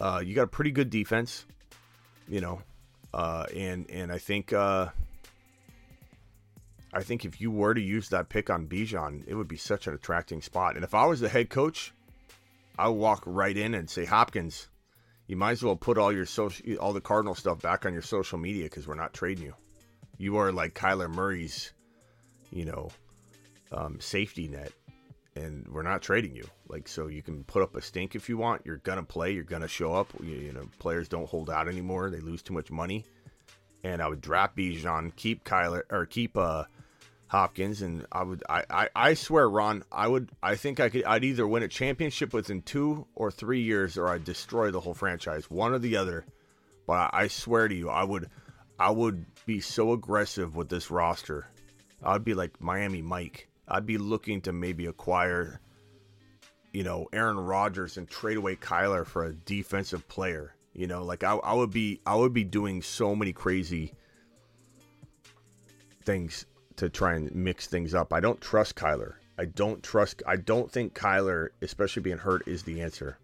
Uh, 0.00 0.20
you 0.26 0.34
got 0.34 0.42
a 0.42 0.48
pretty 0.48 0.72
good 0.72 0.90
defense, 0.90 1.46
you 2.26 2.40
know, 2.40 2.60
uh, 3.14 3.46
and 3.54 3.88
and 3.88 4.10
I 4.10 4.18
think 4.18 4.52
uh, 4.52 4.88
I 6.92 7.04
think 7.04 7.24
if 7.24 7.40
you 7.40 7.52
were 7.52 7.74
to 7.74 7.80
use 7.80 8.08
that 8.08 8.28
pick 8.28 8.50
on 8.50 8.66
Bijan, 8.66 9.22
it 9.28 9.36
would 9.36 9.46
be 9.46 9.56
such 9.56 9.86
an 9.86 9.94
attracting 9.94 10.42
spot. 10.42 10.74
And 10.74 10.82
if 10.82 10.94
I 10.94 11.06
was 11.06 11.20
the 11.20 11.28
head 11.28 11.48
coach, 11.48 11.92
I 12.76 12.88
would 12.88 12.98
walk 12.98 13.22
right 13.24 13.56
in 13.56 13.72
and 13.74 13.88
say, 13.88 14.04
Hopkins, 14.04 14.66
you 15.28 15.36
might 15.36 15.52
as 15.52 15.62
well 15.62 15.76
put 15.76 15.96
all 15.96 16.12
your 16.12 16.26
social, 16.26 16.74
all 16.78 16.92
the 16.92 17.00
Cardinal 17.00 17.36
stuff 17.36 17.62
back 17.62 17.86
on 17.86 17.92
your 17.92 18.02
social 18.02 18.36
media 18.36 18.64
because 18.64 18.88
we're 18.88 18.96
not 18.96 19.14
trading 19.14 19.44
you. 19.44 19.54
You 20.18 20.38
are 20.38 20.50
like 20.50 20.74
Kyler 20.74 21.08
Murray's, 21.08 21.72
you 22.50 22.64
know, 22.64 22.90
um, 23.70 24.00
safety 24.00 24.48
net 24.48 24.72
and 25.34 25.66
we're 25.68 25.82
not 25.82 26.02
trading 26.02 26.36
you. 26.36 26.46
Like, 26.68 26.88
so 26.88 27.06
you 27.06 27.22
can 27.22 27.44
put 27.44 27.62
up 27.62 27.76
a 27.76 27.82
stink 27.82 28.14
if 28.14 28.28
you 28.28 28.36
want. 28.36 28.62
You're 28.64 28.78
gonna 28.78 29.02
play. 29.02 29.32
You're 29.32 29.44
gonna 29.44 29.68
show 29.68 29.94
up. 29.94 30.12
You, 30.22 30.34
you 30.34 30.52
know, 30.52 30.68
players 30.78 31.08
don't 31.08 31.28
hold 31.28 31.50
out 31.50 31.68
anymore. 31.68 32.10
They 32.10 32.20
lose 32.20 32.42
too 32.42 32.54
much 32.54 32.70
money. 32.70 33.04
And 33.84 34.00
I 34.00 34.08
would 34.08 34.20
draft 34.20 34.56
Bijan, 34.56 35.14
keep 35.16 35.44
Kyler 35.44 35.82
or 35.90 36.06
keep 36.06 36.36
uh, 36.36 36.64
Hopkins, 37.26 37.80
and 37.82 38.06
I 38.12 38.22
would. 38.22 38.44
I, 38.48 38.64
I 38.70 38.88
I 38.94 39.14
swear, 39.14 39.48
Ron, 39.48 39.84
I 39.90 40.06
would. 40.06 40.28
I 40.42 40.54
think 40.54 40.80
I 40.80 40.90
could. 40.90 41.04
I'd 41.04 41.24
either 41.24 41.46
win 41.46 41.62
a 41.62 41.68
championship 41.68 42.34
within 42.34 42.60
two 42.60 43.06
or 43.14 43.30
three 43.30 43.62
years, 43.62 43.96
or 43.96 44.08
I'd 44.08 44.24
destroy 44.24 44.70
the 44.70 44.80
whole 44.80 44.94
franchise. 44.94 45.50
One 45.50 45.72
or 45.72 45.78
the 45.78 45.96
other. 45.96 46.26
But 46.86 46.92
I, 46.92 47.10
I 47.12 47.28
swear 47.28 47.68
to 47.68 47.74
you, 47.74 47.88
I 47.88 48.04
would. 48.04 48.28
I 48.78 48.90
would 48.90 49.24
be 49.46 49.60
so 49.60 49.92
aggressive 49.92 50.56
with 50.56 50.68
this 50.68 50.90
roster. 50.90 51.46
I'd 52.02 52.24
be 52.24 52.34
like 52.34 52.60
Miami 52.60 53.00
Mike. 53.00 53.48
I'd 53.68 53.86
be 53.86 53.98
looking 53.98 54.40
to 54.42 54.52
maybe 54.52 54.86
acquire, 54.86 55.60
you 56.72 56.82
know, 56.82 57.08
Aaron 57.12 57.38
Rodgers 57.38 57.96
and 57.96 58.08
trade 58.08 58.36
away 58.36 58.56
Kyler 58.56 59.06
for 59.06 59.24
a 59.24 59.34
defensive 59.34 60.06
player. 60.08 60.54
You 60.74 60.86
know, 60.86 61.04
like 61.04 61.22
I, 61.22 61.34
I 61.34 61.54
would 61.54 61.70
be, 61.70 62.00
I 62.06 62.16
would 62.16 62.32
be 62.32 62.44
doing 62.44 62.82
so 62.82 63.14
many 63.14 63.32
crazy 63.32 63.94
things 66.04 66.46
to 66.76 66.88
try 66.88 67.14
and 67.14 67.34
mix 67.34 67.66
things 67.66 67.94
up. 67.94 68.12
I 68.12 68.20
don't 68.20 68.40
trust 68.40 68.74
Kyler. 68.74 69.14
I 69.38 69.46
don't 69.46 69.82
trust. 69.82 70.22
I 70.26 70.36
don't 70.36 70.70
think 70.70 70.94
Kyler, 70.94 71.48
especially 71.60 72.02
being 72.02 72.18
hurt, 72.18 72.46
is 72.46 72.62
the 72.62 72.80
answer. 72.82 73.18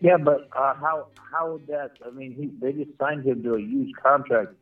Yeah, 0.00 0.18
but 0.18 0.48
uh, 0.56 0.74
how 0.74 1.06
how 1.32 1.52
would 1.52 1.66
that? 1.68 1.92
I 2.06 2.10
mean, 2.10 2.34
he, 2.34 2.50
they 2.60 2.72
just 2.72 2.96
signed 2.98 3.24
him 3.24 3.42
to 3.42 3.54
a 3.54 3.60
huge 3.60 3.92
contract. 4.02 4.54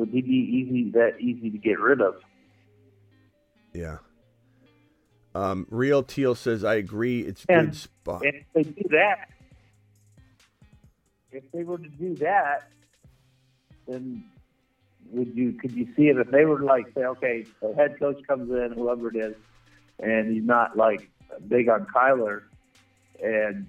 Would 0.00 0.08
he 0.08 0.22
be 0.22 0.30
easy 0.30 0.90
that 0.92 1.20
easy 1.20 1.50
to 1.50 1.58
get 1.58 1.78
rid 1.78 2.00
of? 2.00 2.14
Yeah. 3.74 3.98
Um, 5.34 5.66
Real 5.68 6.02
Teal 6.02 6.34
says, 6.34 6.64
I 6.64 6.76
agree. 6.76 7.20
It's 7.20 7.44
And- 7.50 7.66
good 7.68 7.76
spot. 7.76 8.24
And 8.24 8.34
if 8.36 8.44
they 8.54 8.62
do 8.62 8.82
that, 8.92 9.28
if 11.32 11.44
they 11.52 11.64
were 11.64 11.76
to 11.76 11.88
do 11.88 12.14
that, 12.14 12.70
then 13.86 14.24
would 15.10 15.36
you 15.36 15.52
could 15.52 15.72
you 15.72 15.86
see 15.94 16.08
it 16.08 16.16
if 16.16 16.30
they 16.30 16.46
were 16.46 16.60
to 16.60 16.64
like 16.64 16.86
say, 16.94 17.04
okay, 17.04 17.44
the 17.60 17.74
head 17.74 17.98
coach 17.98 18.16
comes 18.26 18.50
in, 18.50 18.72
whoever 18.72 19.08
it 19.14 19.16
is, 19.16 19.36
and 19.98 20.32
he's 20.32 20.44
not 20.44 20.78
like 20.78 21.10
big 21.46 21.68
on 21.68 21.84
Kyler, 21.94 22.44
and 23.22 23.66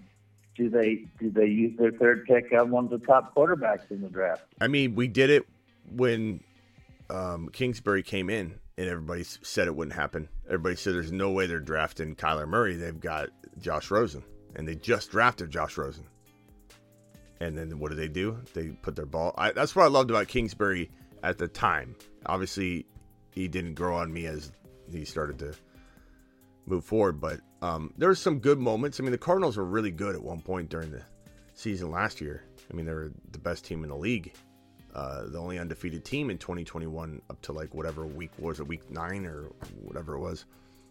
do 0.55 0.69
they 0.69 1.03
do 1.19 1.29
they 1.29 1.47
use 1.47 1.77
their 1.77 1.91
third 1.91 2.23
pick 2.23 2.53
on 2.57 2.71
one 2.71 2.85
of 2.85 2.89
the 2.91 3.05
top 3.05 3.35
quarterbacks 3.35 3.91
in 3.91 4.01
the 4.01 4.09
draft? 4.09 4.43
I 4.61 4.69
mean, 4.69 4.95
we 4.95 5.09
did 5.09 5.29
it 5.29 5.45
when 5.89 6.41
um, 7.09 7.49
Kingsbury 7.51 8.03
came 8.03 8.29
in, 8.29 8.55
and 8.77 8.89
everybody 8.89 9.23
said 9.23 9.67
it 9.67 9.75
wouldn't 9.75 9.95
happen. 9.95 10.27
Everybody 10.47 10.75
said 10.75 10.93
there's 10.93 11.11
no 11.11 11.31
way 11.31 11.45
they're 11.45 11.59
drafting 11.59 12.15
Kyler 12.15 12.47
Murray. 12.47 12.75
They've 12.75 12.99
got 12.99 13.29
Josh 13.59 13.91
Rosen, 13.91 14.23
and 14.55 14.67
they 14.67 14.75
just 14.75 15.11
drafted 15.11 15.51
Josh 15.51 15.77
Rosen. 15.77 16.05
And 17.39 17.57
then 17.57 17.79
what 17.79 17.89
do 17.89 17.95
they 17.95 18.07
do? 18.07 18.37
They 18.53 18.69
put 18.69 18.95
their 18.95 19.05
ball. 19.05 19.33
I, 19.37 19.51
that's 19.51 19.75
what 19.75 19.83
I 19.83 19.87
loved 19.87 20.09
about 20.09 20.27
Kingsbury 20.27 20.89
at 21.23 21.37
the 21.37 21.47
time. 21.47 21.95
Obviously, 22.25 22.85
he 23.31 23.47
didn't 23.47 23.73
grow 23.73 23.95
on 23.95 24.13
me 24.13 24.25
as 24.25 24.51
he 24.91 25.05
started 25.05 25.39
to 25.39 25.53
move 26.65 26.85
forward, 26.85 27.19
but 27.19 27.39
um, 27.61 27.93
there 27.97 28.09
were 28.09 28.15
some 28.15 28.39
good 28.39 28.59
moments. 28.59 28.99
I 28.99 29.03
mean, 29.03 29.11
the 29.11 29.17
Cardinals 29.17 29.57
were 29.57 29.65
really 29.65 29.91
good 29.91 30.15
at 30.15 30.21
one 30.21 30.41
point 30.41 30.69
during 30.69 30.91
the 30.91 31.03
season 31.53 31.91
last 31.91 32.21
year. 32.21 32.43
I 32.71 32.75
mean, 32.75 32.85
they 32.85 32.93
were 32.93 33.11
the 33.31 33.39
best 33.39 33.65
team 33.65 33.83
in 33.83 33.89
the 33.89 33.95
league, 33.95 34.33
uh, 34.93 35.25
the 35.27 35.37
only 35.37 35.59
undefeated 35.59 36.03
team 36.03 36.29
in 36.29 36.37
2021 36.37 37.21
up 37.29 37.41
to 37.41 37.51
like 37.51 37.73
whatever 37.73 38.05
week 38.05 38.31
was 38.37 38.59
it, 38.59 38.67
week 38.67 38.89
nine 38.91 39.25
or 39.25 39.51
whatever 39.81 40.15
it 40.15 40.19
was. 40.19 40.45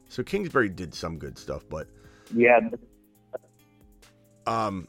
So 0.08 0.22
Kingsbury 0.22 0.68
did 0.68 0.94
some 0.94 1.18
good 1.18 1.38
stuff, 1.38 1.64
but 1.68 1.86
Yeah, 2.34 2.60
um, 4.46 4.88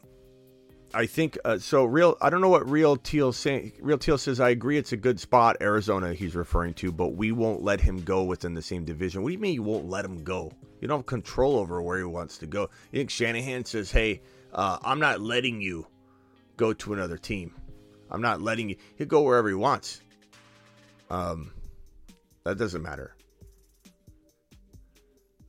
I 0.94 1.06
think 1.06 1.38
uh, 1.44 1.58
so. 1.58 1.84
Real, 1.84 2.16
I 2.20 2.28
don't 2.28 2.40
know 2.40 2.48
what 2.48 2.68
Real 2.68 2.96
Teal 2.96 3.32
saying. 3.32 3.72
Real 3.80 3.98
Teal 3.98 4.18
says 4.18 4.40
I 4.40 4.50
agree. 4.50 4.76
It's 4.76 4.92
a 4.92 4.96
good 4.96 5.20
spot, 5.20 5.56
Arizona. 5.60 6.12
He's 6.12 6.34
referring 6.34 6.74
to, 6.74 6.92
but 6.92 7.14
we 7.14 7.32
won't 7.32 7.62
let 7.62 7.80
him 7.80 8.02
go 8.02 8.24
within 8.24 8.54
the 8.54 8.62
same 8.62 8.84
division. 8.84 9.22
What 9.22 9.28
do 9.28 9.32
you 9.34 9.38
mean 9.38 9.54
you 9.54 9.62
won't 9.62 9.88
let 9.88 10.04
him 10.04 10.22
go? 10.22 10.52
You 10.80 10.88
don't 10.88 10.98
have 10.98 11.06
control 11.06 11.56
over 11.56 11.80
where 11.80 11.98
he 11.98 12.04
wants 12.04 12.38
to 12.38 12.46
go. 12.46 12.68
You 12.90 12.98
think 12.98 13.10
Shanahan 13.10 13.64
says, 13.64 13.90
"Hey, 13.90 14.20
uh, 14.52 14.78
I'm 14.82 14.98
not 14.98 15.20
letting 15.20 15.60
you 15.60 15.86
go 16.56 16.72
to 16.72 16.92
another 16.92 17.16
team. 17.16 17.54
I'm 18.12 18.22
not 18.22 18.40
letting 18.40 18.68
you." 18.68 18.76
He'll 18.96 19.08
go 19.08 19.22
wherever 19.22 19.48
he 19.48 19.54
wants. 19.54 20.00
Um, 21.10 21.50
that 22.44 22.58
doesn't 22.58 22.82
matter. 22.82 23.16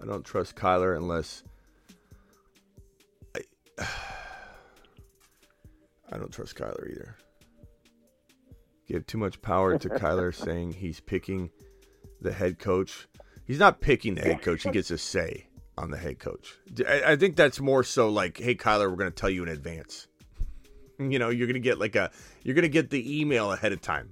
I 0.02 0.06
don't 0.06 0.26
trust 0.26 0.56
Kyler 0.56 0.98
unless. 0.98 1.44
I 3.36 3.42
I 6.12 6.18
don't 6.18 6.32
trust 6.32 6.56
Kyler 6.56 6.92
either. 6.92 7.16
Give 8.88 9.08
too 9.08 9.18
much 9.18 9.42
power 9.42 9.78
to 9.78 9.90
Kyler 9.90 10.36
saying 10.46 10.74
he's 10.74 11.00
picking 11.00 11.50
the 12.22 12.34
head 12.34 12.60
coach. 12.60 13.08
He's 13.46 13.60
not 13.60 13.82
picking 13.82 14.16
the 14.16 14.22
head 14.22 14.42
coach. 14.42 14.64
He 14.64 14.72
gets 14.72 14.92
a 14.92 14.98
say 14.98 15.48
on 15.78 15.92
the 15.92 15.98
head 15.98 16.20
coach. 16.20 16.56
I, 16.88 17.14
I 17.14 17.16
think 17.16 17.36
that's 17.36 17.60
more 17.60 17.84
so 17.84 18.10
like, 18.10 18.38
hey, 18.38 18.56
Kyler, 18.56 18.90
we're 18.90 18.98
going 18.98 19.12
to 19.12 19.16
tell 19.16 19.30
you 19.30 19.44
in 19.44 19.50
advance. 19.50 20.08
You 21.00 21.20
know, 21.20 21.30
you're 21.30 21.48
going 21.48 21.56
to 21.56 21.60
get 21.60 21.80
like 21.80 21.96
a, 21.96 22.12
you're 22.44 22.56
to 22.56 22.70
get 22.70 22.90
the 22.90 23.22
email 23.22 23.52
ahead 23.52 23.72
of 23.72 23.82
time. 23.82 24.12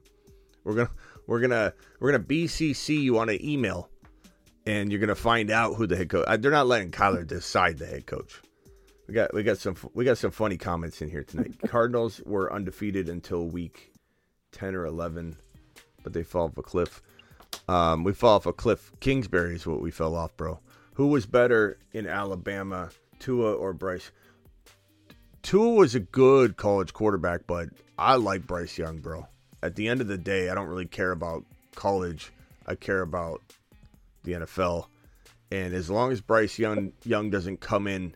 We're 0.64 0.76
gonna, 0.76 0.92
we're 1.28 1.40
gonna, 1.40 1.74
we're 2.00 2.12
gonna 2.12 2.24
BCC 2.24 3.02
you 3.02 3.18
on 3.18 3.30
an 3.30 3.44
email, 3.44 3.90
and 4.66 4.92
you're 4.92 5.00
gonna 5.00 5.16
find 5.16 5.50
out 5.50 5.76
who 5.76 5.88
the 5.88 5.96
head 5.96 6.10
coach. 6.10 6.28
They're 6.40 6.52
not 6.52 6.68
letting 6.68 6.92
Kyler 6.92 7.26
decide 7.26 7.80
the 7.80 7.88
head 7.88 8.06
coach. 8.06 8.42
We 9.08 9.16
got 9.16 9.34
we 9.34 9.44
got 9.44 9.58
some 9.58 9.76
we 9.94 10.06
got 10.06 10.18
some 10.18 10.32
funny 10.32 10.58
comments 10.58 11.02
in 11.02 11.10
here 11.10 11.24
tonight. 11.24 11.56
Cardinals 11.68 12.22
were 12.26 12.54
undefeated 12.54 13.10
until 13.10 13.48
week 13.48 13.92
ten 14.52 14.76
or 14.76 14.86
eleven, 14.86 15.36
but 16.04 16.14
they 16.14 16.24
fell 16.24 16.44
off 16.44 16.58
a 16.58 16.62
cliff. 16.62 17.02
Um, 17.68 18.04
we 18.04 18.14
fall 18.14 18.36
off 18.36 18.46
a 18.46 18.54
cliff. 18.54 18.92
Kingsbury 19.00 19.56
is 19.56 19.68
what 19.68 19.82
we 19.82 19.92
fell 19.92 20.16
off, 20.16 20.38
bro. 20.38 20.60
Who 20.94 21.08
was 21.08 21.26
better 21.26 21.80
in 21.92 22.08
Alabama, 22.08 22.90
Tua 23.20 23.54
or 23.54 23.74
Bryce? 23.74 24.12
Tua 25.42 25.74
was 25.74 25.96
a 25.96 26.00
good 26.00 26.58
college 26.58 26.94
quarterback, 26.94 27.42
but 27.48 27.70
I 27.98 28.16
like 28.16 28.46
Bryce 28.48 28.78
Young, 28.78 29.00
bro. 29.00 29.28
At 29.64 29.76
the 29.76 29.88
end 29.88 30.02
of 30.02 30.08
the 30.08 30.18
day, 30.18 30.50
I 30.50 30.56
don't 30.56 30.68
really 30.68 30.86
care 30.86 31.12
about 31.12 31.46
college. 31.76 32.32
I 32.68 32.76
care 32.76 33.02
about 33.02 33.42
the 34.24 34.34
NFL. 34.34 34.86
And 35.52 35.74
as 35.74 35.90
long 35.90 36.12
as 36.12 36.22
Bryce 36.22 36.58
Young 36.58 36.94
Young 37.04 37.30
doesn't 37.30 37.60
come 37.60 37.88
in 37.88 38.16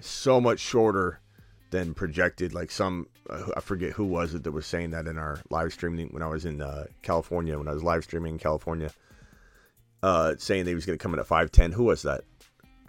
so 0.00 0.40
much 0.40 0.60
shorter 0.60 1.20
than 1.70 1.94
projected, 1.94 2.54
like 2.54 2.70
some 2.70 3.08
uh, 3.28 3.44
I 3.56 3.60
forget 3.60 3.92
who 3.92 4.04
was 4.04 4.34
it 4.34 4.44
that 4.44 4.52
was 4.52 4.66
saying 4.66 4.90
that 4.90 5.06
in 5.06 5.18
our 5.18 5.40
live 5.50 5.72
streaming 5.72 6.08
when 6.08 6.22
I 6.22 6.28
was 6.28 6.44
in 6.44 6.62
uh, 6.62 6.84
California 7.02 7.58
when 7.58 7.68
I 7.68 7.72
was 7.72 7.82
live 7.82 8.04
streaming 8.04 8.34
in 8.34 8.38
California, 8.38 8.90
uh, 10.02 10.34
saying 10.38 10.64
that 10.64 10.70
he 10.70 10.74
was 10.74 10.86
going 10.86 10.98
to 10.98 11.02
come 11.02 11.14
in 11.14 11.20
at 11.20 11.26
five 11.26 11.50
ten. 11.50 11.72
Who 11.72 11.84
was 11.84 12.02
that? 12.02 12.22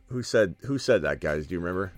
Who 0.07 0.21
said 0.21 0.55
who 0.61 0.77
said 0.77 1.01
that, 1.01 1.19
guys? 1.19 1.47
Do 1.47 1.55
you 1.55 1.59
remember? 1.59 1.91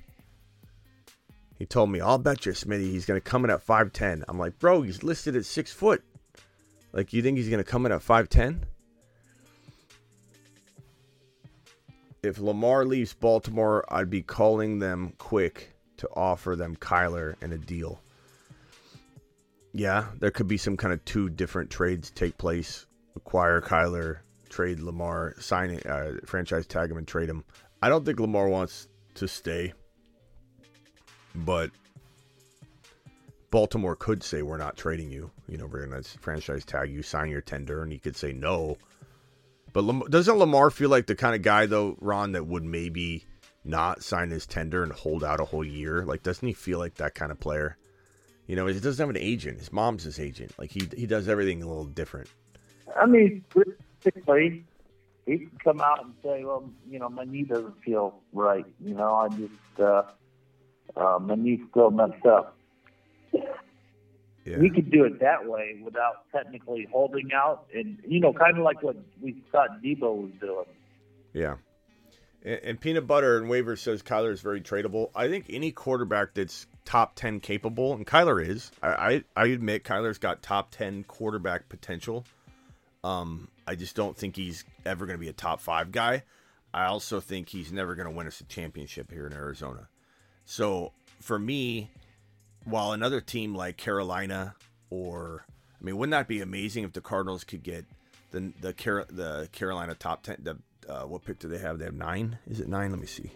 He 1.62 1.68
told 1.68 1.92
me, 1.92 2.02
I'll 2.02 2.18
bet 2.18 2.48
you, 2.48 2.54
Smitty, 2.54 2.90
he's 2.90 3.06
going 3.06 3.22
to 3.22 3.24
come 3.24 3.46
in 3.46 3.52
at 3.52 3.64
5'10. 3.64 4.24
I'm 4.28 4.40
like, 4.40 4.58
bro, 4.58 4.82
he's 4.82 5.04
listed 5.04 5.36
at 5.36 5.46
six 5.46 5.72
foot. 5.72 6.04
Like, 6.92 7.14
you 7.14 7.22
think 7.22 7.38
he's 7.38 7.50
going 7.50 7.64
to 7.64 7.70
come 7.70 7.86
in 7.86 7.92
at 7.92 8.02
5'10? 8.02 8.62
If 12.24 12.40
Lamar 12.40 12.84
leaves 12.84 13.14
Baltimore, 13.14 13.86
I'd 13.90 14.10
be 14.10 14.24
calling 14.24 14.80
them 14.80 15.14
quick 15.20 15.76
to 15.98 16.10
offer 16.16 16.56
them 16.56 16.76
Kyler 16.78 17.36
and 17.44 17.54
a 17.54 17.60
deal. 17.60 18.02
Yeah, 19.72 20.08
there 20.20 20.32
could 20.32 20.48
be 20.48 20.58
some 20.58 20.78
kind 20.78 20.96
of 20.96 21.06
two 21.06 21.30
different 21.30 21.70
trades 21.70 22.10
take 22.10 22.40
place. 22.40 22.88
Acquire 23.16 23.62
Kyler, 23.62 24.22
trade 24.50 24.80
Lamar, 24.80 25.36
sign 25.38 25.80
uh, 25.88 26.14
franchise 26.26 26.66
tag 26.66 26.90
him 26.90 26.98
and 26.98 27.08
trade 27.08 27.30
him. 27.30 27.44
I 27.84 27.90
don't 27.90 28.04
think 28.04 28.20
Lamar 28.20 28.50
wants 28.50 28.88
to 29.14 29.28
stay. 29.28 29.74
But 31.36 31.72
Baltimore 33.52 33.96
could 33.96 34.24
say 34.24 34.42
we're 34.42 34.58
not 34.58 34.78
trading 34.78 35.12
you. 35.12 35.30
You 35.48 35.58
know, 35.58 35.66
we're 35.66 35.86
going 35.86 36.02
to 36.02 36.10
franchise 36.20 36.66
tag 36.66 36.90
you, 36.90 37.04
sign 37.04 37.30
your 37.30 37.42
tender, 37.42 37.84
and 37.84 37.92
he 37.92 38.00
could 38.00 38.16
say 38.16 38.32
no. 38.32 38.78
But 39.74 39.84
Lam- 39.84 40.10
doesn't 40.10 40.38
Lamar 40.38 40.70
feel 40.70 40.90
like 40.90 41.06
the 41.06 41.16
kind 41.16 41.36
of 41.36 41.42
guy 41.42 41.66
though, 41.66 41.98
Ron, 42.00 42.34
that 42.34 42.48
would 42.48 42.64
maybe 42.64 43.26
not 43.64 44.04
sign 44.04 44.30
his 44.30 44.46
tender 44.46 44.84
and 44.84 44.92
hold 44.92 45.24
out 45.24 45.40
a 45.40 45.46
whole 45.46 45.66
year? 45.66 46.04
Like, 46.06 46.24
doesn't 46.24 46.46
he 46.48 46.54
feel 46.54 46.80
like 46.80 46.96
that 46.96 47.16
kind 47.16 47.32
of 47.32 47.40
player? 47.40 47.78
You 48.48 48.56
know, 48.56 48.68
he 48.68 48.74
doesn't 48.80 49.02
have 49.02 49.10
an 49.10 49.22
agent. 49.22 49.60
His 49.60 49.72
mom's 49.72 50.04
his 50.04 50.20
agent. 50.20 50.52
Like 50.58 50.72
he 50.72 50.90
he 50.96 51.06
does 51.06 51.28
everything 51.28 51.62
a 51.64 51.68
little 51.68 51.86
different. 51.86 52.30
I 53.00 53.06
mean, 53.06 53.46
typically, 54.02 54.66
he 55.26 55.38
can 55.38 55.52
come 55.64 55.80
out 55.80 56.04
and 56.04 56.14
say, 56.22 56.44
"Well, 56.44 56.70
you 56.90 57.00
know, 57.00 57.08
my 57.08 57.24
knee 57.24 57.44
doesn't 57.44 57.82
feel 57.82 58.20
right. 58.34 58.66
You 58.84 58.96
know, 58.96 59.16
I 59.16 59.30
just 59.30 59.80
uh, 59.80 60.04
uh, 60.96 61.20
my 61.20 61.36
knee's 61.36 61.60
still 61.70 61.92
messed 61.92 62.26
up." 62.26 62.58
Yeah. 64.44 64.58
We 64.58 64.72
could 64.72 64.90
do 64.90 65.06
it 65.06 65.20
that 65.20 65.46
way 65.46 65.80
without 65.84 66.26
technically 66.32 66.88
holding 66.92 67.32
out, 67.34 67.68
and 67.74 67.98
you 68.08 68.20
know, 68.20 68.34
kind 68.34 68.58
of 68.58 68.64
like 68.64 68.82
what 68.82 68.96
we 69.22 69.44
thought 69.52 69.82
Deebo 69.84 70.24
was 70.24 70.32
doing. 70.40 70.66
Yeah. 71.34 71.56
And, 72.44 72.60
and 72.64 72.82
peanut 72.82 73.06
butter 73.06 73.38
and 73.38 73.50
waiver 73.50 73.76
says 73.76 74.02
Kyler 74.02 74.32
is 74.32 74.42
very 74.42 74.62
tradable. 74.62 75.12
I 75.16 75.28
think 75.28 75.46
any 75.50 75.72
quarterback 75.72 76.34
that's 76.34 76.66
top 76.86 77.16
ten 77.16 77.40
capable, 77.40 77.94
and 77.94 78.06
Kyler 78.06 78.44
is. 78.44 78.72
I 78.82 78.88
I, 78.88 79.24
I 79.44 79.46
admit 79.48 79.84
Kyler's 79.84 80.18
got 80.18 80.42
top 80.42 80.72
ten 80.72 81.04
quarterback 81.04 81.70
potential. 81.70 82.26
Um, 83.04 83.48
I 83.68 83.76
just 83.76 83.96
don't 83.96 84.18
think 84.18 84.36
he's 84.36 84.66
ever 84.86 85.06
going 85.06 85.18
to 85.18 85.22
be 85.22 85.30
a 85.30 85.34
top 85.34 85.62
five 85.62 85.92
guy. 85.92 86.24
I 86.74 86.86
also 86.86 87.20
think 87.20 87.50
he's 87.50 87.72
never 87.72 87.96
going 87.96 88.08
to 88.10 88.16
win 88.16 88.28
us 88.28 88.42
a 88.42 88.46
championship 88.46 89.12
here 89.12 89.28
in 89.28 89.34
Arizona. 89.34 89.88
So 90.52 90.92
for 91.22 91.40
me, 91.40 91.92
while 92.66 92.92
another 92.92 93.22
team 93.22 93.56
like 93.56 93.78
Carolina 93.78 94.54
or 94.90 95.46
I 95.80 95.82
mean, 95.82 95.96
wouldn't 95.96 96.12
that 96.12 96.28
be 96.28 96.42
amazing 96.42 96.84
if 96.84 96.92
the 96.92 97.00
Cardinals 97.00 97.46
could 97.46 97.64
get 97.64 97.86
the 98.32 98.52
the 98.60 98.74
Car- 98.74 99.06
the 99.10 99.48
Carolina 99.54 99.96
top 99.96 100.24
ten? 100.24 100.36
The 100.44 100.58
uh, 100.92 101.04
what 101.04 101.24
pick 101.24 101.40
do 101.40 101.48
they 101.48 101.58
have? 101.60 101.80
They 101.80 101.86
have 101.86 101.94
nine. 101.94 102.38
Is 102.50 102.60
it 102.60 102.68
nine? 102.68 102.92
Let 102.92 103.00
me 103.00 103.08
see. 103.08 103.32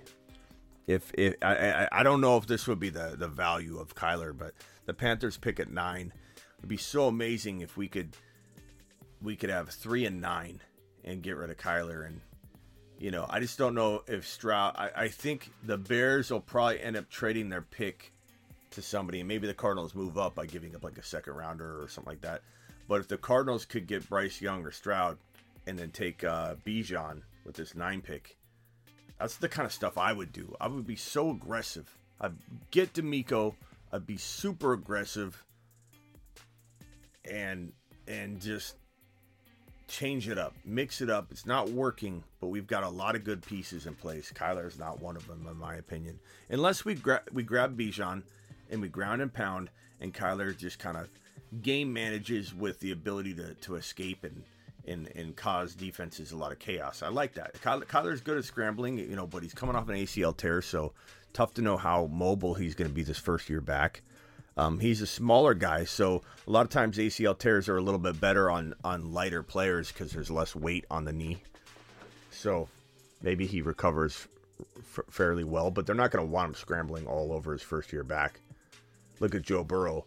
If 0.88 1.10
if 1.14 1.36
I, 1.42 1.56
I 1.56 1.88
I 1.94 2.04
don't 2.04 2.20
know 2.20 2.36
if 2.36 2.48
this 2.48 2.68
would 2.68 2.82
be 2.82 2.90
the 2.90 3.16
the 3.18 3.30
value 3.30 3.80
of 3.80 3.96
Kyler, 3.96 4.38
but 4.38 4.54
the 4.86 4.94
Panthers 4.94 5.38
pick 5.38 5.58
at 5.62 5.72
nine. 5.72 6.12
It'd 6.58 6.68
be 6.68 6.76
so 6.76 7.08
amazing 7.08 7.62
if 7.62 7.78
we 7.78 7.88
could 7.88 8.18
we 9.22 9.38
could 9.38 9.50
have 9.50 9.70
three 9.70 10.06
and 10.06 10.20
nine 10.20 10.60
and 11.06 11.24
get 11.24 11.38
rid 11.38 11.50
of 11.50 11.56
Kyler 11.56 12.06
and 12.06 12.20
you 13.06 13.12
know 13.12 13.28
I 13.30 13.40
just 13.40 13.60
don't 13.60 13.76
know 13.76 14.02
if 14.08 14.28
Stroud. 14.28 14.74
I, 14.76 14.90
I 15.04 15.08
think 15.10 15.52
the 15.64 15.78
Bears 15.78 16.32
will 16.32 16.40
probably 16.42 16.82
end 16.82 16.98
up 16.98 17.08
trading 17.08 17.50
their 17.50 17.62
pick 17.62 18.12
to 18.72 18.82
somebody, 18.82 19.20
and 19.20 19.28
maybe 19.28 19.46
the 19.46 19.54
Cardinals 19.54 19.94
move 19.94 20.18
up 20.18 20.34
by 20.34 20.48
giving 20.48 20.76
up 20.76 20.84
like 20.84 20.98
a 20.98 21.04
second 21.04 21.34
rounder 21.36 21.84
or 21.84 21.88
something 21.88 22.10
like 22.10 22.22
that. 22.22 22.42
But 22.88 23.02
if 23.02 23.08
the 23.08 23.20
Cardinals 23.20 23.64
could 23.64 23.86
get 23.86 24.10
Bryce 24.10 24.42
Young 24.42 24.66
or 24.66 24.72
Stroud 24.72 25.20
and 25.68 25.78
then 25.78 25.92
take 25.92 26.24
uh, 26.24 26.56
Bijan 26.66 27.22
with 27.46 27.56
this 27.56 27.76
nine 27.76 28.02
pick, 28.02 28.38
that's 29.20 29.38
the 29.38 29.50
kind 29.50 29.68
of 29.68 29.72
stuff 29.72 30.00
I 30.00 30.12
would 30.12 30.34
do. 30.34 30.56
I 30.60 30.68
would 30.68 30.88
be 30.88 30.96
so 30.96 31.30
aggressive. 31.30 31.96
I'd 32.20 32.34
get 32.72 32.94
DeMeco. 32.94 33.54
I'd 33.94 34.08
be 34.08 34.18
super 34.18 34.74
aggressive 34.74 35.44
and 37.24 37.72
and 38.08 38.42
just 38.42 38.78
change 39.88 40.28
it 40.28 40.38
up, 40.38 40.56
mix 40.64 41.02
it 41.02 41.10
up. 41.10 41.28
It's 41.32 41.46
not 41.46 41.70
working, 41.70 42.24
but 42.40 42.48
we've 42.48 42.68
got 42.68 42.84
a 42.84 42.90
lot 42.90 43.16
of 43.16 43.24
good 43.24 43.42
pieces 43.42 43.86
in 43.86 43.96
place. 43.96 44.32
Kyler 44.34 44.68
is 44.68 44.80
not 44.80 45.02
one 45.02 45.16
of 45.16 45.28
them, 45.28 45.48
in 45.50 45.58
my 45.58 45.76
opinion. 45.76 46.20
Unless 46.50 46.86
we 46.86 46.96
gra- 46.96 47.24
we 47.32 47.44
grab 47.44 47.78
Bijan 47.78 48.24
and 48.70 48.82
we 48.82 48.88
ground 48.88 49.22
and 49.22 49.34
pound, 49.34 49.70
and 50.02 50.14
Kyler 50.14 50.58
just 50.58 50.80
kind 50.80 50.98
of 50.98 51.10
game 51.62 51.94
manages 51.94 52.54
with 52.54 52.80
the 52.80 52.92
ability 52.92 53.34
to, 53.36 53.54
to 53.56 53.76
escape 53.76 54.24
and, 54.24 54.44
and 54.88 55.08
and 55.16 55.36
cause 55.36 55.76
defenses 55.76 56.32
a 56.32 56.38
lot 56.38 56.52
of 56.52 56.60
chaos. 56.60 57.04
I 57.04 57.10
like 57.10 57.34
that. 57.36 57.54
Kyler, 57.62 57.86
Kyler's 57.86 58.22
good 58.22 58.38
at 58.38 58.46
scrambling, 58.46 58.98
you 58.98 59.16
know, 59.16 59.28
but 59.28 59.44
he's 59.44 59.54
coming 59.54 59.76
off 59.76 59.90
an 59.90 59.96
ACL 59.96 60.36
tear, 60.36 60.62
so 60.62 60.94
tough 61.34 61.54
to 61.56 61.62
know 61.62 61.78
how 61.78 62.08
mobile 62.08 62.54
he's 62.54 62.76
going 62.76 62.90
to 62.90 62.96
be 62.96 63.04
this 63.04 63.20
first 63.20 63.50
year 63.50 63.62
back. 63.62 64.02
Um, 64.58 64.80
he's 64.80 65.02
a 65.02 65.08
smaller 65.08 65.54
guy, 65.54 65.84
so 65.84 66.22
a 66.48 66.52
lot 66.52 66.62
of 66.62 66.70
times 66.70 66.98
ACL 66.98 67.38
tears 67.38 67.68
are 67.68 67.78
a 67.78 67.82
little 67.82 68.00
bit 68.00 68.22
better 68.22 68.50
on 68.50 68.74
on 68.84 69.14
lighter 69.14 69.44
players 69.44 69.92
because 69.92 70.12
there's 70.14 70.32
less 70.32 70.56
weight 70.56 70.86
on 70.90 71.04
the 71.04 71.12
knee. 71.12 71.38
So 72.32 72.70
maybe 73.22 73.46
he 73.48 73.62
recovers 73.62 74.28
f- 74.80 75.04
fairly 75.10 75.44
well, 75.44 75.72
but 75.72 75.86
they're 75.86 75.96
not 75.96 76.12
going 76.12 76.26
to 76.26 76.32
want 76.32 76.50
him 76.50 76.56
scrambling 76.56 77.06
all 77.06 77.34
over 77.34 77.52
his 77.52 77.62
first 77.62 77.92
year 77.92 78.04
back. 78.04 78.40
Look 79.20 79.36
at 79.36 79.42
Joe 79.42 79.64
Burrow. 79.64 80.06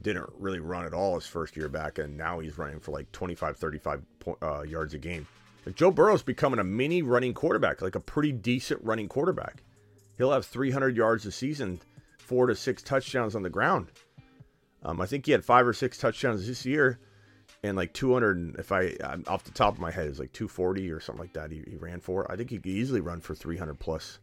Didn't 0.00 0.30
really 0.38 0.60
run 0.60 0.86
at 0.86 0.94
all 0.94 1.16
his 1.16 1.26
first 1.26 1.56
year 1.56 1.68
back, 1.68 1.98
and 1.98 2.16
now 2.16 2.38
he's 2.38 2.56
running 2.58 2.80
for 2.80 2.92
like 2.92 3.10
25, 3.12 3.56
35 3.56 4.02
po- 4.20 4.38
uh, 4.40 4.62
yards 4.62 4.94
a 4.94 4.98
game. 4.98 5.26
Like 5.66 5.74
Joe 5.74 5.90
Burrow's 5.90 6.22
becoming 6.22 6.58
a 6.60 6.64
mini 6.64 7.02
running 7.02 7.34
quarterback, 7.34 7.82
like 7.82 7.96
a 7.96 8.00
pretty 8.00 8.32
decent 8.32 8.82
running 8.82 9.08
quarterback. 9.08 9.62
He'll 10.16 10.32
have 10.32 10.46
300 10.46 10.96
yards 10.96 11.26
a 11.26 11.32
season, 11.32 11.80
four 12.30 12.46
to 12.46 12.54
six 12.54 12.80
touchdowns 12.80 13.34
on 13.34 13.42
the 13.42 13.50
ground. 13.50 13.90
Um, 14.84 15.00
I 15.00 15.06
think 15.06 15.26
he 15.26 15.32
had 15.32 15.44
five 15.44 15.66
or 15.66 15.72
six 15.72 15.98
touchdowns 15.98 16.46
this 16.46 16.64
year, 16.64 17.00
and 17.64 17.76
like 17.76 17.92
200. 17.92 18.54
If 18.56 18.70
I 18.70 18.94
I'm 19.04 19.24
off 19.26 19.42
the 19.42 19.50
top 19.50 19.74
of 19.74 19.80
my 19.80 19.90
head, 19.90 20.08
was 20.08 20.20
like 20.20 20.32
240 20.32 20.92
or 20.92 21.00
something 21.00 21.20
like 21.24 21.32
that. 21.32 21.50
He, 21.50 21.64
he 21.68 21.76
ran 21.76 21.98
for. 21.98 22.30
I 22.30 22.36
think 22.36 22.50
he 22.50 22.58
could 22.58 22.66
easily 22.66 23.00
run 23.00 23.20
for 23.20 23.34
300 23.34 23.74
plus. 23.80 24.20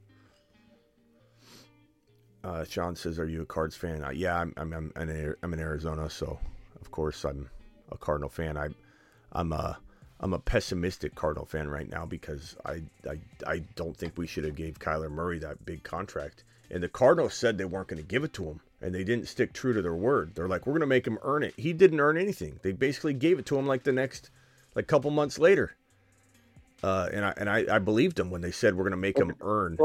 Uh, 2.45 2.64
Sean 2.64 2.95
says, 2.95 3.20
"Are 3.20 3.28
you 3.28 3.41
a 3.41 3.45
Cards 3.45 3.76
fan?" 3.76 4.05
Uh, 4.05 4.12
yeah, 4.12 4.39
I'm. 4.39 4.53
I'm. 4.55 4.74
I'm 4.95 5.10
in, 5.10 5.36
I'm 5.43 5.53
in 5.53 5.60
Arizona, 5.60 6.10
so 6.10 6.39
of 6.80 6.89
course 6.91 7.26
I'm 7.26 7.49
a 7.91 7.97
Cardinal 7.97 8.30
fan. 8.30 8.55
I, 8.58 8.70
I'm 9.34 9.51
a. 9.51 9.78
I'm 10.22 10.34
a 10.34 10.39
pessimistic 10.39 11.14
Cardinal 11.14 11.45
fan 11.45 11.68
right 11.68 11.89
now 11.89 12.05
because 12.05 12.55
I, 12.66 12.82
I, 13.08 13.20
I 13.45 13.60
don't 13.76 13.95
think 13.95 14.18
we 14.18 14.26
should 14.26 14.45
have 14.45 14.55
gave 14.55 14.80
Kyler 14.80 15.12
Murray 15.12 15.38
that 15.39 15.64
big 15.64 15.84
contract. 15.84 16.43
And 16.70 16.84
the 16.84 16.89
Cardinals 16.89 17.34
said 17.34 17.57
they 17.57 17.65
weren't 17.65 17.88
going 17.88 18.01
to 18.01 18.07
give 18.07 18.24
it 18.24 18.34
to 18.34 18.45
him, 18.45 18.59
and 18.82 18.93
they 18.93 19.03
didn't 19.03 19.28
stick 19.28 19.53
true 19.53 19.74
to 19.74 19.82
their 19.82 19.95
word. 19.95 20.36
They're 20.36 20.47
like, 20.47 20.68
we're 20.68 20.74
going 20.74 20.82
to 20.82 20.88
make 20.88 21.07
him 21.07 21.18
earn 21.22 21.43
it. 21.43 21.53
He 21.57 21.74
didn't 21.74 21.99
earn 21.99 22.18
anything. 22.18 22.59
They 22.61 22.74
basically 22.74 23.13
gave 23.13 23.39
it 23.39 23.45
to 23.47 23.57
him 23.57 23.65
like 23.65 23.84
the 23.84 23.93
next, 23.93 24.30
like 24.76 24.88
couple 24.88 25.11
months 25.11 25.39
later. 25.39 25.76
Uh, 26.84 27.09
and 27.11 27.26
I 27.26 27.34
and 27.38 27.49
I, 27.49 27.65
I 27.76 27.80
believed 27.80 28.18
them 28.18 28.30
when 28.30 28.41
they 28.41 28.51
said 28.51 28.76
we're 28.76 28.84
going 28.84 28.91
to 28.91 28.97
make 28.97 29.18
him 29.18 29.34
earn. 29.41 29.78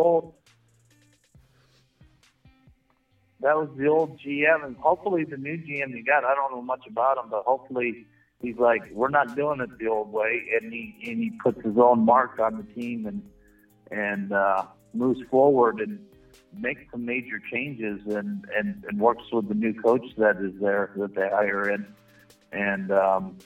That 3.40 3.56
was 3.56 3.70
the 3.76 3.86
old 3.88 4.20
GM, 4.20 4.64
and 4.64 4.76
hopefully 4.76 5.24
the 5.24 5.36
new 5.36 5.56
GM 5.56 5.90
you 5.96 6.04
got. 6.04 6.24
I 6.24 6.34
don't 6.34 6.52
know 6.52 6.62
much 6.62 6.86
about 6.88 7.18
him, 7.18 7.30
but 7.30 7.44
hopefully 7.44 8.06
he's 8.40 8.56
like, 8.56 8.88
we're 8.92 9.08
not 9.08 9.34
doing 9.34 9.60
it 9.60 9.70
the 9.78 9.88
old 9.88 10.12
way, 10.12 10.42
and 10.60 10.72
he 10.72 10.94
and 11.06 11.18
he 11.18 11.32
puts 11.42 11.64
his 11.64 11.76
own 11.78 12.04
mark 12.04 12.38
on 12.38 12.58
the 12.58 12.74
team 12.74 13.06
and 13.06 13.22
and 13.90 14.32
uh, 14.32 14.66
moves 14.92 15.20
forward. 15.30 15.80
And 15.80 15.98
make 16.58 16.88
some 16.90 17.04
major 17.04 17.40
changes 17.50 18.00
and, 18.06 18.46
and, 18.56 18.84
and 18.88 19.00
works 19.00 19.24
with 19.32 19.48
the 19.48 19.54
new 19.54 19.74
coach 19.80 20.04
that 20.18 20.36
is 20.36 20.52
there 20.60 20.90
that 20.96 21.14
they 21.14 21.28
hire 21.28 21.70
in, 21.70 21.86
and 22.52 22.90
um, 22.92 23.38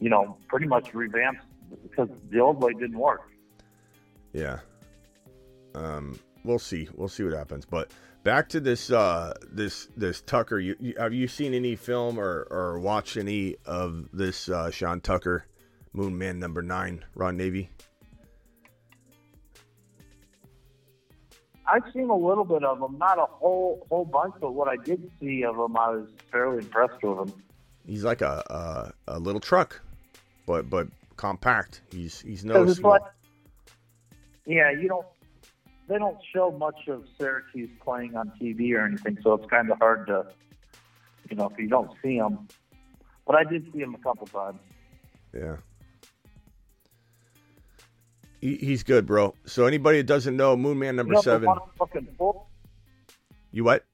you 0.00 0.08
know, 0.08 0.36
pretty 0.48 0.66
much 0.66 0.92
revamps 0.92 1.40
because 1.82 2.08
the 2.30 2.40
old 2.40 2.62
way 2.62 2.72
didn't 2.72 2.98
work. 2.98 3.30
Yeah. 4.32 4.60
Um, 5.74 6.18
we'll 6.44 6.58
see. 6.58 6.88
We'll 6.94 7.08
see 7.08 7.22
what 7.22 7.32
happens. 7.32 7.64
But 7.64 7.90
back 8.22 8.48
to 8.50 8.60
this 8.60 8.90
uh 8.90 9.34
this 9.50 9.88
this 9.96 10.20
Tucker. 10.22 10.58
You, 10.58 10.76
you 10.80 10.94
have 10.98 11.12
you 11.12 11.28
seen 11.28 11.54
any 11.54 11.76
film 11.76 12.18
or 12.18 12.46
or 12.50 12.78
watched 12.80 13.16
any 13.16 13.56
of 13.66 14.08
this 14.12 14.48
uh, 14.48 14.70
Sean 14.70 15.00
Tucker, 15.00 15.46
Moon 15.92 16.16
Man 16.16 16.38
number 16.38 16.62
nine, 16.62 17.04
Ron 17.14 17.36
Navy? 17.36 17.70
I've 21.70 21.92
seen 21.92 22.10
a 22.10 22.16
little 22.16 22.44
bit 22.44 22.64
of 22.64 22.80
him, 22.80 22.98
not 22.98 23.18
a 23.18 23.26
whole 23.26 23.86
whole 23.88 24.04
bunch, 24.04 24.34
but 24.40 24.52
what 24.52 24.68
I 24.68 24.76
did 24.76 25.10
see 25.20 25.44
of 25.44 25.56
him, 25.56 25.76
I 25.76 25.90
was 25.90 26.08
fairly 26.30 26.58
impressed 26.58 27.02
with 27.02 27.18
him. 27.18 27.42
He's 27.86 28.04
like 28.04 28.22
a 28.22 28.92
a, 29.06 29.14
a 29.16 29.18
little 29.18 29.40
truck, 29.40 29.80
but 30.46 30.68
but 30.68 30.88
compact. 31.16 31.82
He's 31.92 32.20
he's 32.20 32.44
no 32.44 32.66
small. 32.66 32.92
like, 32.92 33.02
yeah, 34.46 34.70
you 34.70 34.88
don't. 34.88 35.06
They 35.86 35.98
don't 35.98 36.18
show 36.32 36.52
much 36.52 36.88
of 36.88 37.04
Syracuse 37.18 37.70
playing 37.82 38.16
on 38.16 38.32
TV 38.40 38.74
or 38.74 38.84
anything, 38.84 39.18
so 39.22 39.34
it's 39.34 39.50
kind 39.50 39.70
of 39.70 39.78
hard 39.78 40.06
to, 40.06 40.24
you 41.28 41.36
know, 41.36 41.48
if 41.48 41.58
you 41.58 41.68
don't 41.68 41.90
see 42.00 42.16
them. 42.16 42.46
But 43.26 43.36
I 43.36 43.44
did 43.44 43.72
see 43.72 43.80
him 43.80 43.96
a 43.96 43.98
couple 43.98 44.28
times. 44.28 44.60
Yeah. 45.34 45.56
He, 48.40 48.56
he's 48.56 48.82
good, 48.82 49.06
bro. 49.06 49.34
So 49.44 49.66
anybody 49.66 49.98
that 49.98 50.06
doesn't 50.06 50.36
know, 50.36 50.56
Moon 50.56 50.78
Man 50.78 50.96
number 50.96 51.14
You 51.14 51.22
seven. 51.22 51.42
The 51.42 51.48
one 51.48 51.58
I'm 51.58 51.70
looking 51.78 52.08
for, 52.16 52.42
You 53.52 53.64
what? 53.64 53.84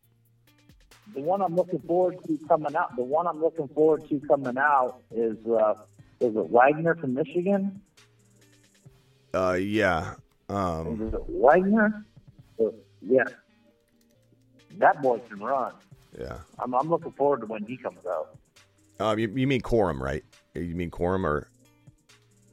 the 1.14 1.20
one 1.22 1.40
I'm 1.40 1.54
looking 1.56 1.78
forward 1.80 2.16
to 2.26 2.38
coming 2.46 2.76
out. 2.76 2.94
The 2.96 3.02
one 3.02 3.26
I'm 3.26 3.40
looking 3.40 3.68
forward 3.68 4.06
to 4.08 4.20
coming 4.28 4.58
out 4.58 5.00
is 5.10 5.36
uh, 5.46 5.74
is 6.20 6.36
it 6.36 6.50
Wagner 6.50 6.94
from 6.96 7.14
Michigan? 7.14 7.80
Uh, 9.34 9.52
yeah. 9.54 10.14
Um, 10.48 11.08
Is 11.08 11.14
it 11.14 11.20
Wagner? 11.28 12.04
Uh, 12.60 12.64
yeah, 13.02 13.24
that 14.78 15.00
boy 15.02 15.18
can 15.28 15.40
run. 15.40 15.72
yeah. 16.18 16.38
I'm, 16.58 16.74
I'm 16.74 16.88
looking 16.88 17.12
forward 17.12 17.40
to 17.40 17.46
when 17.46 17.64
he 17.64 17.76
comes 17.76 17.98
out. 18.06 18.36
Um, 19.00 19.18
you, 19.18 19.28
you 19.34 19.46
mean 19.46 19.60
Corum, 19.60 20.00
right? 20.00 20.24
You 20.54 20.74
mean 20.74 20.90
Corum 20.90 21.24
or 21.24 21.48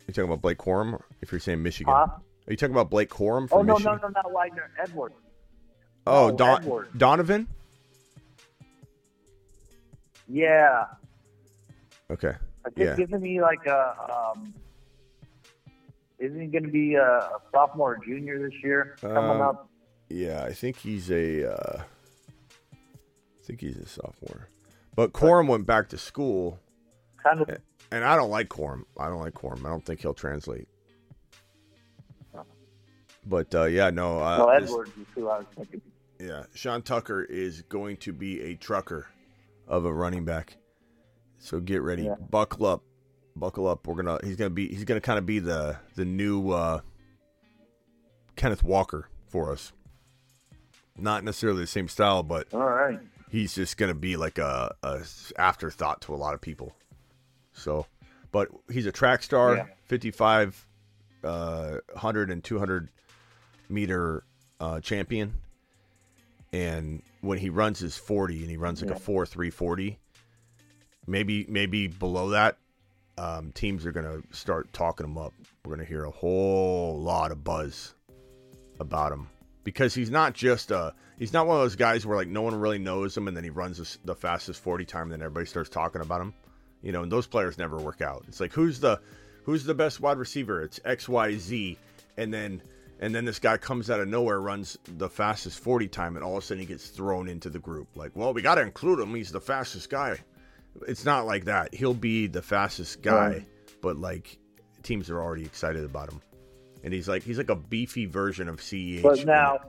you 0.08 0.14
talking 0.14 0.26
about 0.30 0.41
Blake 0.41 0.58
Corum? 0.58 1.01
If 1.22 1.32
you're 1.32 1.39
saying 1.39 1.62
Michigan, 1.64 1.93
Huh? 1.93 2.08
are 2.08 2.22
you 2.47 2.58
talking 2.58 2.74
about 2.76 2.89
Blake 2.89 3.10
Corum 3.10 3.47
from 3.49 3.60
Oh 3.60 3.62
no, 3.62 3.74
Michigan? 3.74 3.99
no, 4.01 4.08
no, 4.10 4.14
not 4.22 4.32
Wagner. 4.32 4.70
Edwards. 4.82 5.16
Oh, 6.06 6.30
no, 6.30 6.36
Don- 6.36 6.62
Edwards. 6.64 6.89
Donovan. 6.97 7.47
Yeah, 10.28 10.86
Okay. 12.10 12.34
Think 12.76 12.78
Yeah. 12.78 12.95
isn't 13.06 13.24
he 13.26 13.41
like 13.41 13.66
a 13.66 14.34
um, 14.36 14.54
isn't 16.20 16.39
he 16.39 16.47
going 16.47 16.64
to 16.64 16.70
be 16.72 16.95
a, 16.95 17.04
a 17.04 17.39
sophomore 17.51 17.95
or 17.95 18.06
junior 18.06 18.39
this 18.39 18.54
year 18.64 18.95
coming 19.01 19.18
Um, 19.18 19.41
up? 19.41 19.70
Yeah, 20.10 20.43
I 20.45 20.54
think 20.54 20.78
he's 20.78 21.12
a. 21.12 21.54
Uh, 21.54 21.82
I 21.82 23.43
think 23.45 23.60
he's 23.60 23.76
a 23.78 23.86
sophomore, 23.86 24.47
but 24.95 25.12
Corum 25.12 25.47
went 25.47 25.66
back 25.66 25.89
to 25.89 25.97
school, 25.97 26.60
Kind 27.22 27.41
of. 27.41 27.49
And 27.94 28.04
I 28.04 28.16
don't 28.16 28.30
like 28.30 28.50
Corum. 28.50 28.84
I 28.98 29.08
don't 29.08 29.20
like 29.22 29.34
Corum. 29.34 29.66
I 29.66 29.70
don't 29.70 29.86
think 29.86 30.02
he'll 30.02 30.14
translate. 30.14 30.68
But 33.26 33.54
uh, 33.56 33.64
yeah, 33.66 33.89
no. 33.89 34.20
Uh, 34.20 34.60
this- 34.60 34.70
Edwards 34.70 34.91
is 35.00 35.08
who 35.16 35.30
I 35.30 35.38
was 35.39 35.46
thinking. 35.56 35.82
Yeah, 36.20 36.44
Sean 36.54 36.82
Tucker 36.82 37.24
is 37.24 37.62
going 37.64 37.98
to 37.98 38.14
be 38.14 38.41
a 38.41 38.56
trucker 38.56 39.08
of 39.68 39.86
a 39.86 39.94
running 39.94 40.26
back. 40.26 40.58
So 41.39 41.60
get 41.60 41.82
ready, 41.82 42.04
Yeah. 42.04 42.16
buckle 42.30 42.66
up, 42.66 42.84
buckle 43.36 43.68
up. 43.68 43.86
We're 43.88 43.96
gonna 43.96 44.20
he's 44.24 44.36
gonna 44.38 44.50
be 44.50 44.68
he's 44.70 44.86
gonna 44.86 45.02
kind 45.02 45.20
of 45.20 45.26
be 45.26 45.39
the 45.39 45.78
the 45.96 46.06
new 46.06 46.52
uh, 46.52 46.82
Kenneth 48.36 48.64
Walker 48.64 49.10
for 49.28 49.52
us. 49.52 49.74
Not 50.98 51.24
necessarily 51.24 51.62
the 51.62 51.68
same 51.68 51.88
style, 51.88 52.24
but 52.24 52.54
All 52.54 52.60
right. 52.62 53.00
he's 53.30 53.56
just 53.56 53.76
gonna 53.78 53.94
be 53.96 54.16
like 54.16 54.38
a, 54.38 54.74
a 54.84 55.02
afterthought 55.38 56.02
to 56.02 56.14
a 56.14 56.18
lot 56.18 56.34
of 56.36 56.41
people. 56.41 56.74
So, 57.54 57.86
but 58.32 58.49
he's 58.72 58.86
a 58.86 58.91
track 58.91 59.24
star, 59.24 59.56
Yeah. 59.56 59.66
55, 59.86 60.66
uh, 61.24 61.78
100 61.93 62.30
and 62.32 62.43
200 62.43 62.89
meter 63.70 64.24
uh, 64.60 64.80
champion. 64.80 65.34
And 66.51 67.01
when 67.22 67.38
he 67.39 67.49
runs 67.49 67.80
his 67.80 67.97
40 67.97 68.41
and 68.41 68.49
he 68.49 68.58
runs 68.58 68.82
like 68.82 68.89
Yeah. 68.89 68.95
a 68.97 68.99
4 68.99 69.26
3 69.26 69.49
40, 69.49 69.99
maybe, 71.08 71.45
maybe 71.49 71.88
below 71.88 72.30
that, 72.30 72.58
um, 73.18 73.51
teams 73.51 73.86
are 73.86 73.91
going 73.91 74.06
to 74.06 74.36
start 74.36 74.72
talking 74.74 75.06
him 75.06 75.18
up. 75.18 75.34
We're 75.64 75.76
going 75.76 75.86
to 75.86 75.89
hear 75.91 76.06
a 76.06 76.12
whole 76.12 76.99
lot 76.99 77.32
of 77.32 77.43
buzz 77.43 77.93
about 78.80 79.12
him 79.12 79.28
because 79.64 79.93
he's 79.93 80.10
not 80.10 80.34
just 80.34 80.72
a 80.72 80.93
he's 81.20 81.32
not 81.32 81.45
one 81.45 81.56
of 81.58 81.62
those 81.62 81.76
guys 81.76 82.06
where 82.06 82.18
like 82.18 82.28
no 82.28 82.41
one 82.41 82.56
really 82.56 82.80
knows 82.80 83.16
him 83.16 83.28
and 83.28 83.38
then 83.38 83.43
he 83.43 83.51
runs 83.51 83.78
the, 83.78 83.97
the 84.14 84.16
fastest 84.16 84.60
40 84.62 84.84
time 84.86 85.04
and 85.04 85.12
then 85.14 85.22
everybody 85.22 85.45
starts 85.45 85.70
talking 85.70 86.01
about 86.01 86.20
him 86.22 86.34
you 86.84 86.92
know 86.92 87.02
and 87.04 87.12
those 87.12 87.26
players 87.26 87.58
never 87.58 87.78
work 87.78 88.02
out. 88.02 88.24
It's 88.28 88.40
like 88.40 88.54
who's 88.54 88.80
the 88.80 89.00
who's 89.44 89.64
the 89.64 89.74
best 89.74 90.00
wide 90.00 90.18
receiver? 90.18 90.62
It's 90.62 90.80
xyz 90.80 91.78
and 92.18 92.32
then 92.34 92.62
and 93.00 93.14
then 93.16 93.26
this 93.26 93.40
guy 93.40 93.58
comes 93.58 93.90
out 93.90 94.00
of 94.00 94.08
nowhere 94.08 94.40
runs 94.40 94.78
the 94.98 95.10
fastest 95.10 95.60
40 95.60 95.88
time 95.88 96.16
and 96.16 96.24
all 96.24 96.38
of 96.38 96.44
a 96.44 96.46
sudden 96.46 96.60
he 96.62 96.66
gets 96.68 96.90
thrown 96.90 97.28
into 97.28 97.50
the 97.50 97.60
group. 97.60 97.88
Like 97.96 98.12
well 98.16 98.34
we 98.34 98.42
got 98.44 98.56
to 98.56 98.62
include 98.62 99.00
him. 99.00 99.16
He's 99.16 99.32
the 99.32 99.42
fastest 99.42 99.90
guy. 99.90 100.18
It's 100.88 101.06
not 101.06 101.26
like 101.26 101.46
that. 101.46 101.74
He'll 101.74 101.94
be 101.94 102.28
the 102.28 102.42
fastest 102.42 103.02
guy 103.02 103.28
Right. 103.28 103.46
but 103.82 103.98
like 103.98 104.38
teams 104.84 105.10
are 105.10 105.22
already 105.22 105.44
excited 105.46 105.84
about 105.86 106.12
him. 106.12 106.22
And 106.84 106.94
he's 106.94 107.08
like 107.08 107.24
he's 107.24 107.38
like 107.38 107.50
a 107.50 107.56
beefy 107.56 108.06
version 108.06 108.50
of 108.50 108.60
CEH. 108.60 109.02
But 109.04 109.26
now, 109.26 109.60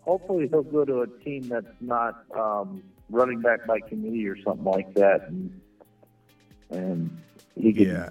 hopefully, 0.00 0.48
he'll 0.48 0.62
go 0.62 0.84
to 0.84 1.02
a 1.02 1.06
team 1.22 1.48
that's 1.48 1.66
not 1.80 2.24
um, 2.38 2.82
running 3.10 3.40
back 3.40 3.66
by 3.66 3.80
committee 3.80 4.26
or 4.26 4.40
something 4.42 4.64
like 4.64 4.92
that, 4.94 5.28
and 5.28 5.60
and 6.70 7.18
he 7.56 7.72
could 7.72 7.86
yeah, 7.88 8.08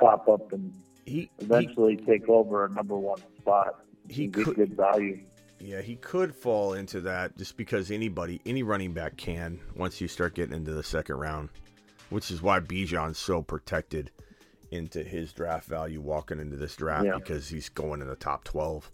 pop 0.00 0.28
up 0.28 0.52
and 0.52 0.72
he, 1.04 1.12
he 1.12 1.30
eventually 1.40 1.96
take 1.96 2.28
over 2.28 2.64
a 2.64 2.70
number 2.70 2.96
one 2.96 3.20
spot. 3.38 3.84
He 4.08 4.28
could- 4.28 4.56
good 4.56 4.74
value. 4.74 5.20
yeah 5.60 5.80
he 5.80 5.96
could 5.96 6.34
fall 6.34 6.74
into 6.74 7.00
that 7.02 7.36
just 7.38 7.56
because 7.56 7.90
anybody 7.90 8.40
any 8.44 8.62
running 8.62 8.92
back 8.92 9.16
can 9.16 9.60
once 9.76 10.00
you 10.00 10.08
start 10.08 10.34
getting 10.34 10.54
into 10.56 10.72
the 10.72 10.82
second 10.82 11.16
round, 11.16 11.48
which 12.10 12.30
is 12.30 12.42
why 12.42 12.60
Bijan's 12.60 13.18
so 13.18 13.42
protected 13.42 14.10
into 14.70 15.02
his 15.04 15.32
draft 15.32 15.68
value 15.68 16.00
walking 16.00 16.40
into 16.40 16.56
this 16.56 16.74
draft 16.76 17.04
Yeah. 17.06 17.16
because 17.16 17.48
he's 17.48 17.68
going 17.68 18.00
in 18.00 18.08
the 18.08 18.16
top 18.16 18.44
twelve. 18.44 18.90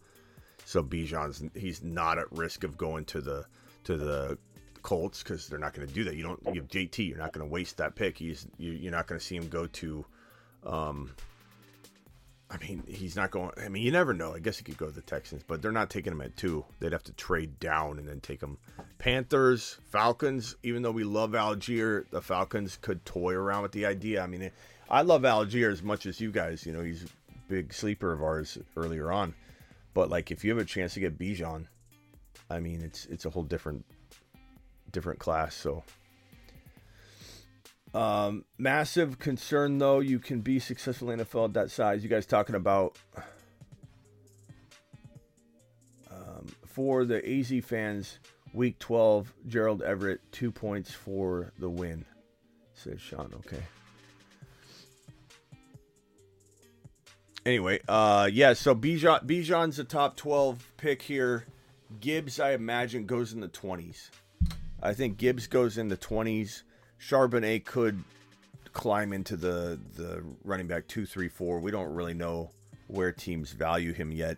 So 0.65 0.83
Bijan's 0.83 1.43
he's 1.55 1.83
not 1.83 2.19
at 2.19 2.31
risk 2.33 2.65
of 2.65 2.77
going 2.77 3.05
to 3.07 3.21
the 3.21 3.47
to 3.85 3.97
the 3.97 4.39
Colts 4.83 5.23
because 5.23 5.49
they're 5.49 5.59
not 5.59 5.75
going 5.75 5.87
to 5.87 5.93
do 5.93 6.05
that. 6.05 6.17
You 6.17 6.23
don't 6.23 6.41
you 6.55 6.61
have 6.61 6.69
JT. 6.69 7.09
You're 7.09 7.19
not 7.19 7.33
going 7.33 7.47
to 7.47 7.53
waste 7.53 7.77
that 7.79 7.95
pick. 7.95 8.19
He's 8.19 8.47
you, 8.59 8.73
you're 8.73 8.93
not 8.93 9.07
going 9.07 9.19
to 9.19 9.25
see 9.25 9.37
him 9.37 9.49
go 9.49 9.67
to. 9.67 10.05
Um, 10.65 11.11
I 12.51 12.57
mean, 12.59 12.83
he's 12.89 13.15
not 13.15 13.31
going. 13.31 13.53
I 13.65 13.69
mean, 13.69 13.85
you 13.85 13.93
never 13.93 14.13
know. 14.13 14.35
I 14.35 14.41
guess 14.41 14.59
he 14.59 14.65
could 14.65 14.77
go 14.77 14.87
to 14.87 14.93
the 14.93 15.03
Texans, 15.03 15.45
but 15.47 15.63
they're 15.63 15.71
not 15.71 15.89
taking 15.89 16.13
him 16.13 16.21
at 16.21 16.37
two. 16.37 16.65
They'd 16.81 16.93
have 16.93 17.05
to 17.05 17.13
trade 17.13 17.61
down 17.61 17.99
and 17.99 18.09
then 18.09 18.21
take 18.21 18.43
him. 18.43 18.59
Panthers, 18.99 19.79
Falcons. 19.91 20.57
Even 20.65 20.83
though 20.83 20.91
we 20.91 21.05
love 21.05 21.31
Allgeier, 21.31 22.11
the 22.11 22.21
Falcons 22.21 22.77
could 22.81 23.05
toy 23.05 23.35
around 23.35 23.63
with 23.63 23.73
the 23.73 23.87
idea. 23.87 24.23
I 24.23 24.27
mean, 24.27 24.51
I 24.91 25.03
love 25.03 25.23
Allgeier 25.23 25.71
as 25.71 25.83
much 25.83 26.07
as 26.07 26.21
you 26.21 26.33
guys. 26.33 26.67
You 26.67 26.73
know, 26.73 26.83
he's 26.83 27.05
a 27.05 27.09
big 27.49 27.73
sleeper 27.73 28.13
of 28.13 28.21
ours 28.21 28.59
earlier 28.77 29.13
on. 29.13 29.35
But 29.95 30.11
like, 30.11 30.33
if 30.33 30.45
you 30.45 30.51
have 30.51 30.59
a 30.59 30.65
chance 30.65 30.95
to 30.95 31.01
get 31.01 31.19
Bijan, 31.19 31.67
I 32.51 32.59
mean, 32.59 32.83
it's 32.83 33.07
it's 33.07 33.27
a 33.27 33.31
whole 33.31 33.45
different 33.45 33.85
different 34.93 35.19
class. 35.19 35.55
So. 35.55 35.85
Um, 37.93 38.45
massive 38.57 39.19
concern 39.19 39.79
though. 39.79 39.99
You 39.99 40.21
can 40.21 40.41
be 40.43 40.61
successful 40.61 41.11
in 41.11 41.19
NFL 41.19 41.47
at 41.47 41.55
that 41.55 41.71
size. 41.71 42.05
You 42.05 42.09
guys 42.09 42.25
talking 42.25 42.55
about 42.55 42.97
um, 46.11 46.47
for 46.67 47.05
the 47.05 47.27
AZ 47.29 47.53
fans, 47.65 48.21
Week 48.53 48.79
12, 48.79 49.33
Gerald 49.49 49.83
Everett 49.83 50.21
two 50.31 50.53
points 50.53 50.93
for 50.93 51.53
the 51.59 51.69
win. 51.69 52.05
Says 52.75 53.01
Sean. 53.01 53.33
Okay. 53.47 53.63
Anyway, 57.45 57.81
uh, 57.89 58.29
yeah. 58.33 58.53
So 58.53 58.75
Bijan 58.75 59.27
Bijan's 59.27 59.79
a 59.79 59.85
top 59.85 60.17
12 60.17 60.73
pick 60.77 61.03
here. 61.03 61.47
Gibbs, 61.99 62.39
I 62.39 62.53
imagine, 62.53 63.07
goes 63.07 63.33
in 63.33 63.41
the 63.41 63.49
20s. 63.49 64.11
I 64.83 64.95
think 64.95 65.19
Gibbs 65.19 65.47
goes 65.47 65.77
in 65.79 65.89
the 65.89 65.97
20s. 65.97 66.63
Charbonnet 67.01 67.65
could 67.65 68.03
climb 68.73 69.13
into 69.13 69.37
the 69.37 69.79
the 69.97 70.23
running 70.45 70.67
back 70.67 70.87
two, 70.87 71.07
three, 71.07 71.29
four. 71.29 71.61
We 71.61 71.71
don't 71.71 71.93
really 71.93 72.15
know 72.15 72.51
where 72.87 73.13
teams 73.13 73.53
value 73.53 73.93
him 73.93 74.11
yet, 74.13 74.37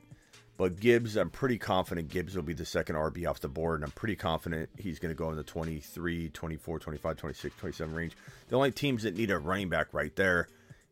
But 0.59 0.79
Gibbs, 0.79 1.17
I'm 1.17 1.31
pretty 1.31 1.59
confident 1.59 2.09
Gibbs 2.11 2.37
will 2.37 2.43
be 2.43 2.53
the 2.53 2.65
second 2.65 2.97
RB 2.97 3.29
off 3.29 3.41
the 3.41 3.49
board, 3.49 3.81
and 3.81 3.85
I'm 3.85 3.91
pretty 3.93 4.17
confident 4.17 4.69
he's 4.79 4.99
going 4.99 5.13
to 5.13 5.19
go 5.19 5.31
in 5.31 5.37
the 5.37 5.43
23, 5.43 6.29
24, 6.29 6.79
25, 6.79 7.17
26, 7.17 7.57
27 7.57 7.95
range. 7.95 8.17
The 8.49 8.57
only 8.57 8.71
teams 8.71 9.03
that 9.03 9.17
need 9.17 9.31
a 9.31 9.39
running 9.39 9.71
back 9.71 9.89
right 9.93 10.15
there, 10.15 10.49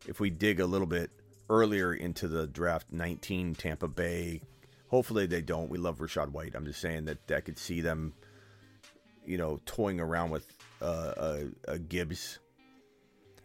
if 0.07 0.19
we 0.19 0.29
dig 0.29 0.59
a 0.59 0.65
little 0.65 0.87
bit 0.87 1.11
earlier 1.49 1.93
into 1.93 2.27
the 2.27 2.47
draft, 2.47 2.87
19, 2.91 3.55
Tampa 3.55 3.87
Bay. 3.87 4.41
Hopefully 4.87 5.25
they 5.25 5.41
don't. 5.41 5.69
We 5.69 5.77
love 5.77 5.99
Rachaad 5.99 6.29
White. 6.29 6.55
I'm 6.55 6.65
just 6.65 6.81
saying 6.81 7.05
that 7.05 7.31
I 7.31 7.39
could 7.41 7.57
see 7.57 7.79
them, 7.81 8.13
you 9.25 9.37
know, 9.37 9.59
toying 9.65 9.99
around 9.99 10.31
with 10.31 10.47
uh, 10.81 11.13
a, 11.17 11.73
a 11.73 11.79
Gibbs 11.79 12.39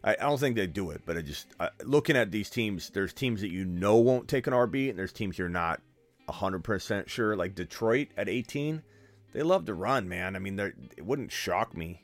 I, 0.06 0.12
I 0.12 0.22
don't 0.22 0.38
think 0.38 0.56
they 0.56 0.66
do 0.66 0.90
it, 0.90 1.02
but 1.04 1.18
I 1.18 1.20
just 1.20 1.48
looking 1.84 2.16
at 2.16 2.30
these 2.30 2.48
teams, 2.48 2.90
there's 2.90 3.12
teams 3.12 3.40
that 3.40 3.50
you 3.50 3.64
know 3.64 3.96
won't 3.96 4.28
take 4.28 4.46
an 4.46 4.52
RB, 4.52 4.88
and 4.88 4.98
there's 4.98 5.12
teams 5.12 5.38
you're 5.38 5.48
not 5.48 5.82
100% 6.28 7.08
sure. 7.08 7.36
Like 7.36 7.54
Detroit 7.54 8.08
at 8.16 8.28
18, 8.28 8.82
they 9.34 9.42
love 9.42 9.66
to 9.66 9.74
run, 9.74 10.08
man. 10.08 10.36
I 10.36 10.38
mean, 10.38 10.58
it 10.58 11.04
wouldn't 11.04 11.32
shock 11.32 11.76
me. 11.76 12.02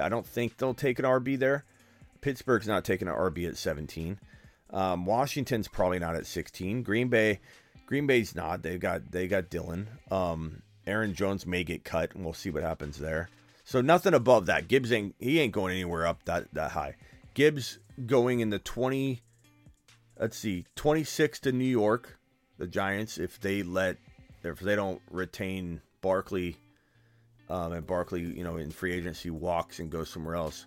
I 0.00 0.08
don't 0.08 0.26
think 0.26 0.56
they'll 0.56 0.72
take 0.72 1.00
an 1.00 1.04
RB 1.04 1.38
there. 1.38 1.64
Pittsburgh's 2.20 2.68
not 2.68 2.84
taking 2.84 3.08
an 3.08 3.14
RB 3.14 3.48
at 3.48 3.56
17. 3.56 4.20
Um, 4.72 5.04
Washington's 5.04 5.66
probably 5.66 5.98
not 5.98 6.14
at 6.14 6.26
16. 6.26 6.84
Green 6.84 7.08
Bay, 7.08 7.40
Green 7.86 8.06
Bay's 8.06 8.36
not. 8.36 8.62
They've 8.62 8.78
got 8.78 9.10
they 9.10 9.26
got 9.26 9.50
Dillon. 9.50 9.88
Um, 10.12 10.62
Aaron 10.90 11.14
Jones 11.14 11.46
may 11.46 11.64
get 11.64 11.84
cut, 11.84 12.14
and 12.14 12.24
we'll 12.24 12.34
see 12.34 12.50
what 12.50 12.62
happens 12.62 12.98
there. 12.98 13.28
So 13.64 13.80
nothing 13.80 14.14
above 14.14 14.46
that. 14.46 14.68
Gibbs 14.68 14.92
ain't 14.92 15.14
he 15.18 15.38
ain't 15.38 15.52
going 15.52 15.72
anywhere 15.72 16.06
up 16.06 16.24
that 16.24 16.52
that 16.54 16.72
high. 16.72 16.96
Gibbs 17.34 17.78
going 18.06 18.40
in 18.40 18.50
the 18.50 18.58
20, 18.58 19.20
let's 20.18 20.36
see, 20.36 20.66
26 20.74 21.40
to 21.40 21.52
New 21.52 21.64
York, 21.64 22.18
the 22.58 22.66
Giants, 22.66 23.18
if 23.18 23.40
they 23.40 23.62
let, 23.62 23.98
if 24.42 24.58
they 24.58 24.74
don't 24.74 25.00
retain 25.10 25.80
Barkley, 26.00 26.56
um, 27.48 27.72
and 27.72 27.86
Barkley, 27.86 28.22
you 28.22 28.44
know, 28.44 28.56
in 28.56 28.70
free 28.70 28.92
agency 28.92 29.30
walks 29.30 29.78
and 29.78 29.90
goes 29.90 30.08
somewhere 30.08 30.34
else, 30.34 30.66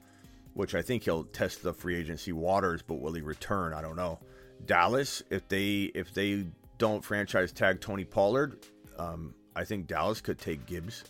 which 0.54 0.76
I 0.76 0.82
think 0.82 1.04
he'll 1.04 1.24
test 1.26 1.64
the 1.64 1.74
free 1.74 1.96
agency 1.96 2.32
waters, 2.32 2.82
but 2.82 2.96
will 2.96 3.14
he 3.14 3.22
return? 3.22 3.74
I 3.74 3.82
don't 3.82 3.96
know. 3.96 4.20
Dallas, 4.66 5.24
if 5.30 5.48
they 5.48 5.92
if 5.96 6.14
they 6.14 6.46
don't 6.78 7.04
franchise 7.04 7.52
tag 7.52 7.82
Tony 7.82 8.06
Pollard, 8.06 8.66
um, 8.98 9.34
I 9.56 9.64
think 9.64 9.88
Dallas 9.88 10.22
could 10.22 10.40
take 10.40 10.66
Gibbs. 10.66 11.04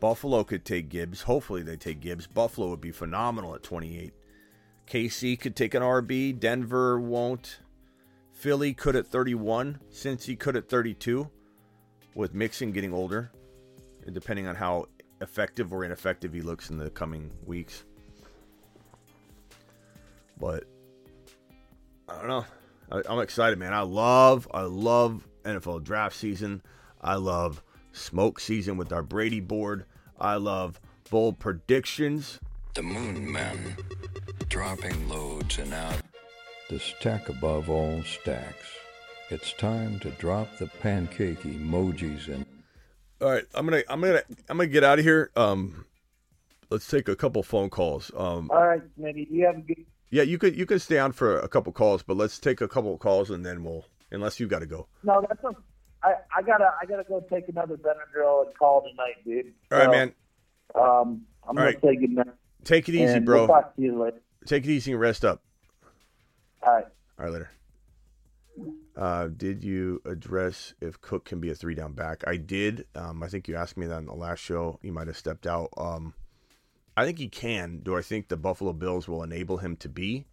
Buffalo 0.00 0.44
could 0.44 0.64
take 0.64 0.88
Gibbs. 0.88 1.22
Hopefully 1.22 1.62
they 1.62 1.76
take 1.76 2.00
Gibbs. 2.00 2.26
Buffalo 2.26 2.68
would 2.68 2.80
be 2.80 2.92
phenomenal 2.92 3.54
at 3.54 3.62
28. 3.62 4.12
KC 4.86 5.38
could 5.38 5.56
take 5.56 5.74
an 5.74 5.82
RB. 5.82 6.38
Denver 6.38 7.00
won't. 7.00 7.58
Philly 8.32 8.72
could 8.72 8.96
at 8.96 9.06
31. 9.06 9.80
Cincy 9.90 10.38
could 10.38 10.56
at 10.56 10.68
32. 10.68 11.28
With 12.14 12.34
Mixon 12.34 12.72
getting 12.72 12.92
older, 12.92 13.30
and 14.04 14.14
depending 14.14 14.46
on 14.46 14.56
how 14.56 14.86
effective 15.20 15.72
or 15.72 15.84
ineffective 15.84 16.32
he 16.32 16.40
looks 16.40 16.70
in 16.70 16.78
the 16.78 16.90
coming 16.90 17.30
weeks. 17.44 17.84
But 20.38 20.64
I 22.08 22.18
don't 22.18 22.28
know. 22.28 22.46
I, 22.90 23.02
I'm 23.08 23.20
excited, 23.20 23.58
man. 23.58 23.74
I 23.74 23.82
love, 23.82 24.48
I 24.52 24.62
love 24.62 25.28
NFL 25.44 25.84
draft 25.84 26.16
season. 26.16 26.62
I 27.00 27.14
love 27.14 27.62
smoke 27.92 28.40
season 28.40 28.76
with 28.76 28.92
our 28.92 29.02
Brady 29.02 29.40
board. 29.40 29.84
I 30.20 30.36
love 30.36 30.80
bold 31.10 31.38
predictions. 31.38 32.40
The 32.74 32.82
Moon 32.82 33.30
Men 33.30 33.76
dropping 34.48 35.08
loads 35.08 35.58
and 35.58 35.72
out. 35.72 36.00
The 36.68 36.78
stack 36.78 37.28
above 37.28 37.70
all 37.70 38.02
stacks. 38.02 38.66
It's 39.30 39.52
time 39.52 40.00
to 40.00 40.10
drop 40.10 40.58
the 40.58 40.66
pancake 40.66 41.40
emojis 41.42 42.28
and. 42.28 42.46
All 43.20 43.30
right, 43.30 43.44
I'm 43.54 43.66
gonna, 43.66 43.82
I'm 43.88 44.00
gonna, 44.00 44.22
I'm 44.48 44.58
gonna 44.58 44.68
get 44.68 44.84
out 44.84 44.98
of 44.98 45.04
here. 45.04 45.30
Um, 45.34 45.86
let's 46.70 46.86
take 46.86 47.08
a 47.08 47.16
couple 47.16 47.42
phone 47.42 47.68
calls. 47.68 48.10
Um, 48.16 48.50
all 48.50 48.66
right, 48.66 48.82
Smitty, 48.98 49.26
you 49.30 49.44
have 49.44 49.56
a 49.56 49.60
good? 49.60 49.84
Yeah, 50.10 50.22
you 50.22 50.38
could, 50.38 50.56
you 50.56 50.66
could 50.66 50.80
stay 50.80 50.98
on 50.98 51.12
for 51.12 51.38
a 51.38 51.48
couple 51.48 51.72
calls, 51.72 52.02
but 52.02 52.16
let's 52.16 52.38
take 52.38 52.60
a 52.60 52.68
couple 52.68 52.96
calls 52.96 53.30
and 53.30 53.44
then 53.44 53.64
we'll, 53.64 53.84
unless 54.10 54.40
you 54.40 54.46
got 54.46 54.60
to 54.60 54.66
go. 54.66 54.86
No, 55.02 55.24
that's 55.28 55.42
a, 55.44 55.50
I, 56.02 56.14
I 56.36 56.42
gotta, 56.42 56.72
I 56.80 56.86
gotta 56.86 57.04
go 57.04 57.20
take 57.30 57.48
another 57.48 57.76
Benadryl 57.76 58.46
and 58.46 58.56
call 58.56 58.82
tonight, 58.82 59.24
dude. 59.24 59.52
All 59.72 59.78
right, 59.78 59.90
man. 59.90 60.12
Um, 60.74 61.22
I'm 61.46 61.56
gonna 61.56 61.66
right. 61.66 61.80
say 61.82 61.96
good 61.96 62.10
night. 62.10 62.26
Take 62.64 62.88
it 62.88 62.94
easy, 62.94 63.18
bro. 63.20 63.40
We'll 63.40 63.48
talk 63.48 63.74
to 63.76 63.82
you 63.82 63.98
later. 63.98 64.20
Take 64.46 64.64
it 64.64 64.70
easy 64.70 64.92
and 64.92 65.00
rest 65.00 65.24
up. 65.24 65.42
All 66.62 66.74
right. 66.74 66.86
All 67.18 67.24
right, 67.24 67.32
later. 67.32 67.50
Uh, 68.96 69.28
did 69.28 69.62
you 69.62 70.02
address 70.04 70.74
if 70.80 71.00
Cook 71.00 71.24
can 71.24 71.40
be 71.40 71.50
a 71.50 71.54
three 71.54 71.74
down 71.74 71.92
back? 71.92 72.24
I 72.26 72.36
did. 72.36 72.86
Um, 72.94 73.22
I 73.22 73.28
think 73.28 73.46
you 73.46 73.54
asked 73.56 73.76
me 73.76 73.86
that 73.86 73.98
in 73.98 74.06
the 74.06 74.14
last 74.14 74.40
show. 74.40 74.80
You 74.82 74.92
might 74.92 75.06
have 75.06 75.16
stepped 75.16 75.46
out. 75.46 75.68
Um, 75.76 76.14
I 76.96 77.04
think 77.04 77.18
he 77.18 77.28
can. 77.28 77.80
Do 77.84 77.96
I 77.96 78.02
think 78.02 78.26
the 78.26 78.36
Buffalo 78.36 78.72
Bills 78.72 79.06
will 79.06 79.22
enable 79.22 79.58
him 79.58 79.76
to 79.76 79.88
be? 79.88 80.26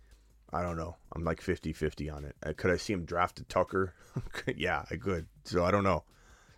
I 0.56 0.62
don't 0.62 0.78
know. 0.78 0.96
I'm 1.14 1.26
like 1.26 1.42
50 1.42 1.74
50 1.74 2.10
on 2.10 2.24
it. 2.24 2.36
Uh, 2.42 2.54
could 2.56 2.72
I 2.72 2.78
see 2.78 2.94
him 2.94 3.04
draft 3.04 3.42
a 3.42 3.44
Tucker? 3.44 3.94
yeah, 4.56 4.86
I 4.90 4.96
could. 4.96 5.28
So 5.44 5.66
I 5.66 5.72
don't 5.72 5.84
know. 5.84 6.06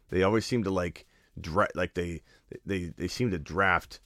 They 0.10 0.22
always 0.22 0.46
seem 0.46 0.64
to 0.66 0.70
like, 0.70 1.08
dra- 1.42 1.68
like 1.74 1.96
they, 1.96 2.22
they, 2.64 2.94
they 2.96 3.08
seem 3.08 3.32
to 3.32 3.40
draft, 3.40 4.00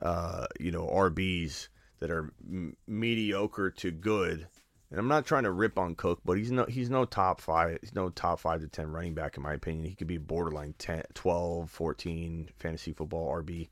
uh, 0.00 0.46
you 0.58 0.70
know, 0.72 0.86
RBs 0.86 1.68
that 2.00 2.10
are 2.10 2.32
m- 2.42 2.74
mediocre 2.86 3.70
to 3.70 3.90
good. 3.90 4.48
And 4.90 4.98
I'm 4.98 5.08
not 5.08 5.26
trying 5.26 5.42
to 5.42 5.50
rip 5.50 5.78
on 5.78 5.94
Cook, 5.94 6.20
but 6.24 6.38
he's 6.38 6.50
no 6.50 6.64
he's 6.66 6.88
no 6.88 7.04
top 7.04 7.40
five. 7.40 7.78
He's 7.80 7.94
no 7.94 8.10
top 8.10 8.40
five 8.40 8.60
to 8.60 8.68
ten 8.68 8.92
running 8.92 9.12
back 9.12 9.36
in 9.36 9.42
my 9.42 9.52
opinion. 9.52 9.86
He 9.86 9.94
could 9.94 10.06
be 10.06 10.18
borderline 10.18 10.74
10, 10.78 11.02
12, 11.14 11.70
14 11.70 12.50
fantasy 12.58 12.92
football 12.92 13.34
RB, 13.42 13.68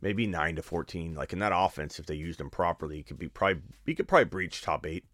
maybe 0.00 0.26
nine 0.26 0.56
to 0.56 0.62
fourteen. 0.62 1.14
Like 1.14 1.32
in 1.32 1.38
that 1.40 1.52
offense, 1.54 1.98
if 1.98 2.06
they 2.06 2.14
used 2.14 2.40
him 2.40 2.50
properly, 2.50 2.96
he 2.96 3.02
could 3.02 3.18
be 3.18 3.28
probably 3.28 3.62
he 3.86 3.94
could 3.94 4.08
probably 4.08 4.24
breach 4.26 4.62
top 4.62 4.86
eight. 4.86 5.04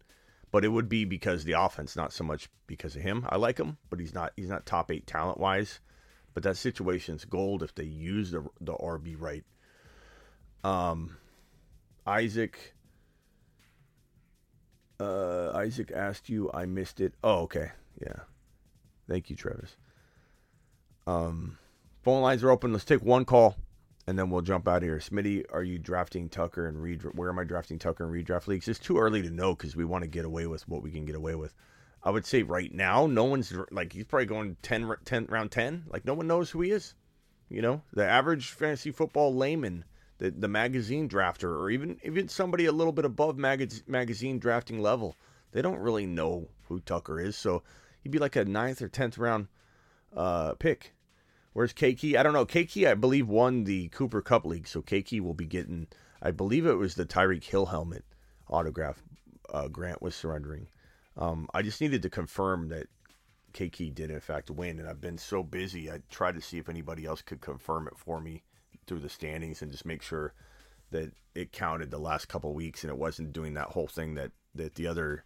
But 0.49 0.63
it 0.63 0.69
would 0.69 0.87
be 0.87 1.03
because 1.03 1.43
the 1.43 1.59
offense, 1.59 1.95
not 1.95 2.13
so 2.13 2.23
much 2.23 2.49
because 2.67 2.95
of 2.95 3.01
him. 3.01 3.25
I 3.29 3.35
like 3.35 3.57
him, 3.59 3.77
but 3.89 3.99
he's 3.99 4.13
not 4.13 4.33
he's 4.35 4.49
not 4.49 4.65
top 4.65 4.91
eight 4.91 5.05
talent 5.05 5.39
wise. 5.39 5.79
But 6.33 6.43
that 6.43 6.57
situation's 6.57 7.25
gold 7.25 7.63
if 7.63 7.75
they 7.75 7.83
use 7.83 8.31
the 8.31 8.47
the 8.61 8.73
RB 8.73 9.15
right. 9.19 9.43
Um, 10.63 11.17
Isaac. 12.05 12.75
Uh, 14.99 15.51
Isaac 15.51 15.91
asked 15.93 16.29
you. 16.29 16.49
I 16.53 16.65
missed 16.65 17.01
it. 17.01 17.13
Oh, 17.23 17.41
okay. 17.41 17.71
Yeah. 18.01 18.21
Thank 19.07 19.29
you, 19.29 19.35
Travis. 19.35 19.75
Um, 21.05 21.57
phone 22.03 22.21
lines 22.21 22.43
are 22.43 22.51
open. 22.51 22.73
Let's 22.73 22.85
take 22.85 23.01
one 23.01 23.25
call, 23.25 23.55
and 24.07 24.17
then 24.17 24.29
we'll 24.29 24.41
jump 24.41 24.67
out 24.67 24.77
of 24.77 24.83
here. 24.83 24.97
Smitty, 24.97 25.43
are 25.51 25.63
you 25.63 25.77
drafting 25.77 26.29
Tucker 26.29 26.67
and 26.67 26.81
read? 26.81 27.03
Where 27.03 27.29
am 27.29 27.39
I 27.39 27.43
drafting 27.43 27.77
Tucker 27.77 28.05
and 28.05 28.13
redraft 28.13 28.47
leagues? 28.47 28.67
It's 28.67 28.79
too 28.79 28.97
early 28.97 29.21
to 29.21 29.29
know 29.29 29.53
because 29.53 29.75
we 29.75 29.85
want 29.85 30.03
to 30.03 30.09
get 30.09 30.25
away 30.25 30.47
with 30.47 30.67
what 30.67 30.81
we 30.81 30.91
can 30.91 31.05
get 31.05 31.15
away 31.15 31.35
with. 31.35 31.53
I 32.03 32.09
would 32.09 32.25
say 32.25 32.43
right 32.43 32.73
now, 32.73 33.05
no 33.05 33.25
one's 33.25 33.53
like 33.71 33.93
he's 33.93 34.05
probably 34.05 34.27
going 34.27 34.57
10, 34.61 34.95
10 35.03 35.25
round 35.25 35.51
ten. 35.51 35.83
Like 35.89 36.05
no 36.05 36.13
one 36.13 36.27
knows 36.27 36.49
who 36.49 36.61
he 36.61 36.71
is. 36.71 36.95
You 37.49 37.61
know, 37.61 37.81
the 37.93 38.05
average 38.05 38.51
fantasy 38.51 38.91
football 38.91 39.33
layman 39.35 39.85
the, 40.17 40.31
the 40.31 40.47
magazine 40.47 41.07
drafter, 41.07 41.49
or 41.49 41.69
even 41.69 41.99
even 42.03 42.27
somebody 42.27 42.65
a 42.65 42.71
little 42.71 42.93
bit 42.93 43.05
above 43.05 43.37
mag- 43.37 43.87
magazine 43.87 44.39
drafting 44.39 44.81
level, 44.81 45.15
they 45.51 45.61
don't 45.61 45.79
really 45.79 46.05
know 46.05 46.47
who 46.67 46.79
Tucker 46.79 47.19
is. 47.19 47.35
So 47.35 47.63
he'd 48.01 48.11
be 48.11 48.19
like 48.19 48.35
a 48.35 48.45
ninth 48.45 48.81
or 48.81 48.87
tenth 48.87 49.17
round 49.17 49.47
uh, 50.15 50.53
pick. 50.55 50.93
Where's 51.57 51.73
Keiki? 51.73 52.15
I 52.15 52.21
don't 52.21 52.33
know. 52.33 52.45
Keiki, 52.45 52.87
I 52.87 52.93
believe, 52.93 53.27
won 53.27 53.63
the 53.63 53.87
Cooper 53.87 54.21
Kupp 54.21 54.45
League, 54.45 54.67
so 54.67 54.83
Keiki 54.83 55.19
will 55.19 55.33
be 55.33 55.47
getting. 55.47 55.87
I 56.21 56.29
believe 56.29 56.67
it 56.67 56.75
was 56.75 56.93
the 56.93 57.03
Tyreek 57.03 57.45
Hill 57.45 57.65
helmet 57.65 58.05
autograph. 58.47 59.01
Uh, 59.51 59.67
Grant 59.67 59.99
was 59.99 60.13
surrendering. 60.13 60.67
Um, 61.17 61.49
I 61.55 61.63
just 61.63 61.81
needed 61.81 62.03
to 62.03 62.11
confirm 62.11 62.69
that 62.69 62.85
Keiki 63.53 63.91
did 63.91 64.11
in 64.11 64.19
fact 64.19 64.51
win, 64.51 64.77
and 64.77 64.87
I've 64.87 65.01
been 65.01 65.17
so 65.17 65.41
busy. 65.41 65.89
I 65.89 66.01
tried 66.11 66.35
to 66.35 66.41
see 66.41 66.59
if 66.59 66.69
anybody 66.69 67.07
else 67.07 67.23
could 67.23 67.41
confirm 67.41 67.87
it 67.87 67.97
for 67.97 68.21
me 68.21 68.43
through 68.85 68.99
the 68.99 69.09
standings 69.09 69.63
and 69.63 69.71
just 69.71 69.83
make 69.83 70.03
sure 70.03 70.35
that 70.91 71.11
it 71.33 71.53
counted 71.53 71.89
the 71.89 71.97
last 71.97 72.27
couple 72.27 72.53
weeks 72.53 72.83
and 72.83 72.91
it 72.91 72.99
wasn't 72.99 73.33
doing 73.33 73.55
that 73.55 73.69
whole 73.69 73.87
thing 73.87 74.13
that 74.13 74.29
that 74.53 74.75
the 74.75 74.85
other 74.85 75.23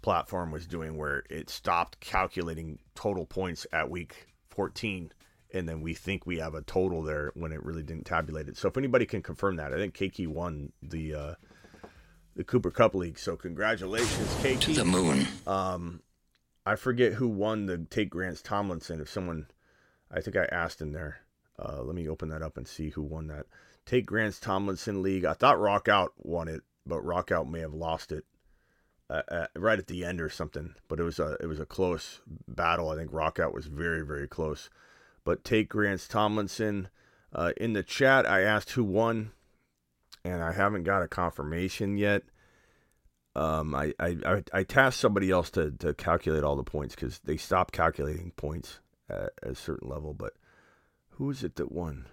platform 0.00 0.50
was 0.50 0.66
doing 0.66 0.96
where 0.96 1.24
it 1.28 1.50
stopped 1.50 2.00
calculating 2.00 2.78
total 2.94 3.26
points 3.26 3.66
at 3.70 3.90
week 3.90 4.28
14 4.48 5.12
and 5.52 5.68
then 5.68 5.80
we 5.80 5.94
think 5.94 6.26
we 6.26 6.38
have 6.38 6.54
a 6.54 6.62
total 6.62 7.02
there 7.02 7.32
when 7.34 7.52
it 7.52 7.62
really 7.64 7.82
didn't 7.82 8.04
tabulate 8.04 8.48
it. 8.48 8.56
So 8.56 8.68
if 8.68 8.76
anybody 8.76 9.06
can 9.06 9.22
confirm 9.22 9.56
that, 9.56 9.72
I 9.72 9.76
think 9.76 9.94
KK 9.94 10.28
won 10.28 10.72
the 10.82 11.14
uh, 11.14 11.34
the 12.36 12.44
Cooper 12.44 12.70
Kupp 12.70 12.94
League. 12.94 13.18
So 13.18 13.36
congratulations, 13.36 14.28
KK. 14.42 14.60
To 14.60 14.72
the 14.74 14.84
moon. 14.84 15.26
Um, 15.46 16.02
I 16.66 16.76
forget 16.76 17.14
who 17.14 17.28
won 17.28 17.66
the 17.66 17.78
Take 17.78 18.10
Grants 18.10 18.42
Tomlinson. 18.42 19.00
If 19.00 19.08
someone, 19.10 19.46
I 20.10 20.20
think 20.20 20.36
I 20.36 20.44
asked 20.46 20.80
in 20.80 20.92
there. 20.92 21.20
Uh, 21.58 21.82
let 21.82 21.94
me 21.94 22.08
open 22.08 22.28
that 22.28 22.42
up 22.42 22.56
and 22.56 22.68
see 22.68 22.90
who 22.90 23.02
won 23.02 23.26
that. 23.28 23.46
Take 23.86 24.06
Grant's 24.06 24.38
Tomlinson 24.38 25.02
League. 25.02 25.24
I 25.24 25.32
thought 25.32 25.58
Rock 25.58 25.88
Out 25.88 26.12
won 26.18 26.46
it, 26.46 26.60
but 26.86 27.00
Rock 27.00 27.32
Out 27.32 27.48
may 27.48 27.60
have 27.60 27.74
lost 27.74 28.12
it. 28.12 28.24
uh, 29.10 29.22
uh, 29.30 29.46
right 29.56 29.78
at 29.78 29.86
the 29.86 30.04
end 30.04 30.20
or 30.20 30.28
something. 30.28 30.74
But 30.88 31.00
it 31.00 31.04
was 31.04 31.18
a 31.18 31.36
it 31.40 31.46
was 31.46 31.58
a 31.60 31.66
close 31.66 32.20
battle. 32.46 32.90
I 32.90 32.96
think 32.96 33.10
Rockout 33.10 33.54
was 33.54 33.66
very 33.66 34.04
very 34.04 34.28
close. 34.28 34.68
But 35.24 35.44
take 35.44 35.68
Grants 35.68 36.08
Tomlinson 36.08 36.88
uh, 37.32 37.52
in 37.56 37.72
the 37.72 37.82
chat. 37.82 38.28
I 38.28 38.42
asked 38.42 38.72
who 38.72 38.84
won, 38.84 39.32
and 40.24 40.42
I 40.42 40.52
haven't 40.52 40.84
got 40.84 41.02
a 41.02 41.08
confirmation 41.08 41.96
yet. 41.96 42.22
Um, 43.36 43.74
I, 43.74 43.94
I, 44.00 44.16
I, 44.26 44.42
I 44.52 44.62
tasked 44.64 45.00
somebody 45.00 45.30
else 45.30 45.50
to, 45.50 45.70
to 45.70 45.94
calculate 45.94 46.42
all 46.42 46.56
the 46.56 46.64
points 46.64 46.94
because 46.94 47.20
they 47.20 47.36
stopped 47.36 47.72
calculating 47.72 48.32
points 48.32 48.80
at, 49.08 49.30
a 49.42 49.54
certain 49.54 49.88
level. 49.88 50.12
But 50.12 50.32
who 51.10 51.30
is 51.30 51.44
it 51.44 51.56
that 51.56 51.70
won? 51.70 52.06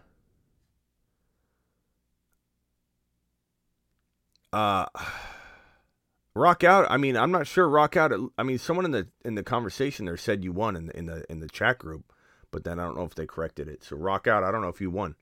Uh, 4.53 4.85
rock 6.33 6.63
out. 6.63 6.85
I 6.89 6.97
mean, 6.97 7.17
I'm 7.17 7.31
not 7.31 7.47
sure. 7.47 7.67
Rock 7.67 7.97
out. 7.97 8.13
I 8.37 8.43
mean, 8.43 8.57
someone 8.57 8.85
in 8.85 8.91
the 8.91 9.07
in 9.23 9.35
the 9.35 9.43
conversation 9.43 10.05
there 10.05 10.17
said 10.17 10.43
you 10.43 10.51
won 10.51 10.75
in 10.75 10.85
the 10.87 10.97
in 10.97 11.05
the 11.07 11.25
in 11.29 11.39
the 11.39 11.49
chat 11.49 11.79
group, 11.79 12.13
but 12.55 12.63
then 12.63 12.79
I 12.79 12.85
don't 12.85 12.95
know 12.95 13.03
if 13.03 13.15
they 13.15 13.25
corrected 13.25 13.67
it. 13.67 13.83
So 13.83 13.97
rock 13.97 14.27
out. 14.27 14.45
I 14.45 14.49
don't 14.49 14.61
know 14.61 14.69
if 14.69 14.79
you 14.79 14.89
won. 14.89 15.15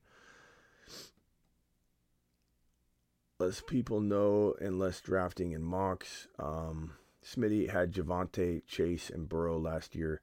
Less 3.40 3.60
people 3.60 4.00
know 4.00 4.54
and 4.60 4.78
less 4.78 5.00
drafting 5.00 5.50
in 5.50 5.64
mocks. 5.64 6.28
Um, 6.38 6.92
Smitty 7.26 7.70
had 7.70 7.92
Javonte, 7.92 8.64
Chase, 8.68 9.10
and 9.10 9.28
Burrow 9.28 9.58
last 9.58 9.96
year. 9.96 10.20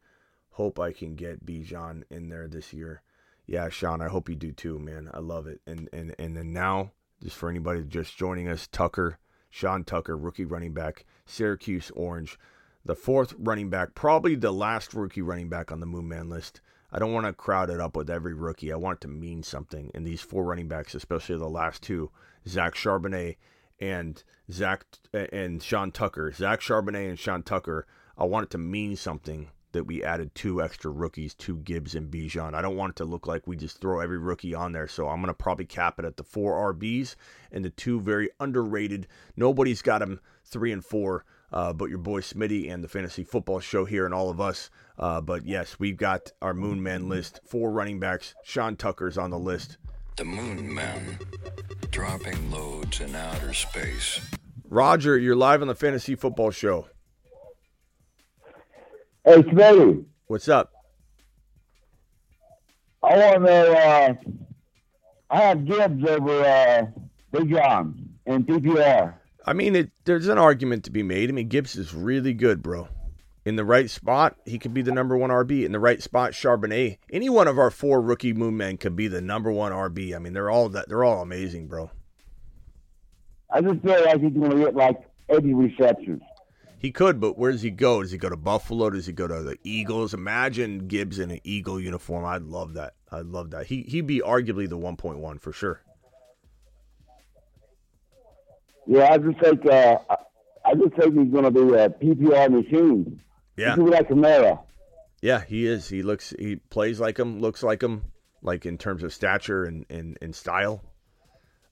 Hope 0.52 0.80
I 0.80 0.94
can 0.94 1.16
get 1.16 1.46
Bijan 1.46 2.04
in 2.10 2.30
there 2.30 2.48
this 2.48 2.72
year. 2.72 3.02
Yeah, 3.46 3.68
Sean, 3.68 4.00
I 4.00 4.08
hope 4.08 4.30
you 4.30 4.36
do 4.38 4.54
too, 4.54 4.80
man. 4.80 5.10
I 5.14 5.20
love 5.20 5.48
it. 5.48 5.60
And 5.68 5.90
and 5.92 6.16
and 6.18 6.38
then 6.38 6.54
now 6.54 6.94
just 7.22 7.36
for 7.36 7.50
anybody 7.50 7.84
just 7.84 8.16
joining 8.16 8.48
us, 8.48 8.68
Tucker, 8.68 9.20
Sean 9.50 9.84
Tucker, 9.84 10.18
rookie 10.18 10.46
running 10.46 10.74
back, 10.74 11.04
Syracuse 11.26 11.92
Orange, 11.94 12.40
the 12.86 12.96
fourth 12.96 13.34
running 13.38 13.70
back, 13.70 13.96
probably 13.96 14.36
the 14.36 14.54
last 14.54 14.94
rookie 14.94 15.22
running 15.22 15.50
back 15.50 15.74
on 15.74 15.82
the 15.82 15.86
Moon 15.86 16.08
Man 16.08 16.30
list. 16.30 16.62
I 16.92 17.00
don't 17.00 17.14
want 17.14 17.26
to 17.26 17.34
crowd 17.34 17.70
it 17.70 17.80
up 17.80 17.96
with 17.96 18.10
every 18.10 18.34
rookie. 18.34 18.72
I 18.72 18.76
want 18.76 18.98
it 18.98 19.02
to 19.02 19.08
mean 19.08 19.44
something. 19.44 19.92
And 19.94 20.06
these 20.06 20.22
four 20.22 20.44
running 20.44 20.68
backs, 20.68 20.94
especially 20.94 21.38
the 21.38 21.48
last 21.48 21.82
two, 21.82 22.12
Zach 22.48 22.76
Charbonnet 22.76 23.38
and 23.80 24.24
Zach 24.52 24.86
and 25.14 25.64
Sean 25.64 25.92
Tucker, 25.92 26.32
Zach 26.32 26.60
Charbonnet 26.60 27.10
and 27.10 27.20
Sean 27.20 27.44
Tucker, 27.44 27.88
I 28.18 28.26
want 28.26 28.46
it 28.46 28.50
to 28.52 28.58
mean 28.58 28.96
something 28.96 29.50
that 29.72 29.86
we 29.86 30.04
added 30.04 30.36
two 30.36 30.62
extra 30.62 30.92
rookies 30.92 31.34
two 31.34 31.58
Gibbs 31.58 31.96
and 31.96 32.12
Bijan. 32.12 32.54
I 32.54 32.62
don't 32.62 32.76
want 32.76 32.92
it 32.92 32.96
to 32.98 33.06
look 33.06 33.26
like 33.26 33.48
we 33.48 33.56
just 33.56 33.80
throw 33.80 34.00
every 34.00 34.18
rookie 34.18 34.54
on 34.54 34.74
there. 34.74 34.88
So 34.88 35.08
I'm 35.08 35.22
going 35.22 35.28
to 35.28 35.34
probably 35.34 35.66
cap 35.66 35.98
it 36.00 36.06
at 36.06 36.18
the 36.18 36.24
four 36.24 36.74
RBs 36.74 37.16
and 37.52 37.64
the 37.64 37.70
two 37.70 38.02
very 38.02 38.30
underrated. 38.40 39.08
Nobody's 39.36 39.82
got 39.82 40.00
them 40.00 40.20
three 40.44 40.72
and 40.72 40.84
four, 40.84 41.26
uh, 41.52 41.74
but 41.74 41.90
your 41.90 41.98
boy 41.98 42.22
Smitty 42.22 42.72
and 42.72 42.84
the 42.84 42.88
Fantasy 42.88 43.24
Football 43.24 43.60
Show 43.60 43.86
here 43.86 44.06
and 44.06 44.14
all 44.14 44.30
of 44.30 44.40
us. 44.40 44.70
Uh, 44.98 45.22
but 45.22 45.46
yes, 45.46 45.80
we've 45.80 45.98
got 45.98 46.32
our 46.42 46.54
Moon 46.54 46.82
Man 46.82 47.10
list. 47.10 47.42
Four 47.46 47.72
running 47.72 48.00
backs. 48.00 48.36
Sean 48.44 48.76
Tucker's 48.76 49.18
on 49.18 49.30
the 49.30 49.40
list. 49.40 49.78
The 50.18 50.26
Moon 50.26 50.74
Man, 50.74 51.20
dropping 51.90 52.52
loads 52.52 53.02
in 53.02 53.16
outer 53.16 53.54
space. 53.54 54.22
Roger, 54.70 55.18
you're 55.18 55.36
live 55.36 55.62
on 55.62 55.68
the 55.68 55.76
Fantasy 55.76 56.16
Football 56.16 56.52
Show. 56.52 56.88
Hey, 59.26 59.42
Smitty. 59.42 60.06
What's 60.28 60.48
up? 60.48 60.72
I 63.04 63.18
want 63.18 63.34
to 63.36 63.40
know. 63.40 63.74
Uh, 63.74 64.14
I 65.30 65.42
have 65.42 65.66
Gibbs 65.66 66.04
over 66.08 66.44
uh, 66.44 66.86
Big 67.32 67.50
John 67.50 68.10
in 68.26 68.44
PPR. 68.44 69.16
I 69.46 69.54
mean, 69.54 69.76
it, 69.76 69.92
there's 70.06 70.28
an 70.28 70.38
argument 70.38 70.84
to 70.86 70.92
be 70.92 71.04
made. 71.04 71.30
I 71.30 71.34
mean, 71.34 71.48
Gibbs 71.48 71.76
is 71.76 71.94
really 71.94 72.34
good, 72.34 72.62
bro. 72.62 72.88
In 73.44 73.56
the 73.56 73.66
right 73.66 73.90
spot, 73.90 74.38
he 74.46 74.60
could 74.60 74.74
be 74.74 74.84
the 74.84 74.92
number 74.92 75.18
one 75.18 75.32
RB. 75.32 75.66
In 75.66 75.72
the 75.72 75.80
right 75.80 76.02
spot, 76.02 76.34
Charbonnet. 76.34 77.00
Any 77.12 77.28
one 77.28 77.48
of 77.48 77.58
our 77.58 77.72
four 77.72 78.00
rookie 78.00 78.34
moon 78.34 78.56
men 78.58 78.78
could 78.78 78.96
be 78.96 79.08
the 79.08 79.22
number 79.22 79.52
one 79.52 79.72
RB. 79.72 80.16
I 80.16 80.20
mean, 80.20 80.34
they're 80.34 80.52
all 80.52 80.70
that. 80.70 80.88
They're 80.88 81.04
all 81.04 81.22
amazing, 81.22 81.68
bro. 81.68 81.90
I 83.50 83.62
just 83.62 83.82
feel 83.82 84.06
like 84.06 84.22
he's 84.22 84.34
going 84.34 84.52
to 84.52 84.58
get 84.58 84.76
like 84.76 85.02
80 85.30 85.54
receptions. 85.56 86.22
He 86.78 86.92
could, 86.92 87.20
but 87.20 87.38
where 87.38 87.52
does 87.52 87.62
he 87.62 87.70
go? 87.70 88.02
Does 88.02 88.12
he 88.12 88.18
go 88.18 88.30
to 88.30 88.38
Buffalo? 88.38 88.90
Does 88.90 89.06
he 89.06 89.14
go 89.14 89.28
to 89.28 89.44
the 89.44 89.58
Eagles? 89.64 90.14
Imagine 90.14 90.88
Gibbs 90.88 91.20
in 91.20 91.30
an 91.30 91.40
Eagle 91.44 91.80
uniform. 91.80 92.26
I'd 92.26 92.44
love 92.44 92.74
that. 92.74 92.94
I'd 93.12 93.28
love 93.28 93.52
that. 93.52 93.68
He 93.68 93.84
he'd 93.84 94.08
be 94.08 94.20
arguably 94.20 94.68
the 94.68 94.78
1.1 94.78 95.40
for 95.40 95.54
sure. 95.54 95.82
Yeah, 98.88 99.12
I 99.12 99.18
just 99.18 99.40
think 99.40 99.66
uh, 99.66 99.98
I 100.66 100.74
just 100.76 100.96
think 100.96 101.18
he's 101.18 101.32
going 101.32 101.44
to 101.44 101.52
be 101.52 101.60
a 101.60 101.90
PPR 101.90 102.50
machine. 102.50 103.22
Yeah, 103.58 103.76
he's 103.76 103.84
like 103.84 104.10
Kamara. 104.10 104.60
Yeah, 105.22 105.44
he 105.48 105.68
is. 105.68 105.88
He 105.88 106.04
looks. 106.04 106.34
He 106.38 106.56
plays 106.56 107.00
like 107.00 107.18
him. 107.18 107.40
Looks 107.40 107.64
like 107.64 107.82
him. 107.82 108.12
Like 108.42 108.66
in 108.66 108.78
terms 108.78 109.04
of 109.04 109.14
stature 109.14 109.64
and 109.64 109.86
and, 109.90 110.18
and 110.22 110.36
style. 110.36 110.82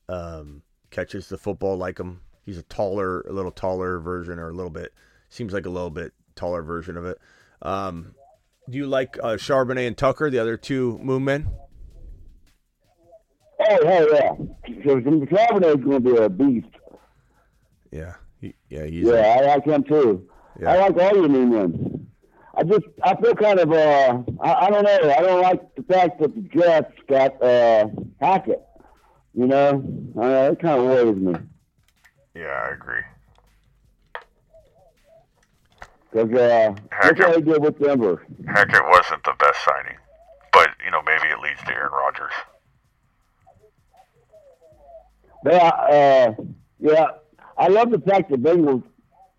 Um, 0.07 0.63
catches 0.89 1.29
the 1.29 1.37
football 1.37 1.77
like 1.77 1.99
him 1.99 2.21
he's 2.49 2.57
a 2.57 2.63
taller, 2.63 3.21
a 3.21 3.31
little 3.31 3.51
taller 3.51 3.99
version, 3.99 4.39
or 4.39 4.49
a 4.49 4.53
little 4.53 4.71
bit 4.71 4.93
seems 5.29 5.53
like 5.53 5.65
a 5.65 5.69
little 5.69 5.91
bit 5.91 6.13
taller 6.35 6.63
version 6.63 6.97
of 6.97 7.05
it. 7.05 7.19
Um, 7.61 8.15
do 8.69 8.77
you 8.77 8.87
like 8.87 9.17
uh, 9.21 9.35
Charbonnet 9.35 9.87
and 9.87 9.97
Tucker, 9.97 10.29
the 10.29 10.39
other 10.39 10.57
two 10.57 10.99
Moon 10.99 11.23
Men? 11.23 11.47
Oh, 13.61 13.87
hell 13.87 14.13
yeah! 14.13 14.31
Charbonnet's 14.83 15.83
going 15.83 16.03
to 16.03 16.11
be 16.13 16.15
a 16.15 16.29
beast. 16.29 16.67
Yeah, 17.91 18.15
he, 18.39 18.53
yeah, 18.69 18.85
he's 18.85 19.05
yeah. 19.05 19.13
A, 19.13 19.37
I 19.37 19.55
like 19.55 19.65
him 19.65 19.83
too. 19.83 20.29
Yeah. 20.59 20.73
I 20.73 20.77
like 20.77 20.97
all 20.97 21.15
your 21.15 21.29
Moon 21.29 21.49
Men. 21.49 22.07
I 22.55 22.63
just 22.63 22.85
I 23.03 23.15
feel 23.15 23.35
kind 23.35 23.59
of 23.59 23.71
uh 23.71 24.21
I, 24.41 24.53
I 24.53 24.69
don't 24.69 24.83
know 24.83 25.13
I 25.17 25.21
don't 25.21 25.41
like 25.41 25.75
the 25.75 25.83
fact 25.83 26.19
that 26.19 26.35
the 26.35 26.41
Jets 26.41 26.91
got 27.07 27.41
uh 27.41 27.87
Hackett. 28.19 28.61
You 29.33 29.47
know, 29.47 29.83
uh, 30.17 30.51
it 30.51 30.59
kind 30.59 30.79
of 30.79 30.85
worries 30.85 31.15
me. 31.15 31.35
Yeah, 32.35 32.67
I 32.69 32.73
agree. 32.73 33.01
Because 36.11 36.33
uh, 36.33 36.75
Hackett, 36.91 37.27
what 37.27 37.45
did 37.45 37.61
with 37.61 37.79
Denver. 37.79 38.25
Hackett 38.47 38.83
wasn't 38.89 39.23
the 39.23 39.33
best 39.39 39.59
signing, 39.63 39.97
but 40.51 40.69
you 40.83 40.89
know 40.91 41.01
maybe 41.05 41.27
it 41.27 41.39
leads 41.39 41.61
to 41.61 41.71
Aaron 41.71 41.91
Rodgers. 41.91 42.33
Yeah, 45.45 45.67
uh, 45.69 46.33
yeah, 46.79 47.07
I 47.59 47.67
love 47.67 47.91
the 47.91 47.99
fact 47.99 48.31
that 48.31 48.41
Bengals 48.41 48.83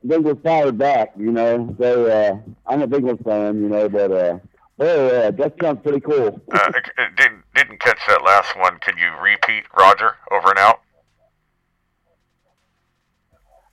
Bengals 0.07 0.43
fired 0.43 0.79
back. 0.79 1.13
You 1.17 1.33
know, 1.33 1.75
so 1.81 2.07
uh, 2.07 2.39
I'm 2.67 2.83
a 2.83 2.87
Bengals 2.87 3.25
fan. 3.25 3.63
You 3.63 3.69
know, 3.69 3.89
but 3.89 4.13
uh, 4.13 4.39
well, 4.77 5.27
uh, 5.27 5.31
that 5.33 5.55
sounds 5.61 5.81
pretty 5.83 6.01
cool. 6.01 6.41
uh, 6.53 6.73
didn't 7.17 7.43
didn't 7.55 7.81
catch 7.81 7.99
that 8.09 8.23
last 8.23 8.57
one. 8.57 8.79
Can 8.79 8.97
you 8.99 9.11
repeat 9.21 9.65
Roger 9.77 10.17
over 10.31 10.51
and 10.51 10.59
out? 10.59 10.81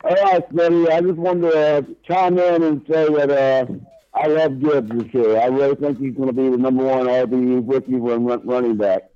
All 0.04 0.12
right, 0.12 0.50
Smitty. 0.54 0.90
I 0.90 1.02
just 1.02 1.16
wanted 1.16 1.52
to 1.52 1.58
uh, 1.58 1.82
chime 2.08 2.38
in 2.38 2.64
and 2.64 2.86
say 2.90 3.08
that 3.14 3.30
uh, 3.32 3.66
I 4.14 4.28
love 4.28 4.60
Gibbs 4.62 4.90
this 4.90 5.14
year. 5.14 5.40
I 5.40 5.48
really 5.48 5.76
think 5.76 6.00
he's 6.00 6.16
going 6.16 6.28
to 6.28 6.34
be 6.34 6.50
the 6.50 6.58
number 6.58 6.84
one 6.84 7.08
RB 7.08 7.62
rookie 7.68 7.96
run, 7.96 8.26
running 8.46 8.78
back. 8.78 9.10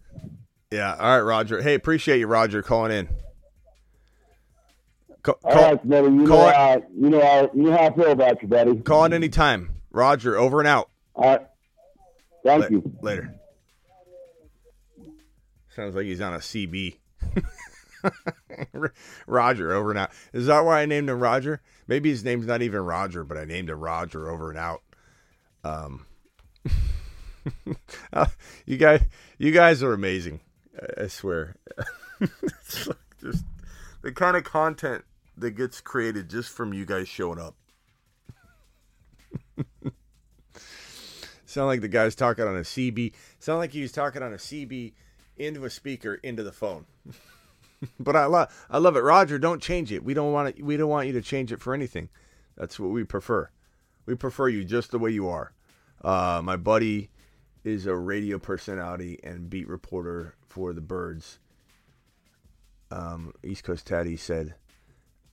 Yeah. 0.72 0.96
All 1.00 1.18
right, 1.18 1.20
Roger. 1.20 1.62
Hey, 1.62 1.76
appreciate 1.76 2.20
you, 2.20 2.28
Roger, 2.28 2.62
calling 2.62 2.92
in. 2.92 3.10
Call, 5.24 5.40
All 5.44 5.54
right, 5.54 5.88
Smitty. 5.88 6.06
You 6.06 6.28
know, 6.28 6.52
how, 6.52 6.84
you 6.96 7.10
know 7.10 7.22
how 7.22 7.52
you 7.54 7.64
know 7.64 7.72
how 7.72 7.86
I 7.86 7.94
feel 7.94 8.12
about 8.12 8.42
you, 8.42 8.48
buddy. 8.48 8.76
Call 8.78 9.06
in 9.06 9.14
anytime. 9.14 9.82
Roger, 9.92 10.38
over 10.38 10.60
and 10.60 10.68
out. 10.68 10.90
All 11.16 11.26
right. 11.26 11.48
Thank 12.44 12.64
La- 12.64 12.70
you. 12.70 12.98
Later. 13.02 13.36
Sounds 15.76 15.96
like 15.96 16.06
he's 16.06 16.22
on 16.22 16.34
a 16.34 16.38
CB. 16.40 16.98
Roger 19.28 19.74
over 19.74 19.92
and 19.92 20.00
out. 20.00 20.12
Is 20.34 20.48
that 20.48 20.66
why 20.66 20.82
I 20.82 20.86
named 20.86 21.10
him 21.10 21.20
Roger? 21.20 21.62
Maybe 21.88 22.10
his 22.10 22.24
name's 22.24 22.48
not 22.48 22.62
even 22.62 22.82
Roger, 22.82 23.24
but 23.24 23.38
I 23.38 23.46
named 23.46 23.70
him 23.70 23.80
Roger 23.80 24.30
over 24.30 24.50
and 24.50 24.58
out. 24.58 24.82
Um, 25.64 26.06
uh, 28.14 28.26
you 28.66 28.78
guys, 28.78 29.02
you 29.38 29.52
guys 29.52 29.84
are 29.84 29.94
amazing. 29.94 30.42
I, 30.82 31.04
I 31.04 31.08
swear. 31.08 31.56
it's 32.20 32.88
like 32.88 32.98
just 33.22 33.46
the 34.02 34.12
kind 34.12 34.36
of 34.36 34.44
content 34.44 35.06
that 35.38 35.52
gets 35.52 35.82
created 35.82 36.30
just 36.30 36.50
from 36.50 36.74
you 36.74 36.86
guys 36.86 37.08
showing 37.08 37.40
up. 37.40 37.56
Sound 41.46 41.68
like 41.68 41.82
the 41.82 41.88
guy's 41.88 42.16
talking 42.16 42.46
on 42.46 42.56
a 42.56 42.62
CB. 42.62 43.14
Sound 43.40 43.60
like 43.60 43.74
he 43.74 43.82
was 43.82 43.92
talking 43.92 44.24
on 44.24 44.32
a 44.34 44.38
CB 44.38 44.94
into 45.36 45.66
a 45.66 45.70
speaker 45.70 46.16
into 46.16 46.44
the 46.44 46.52
phone. 46.52 46.86
but 48.00 48.16
I 48.16 48.26
love 48.26 48.66
I 48.70 48.78
love 48.78 48.96
it, 48.96 49.02
Roger. 49.02 49.38
Don't 49.38 49.62
change 49.62 49.92
it. 49.92 50.04
We 50.04 50.14
don't 50.14 50.32
want 50.32 50.50
it. 50.50 50.64
We 50.64 50.78
don't 50.78 50.90
want 50.90 51.08
you 51.08 51.14
to 51.14 51.22
change 51.22 51.52
it 51.52 51.62
for 51.62 51.74
anything. 51.74 52.10
That's 52.56 52.80
what 52.80 52.92
we 52.92 53.04
prefer. 53.04 53.50
We 54.06 54.16
prefer 54.16 54.48
you 54.48 54.64
just 54.64 54.92
the 54.92 55.00
way 55.00 55.12
you 55.12 55.28
are. 55.28 55.54
Uh, 56.04 56.42
my 56.44 56.56
buddy 56.56 57.10
is 57.64 57.86
a 57.86 57.96
radio 57.96 58.40
personality 58.40 59.20
and 59.24 59.50
beat 59.50 59.68
reporter 59.68 60.36
for 60.48 60.74
the 60.74 60.82
Birds. 60.82 61.40
Um, 62.90 63.34
East 63.44 63.64
Coast 63.64 63.88
Taddy 63.88 64.18
said, 64.18 64.56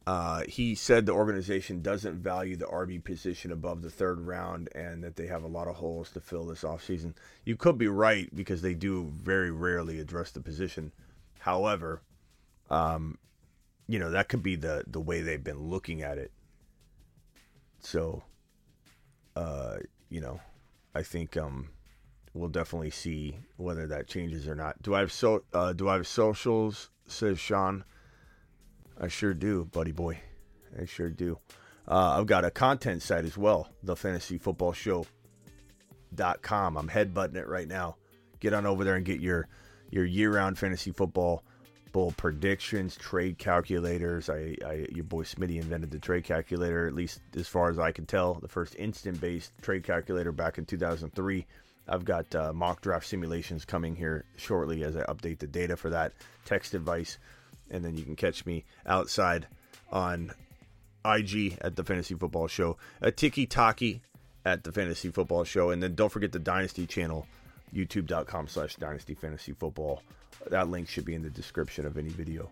Uh, 0.09 0.43
he 0.49 0.75
said 0.75 1.05
the 1.05 1.13
organization 1.13 1.83
doesn't 1.83 2.15
value 2.15 2.57
the 2.57 2.65
RB 2.65 3.05
position 3.05 3.53
above 3.53 3.83
the 3.83 3.91
third 3.91 4.19
round 4.23 4.71
and 4.75 5.05
that 5.05 5.17
they 5.17 5.27
have 5.27 5.43
a 5.43 5.47
lot 5.47 5.69
of 5.69 5.77
holes 5.77 6.09
to 6.09 6.19
fill 6.19 6.47
this 6.47 6.63
offseason. 6.63 7.13
You 7.45 7.57
could 7.57 7.77
be 7.77 7.89
right 7.89 8.35
because 8.35 8.63
they 8.63 8.73
do 8.73 9.13
very 9.23 9.51
rarely 9.51 10.01
address 10.01 10.31
the 10.31 10.41
position. 10.41 10.93
However, 11.41 12.01
um, 12.71 13.19
you 13.87 13.99
know, 13.99 14.11
that 14.13 14.31
could 14.31 14.43
be 14.43 14.57
the, 14.57 14.83
the 14.87 14.99
way 14.99 15.21
they've 15.21 15.45
been 15.45 15.69
looking 15.69 16.01
at 16.01 16.17
it. 16.17 16.33
So, 17.81 18.23
uh, 19.37 19.77
you 20.09 20.23
know, 20.23 20.41
I 20.95 21.03
think 21.03 21.37
um, 21.37 21.69
we'll 22.33 22.49
definitely 22.49 22.93
see 22.93 23.37
whether 23.59 23.87
that 23.89 24.09
changes 24.09 24.49
or 24.49 24.55
not. 24.55 24.81
Do 24.81 24.95
I 24.95 25.01
have 25.01 25.13
so 25.13 25.43
uh, 25.53 25.75
do 25.75 25.87
I 25.87 25.97
have 25.97 26.07
socials? 26.07 26.89
Says 27.07 27.39
Sean. 27.39 27.85
I 29.01 29.09
sure 29.09 29.35
do, 29.35 29.65
buddy 29.65 29.93
boy. 29.93 30.21
I 30.79 30.85
sure 30.87 31.11
do. 31.11 31.39
Uh, 31.87 32.19
I've 32.19 32.27
got 32.27 32.45
a 32.45 32.51
content 32.51 33.03
site 33.03 33.25
as 33.25 33.39
well, 33.39 33.69
the 33.83 33.97
fantasy 33.97 34.39
football 34.39 34.73
show.com. 34.73 35.07
I'm 36.77 36.89
headbutting 36.89 37.37
it 37.37 37.49
right 37.49 37.69
now. 37.69 37.97
Get 38.41 38.53
on 38.53 38.67
over 38.67 38.85
there 38.85 38.97
and 38.97 39.05
get 39.05 39.21
your 39.21 39.49
your 39.91 40.05
year-round 40.05 40.59
fantasy 40.59 40.91
football 40.93 41.43
bowl 41.93 42.13
predictions, 42.17 42.95
trade 42.97 43.39
calculators. 43.39 44.29
I, 44.29 44.55
I 44.65 44.87
your 44.91 45.05
boy 45.05 45.23
Smitty 45.23 45.57
invented 45.57 45.91
the 45.91 45.99
trade 45.99 46.25
calculator, 46.25 46.87
at 46.87 46.95
least 46.95 47.21
as 47.35 47.49
far 47.49 47.71
as 47.71 47.79
I 47.79 47.93
can 47.93 48.05
tell, 48.05 48.35
the 48.35 48.49
first 48.49 48.77
instant-based 48.77 49.53
trade 49.63 49.85
calculator 49.85 50.33
back 50.33 50.59
in 50.59 50.67
2003. 50.67 51.47
I've 51.89 52.05
got 52.05 52.35
uh, 52.35 52.53
mock 52.53 52.83
draft 52.83 53.07
simulations 53.07 53.65
coming 53.65 53.97
here 53.97 54.25
shortly 54.37 54.85
as 54.85 54.95
I 54.95 55.05
update 55.05 55.39
the 55.39 55.47
data 55.47 55.75
for 55.75 55.89
that 55.89 56.13
text 56.45 56.75
advice 56.75 57.19
and 57.71 57.85
then 57.85 57.97
you 57.97 58.05
can 58.05 58.17
catch 58.17 58.47
me 58.47 58.65
outside 58.87 59.47
on 59.91 60.33
IG 61.05 61.59
at 61.61 61.77
the 61.77 61.85
Fantasy 61.85 62.15
Football 62.15 62.49
Show, 62.49 62.77
a 63.01 63.11
Tiki 63.11 63.47
Taki 63.47 64.03
at 64.45 64.65
the 64.65 64.73
Fantasy 64.73 65.11
Football 65.11 65.45
Show, 65.45 65.71
and 65.71 65.83
then 65.83 65.95
don't 65.95 66.11
forget 66.11 66.33
the 66.33 66.39
Dynasty 66.39 66.87
channel, 66.87 67.27
youtube.com 67.75 68.49
slash 68.49 68.77
Dynasty 68.77 69.15
Fantasy 69.15 69.53
Football. 69.53 70.03
That 70.51 70.69
link 70.69 70.89
should 70.89 71.05
be 71.05 71.15
in 71.15 71.23
the 71.23 71.31
description 71.31 71.87
of 71.87 71.99
any 71.99 72.11
video. 72.11 72.51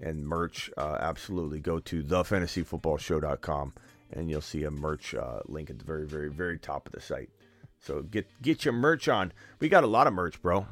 And 0.00 0.26
merch, 0.26 0.70
uh, 0.76 0.98
absolutely 1.00 1.60
go 1.60 1.78
to 1.78 2.02
thefantasyfootballshow.com 2.02 3.72
and 4.12 4.30
you'll 4.30 4.40
see 4.40 4.64
a 4.64 4.70
merch 4.70 5.14
uh, 5.14 5.40
link 5.46 5.70
at 5.70 5.78
the 5.78 5.84
very, 5.84 6.06
very, 6.06 6.28
very 6.28 6.58
top 6.58 6.86
of 6.86 6.92
the 6.92 7.00
site. 7.00 7.30
So 7.78 8.02
get 8.02 8.26
get 8.42 8.64
your 8.64 8.74
merch 8.74 9.08
on. 9.08 9.32
We 9.58 9.68
got 9.68 9.84
a 9.84 9.88
lot 9.88 10.06
of 10.06 10.12
merch, 10.12 10.40
bro. 10.40 10.66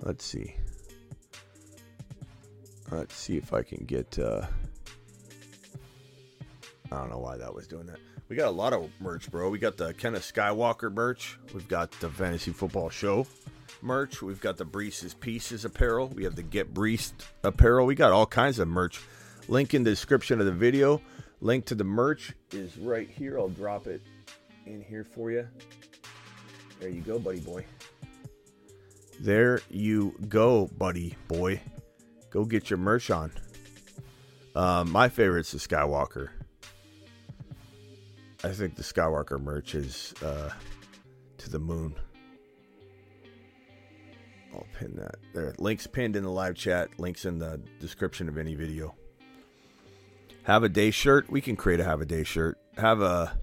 Let's 0.00 0.24
see. 0.24 0.56
Let's 2.90 3.14
see 3.14 3.36
if 3.36 3.52
I 3.52 3.62
can 3.62 3.84
get. 3.86 4.18
Uh, 4.18 4.46
I 6.92 6.96
don't 6.96 7.10
know 7.10 7.18
why 7.18 7.36
that 7.36 7.54
was 7.54 7.66
doing 7.66 7.86
that. 7.86 7.98
We 8.28 8.36
got 8.36 8.48
a 8.48 8.50
lot 8.50 8.72
of 8.72 8.90
merch, 9.00 9.30
bro. 9.30 9.50
We 9.50 9.58
got 9.58 9.76
the 9.76 9.92
Kenneth 9.94 10.32
Skywalker 10.32 10.92
merch. 10.92 11.38
We've 11.52 11.68
got 11.68 11.90
the 12.00 12.08
Fantasy 12.08 12.52
Football 12.52 12.90
Show 12.90 13.26
merch. 13.82 14.22
We've 14.22 14.40
got 14.40 14.56
the 14.56 14.64
Breece's 14.64 15.14
Pieces 15.14 15.64
apparel. 15.64 16.08
We 16.08 16.24
have 16.24 16.36
the 16.36 16.42
Get 16.42 16.72
Breesed 16.72 17.12
apparel. 17.42 17.86
We 17.86 17.94
got 17.94 18.12
all 18.12 18.26
kinds 18.26 18.58
of 18.58 18.68
merch. 18.68 19.00
Link 19.48 19.74
in 19.74 19.84
the 19.84 19.90
description 19.90 20.40
of 20.40 20.46
the 20.46 20.52
video. 20.52 21.02
Link 21.40 21.66
to 21.66 21.74
the 21.74 21.84
merch 21.84 22.32
is 22.52 22.78
right 22.78 23.08
here. 23.08 23.38
I'll 23.38 23.48
drop 23.48 23.86
it 23.86 24.02
in 24.66 24.82
here 24.82 25.04
for 25.04 25.30
you. 25.30 25.46
There 26.80 26.88
you 26.88 27.02
go, 27.02 27.18
buddy 27.18 27.40
boy. 27.40 27.64
There 29.20 29.60
you 29.70 30.14
go, 30.28 30.66
buddy 30.78 31.16
boy 31.28 31.60
go 32.34 32.44
get 32.44 32.68
your 32.68 32.78
merch 32.78 33.10
on. 33.10 33.30
Uh, 34.56 34.84
my 34.84 35.08
favorite's 35.08 35.52
the 35.52 35.58
Skywalker. 35.58 36.30
I 38.42 38.50
think 38.50 38.74
the 38.74 38.82
Skywalker 38.82 39.40
merch 39.40 39.74
is 39.76 40.12
uh, 40.22 40.50
to 41.38 41.50
the 41.50 41.60
moon. 41.60 41.94
I'll 44.52 44.66
pin 44.74 44.96
that 44.96 45.16
there. 45.32 45.54
Links 45.58 45.86
pinned 45.86 46.16
in 46.16 46.24
the 46.24 46.30
live 46.30 46.56
chat. 46.56 46.90
Links 46.98 47.24
in 47.24 47.38
the 47.38 47.60
description 47.80 48.28
of 48.28 48.36
any 48.36 48.54
video. 48.54 48.94
Have 50.42 50.64
a 50.64 50.68
day 50.68 50.90
shirt. 50.90 51.30
We 51.30 51.40
can 51.40 51.56
create 51.56 51.80
a 51.80 51.84
have 51.84 52.00
a 52.00 52.06
day 52.06 52.24
shirt. 52.24 52.58
Have 52.76 53.00
a. 53.00 53.38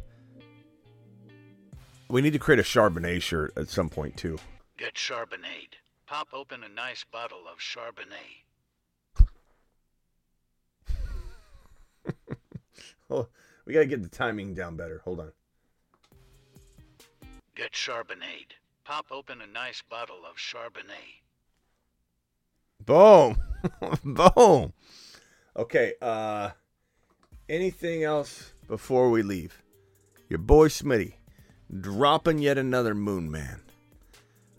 We 2.09 2.21
need 2.21 2.33
to 2.33 2.39
create 2.39 2.59
a 2.59 2.63
Charbonnet 2.63 3.21
shirt 3.21 3.53
at 3.57 3.69
some 3.69 3.89
point 3.89 4.17
too. 4.17 4.37
Get 4.77 4.95
Charbonnet. 4.95 5.79
Pop 6.07 6.27
open 6.33 6.63
a 6.63 6.69
nice 6.69 7.05
bottle 7.05 7.43
of 7.51 7.59
Charbonnet. 7.59 8.41
oh, 13.09 13.27
we 13.65 13.73
gotta 13.73 13.85
get 13.85 14.01
the 14.01 14.09
timing 14.09 14.53
down 14.53 14.75
better. 14.75 15.01
Hold 15.03 15.19
on. 15.19 15.31
Get 17.55 17.73
Charbonnet. 17.73 18.53
Pop 18.83 19.07
open 19.11 19.41
a 19.41 19.47
nice 19.47 19.81
bottle 19.87 20.21
of 20.29 20.37
Charbonnet. 20.37 21.21
Boom. 22.85 23.37
Boom. 24.03 24.73
Okay, 25.55 25.93
uh 26.01 26.51
anything 27.49 28.03
else 28.03 28.53
before 28.67 29.09
we 29.09 29.21
leave? 29.21 29.61
Your 30.29 30.39
boy 30.39 30.69
Smitty 30.69 31.13
dropping 31.79 32.39
yet 32.39 32.57
another 32.57 32.95
Moon 32.95 33.29
Man. 33.29 33.61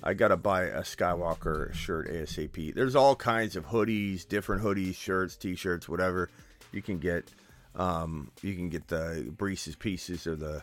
I 0.05 0.15
gotta 0.15 0.37
buy 0.37 0.65
a 0.65 0.83
Skywalker 0.83 1.73
shirt 1.73 2.11
ASAP. 2.11 2.75
There's 2.75 2.97
all 2.97 3.15
kinds 3.15 3.57
of 3.57 3.67
hoodies, 3.67 4.27
different 4.29 4.63
hoodies, 4.63 4.97
shirts, 4.97 5.37
t-shirts, 5.37 5.89
whatever 5.89 6.29
you 6.73 6.83
can 6.83 6.99
get. 6.99 7.31
Um, 7.75 8.31
you 8.43 8.55
can 8.55 8.69
get 8.69 8.89
the 8.89 9.33
Breece's 9.35 9.77
pieces 9.77 10.27
or 10.27 10.37
the 10.37 10.63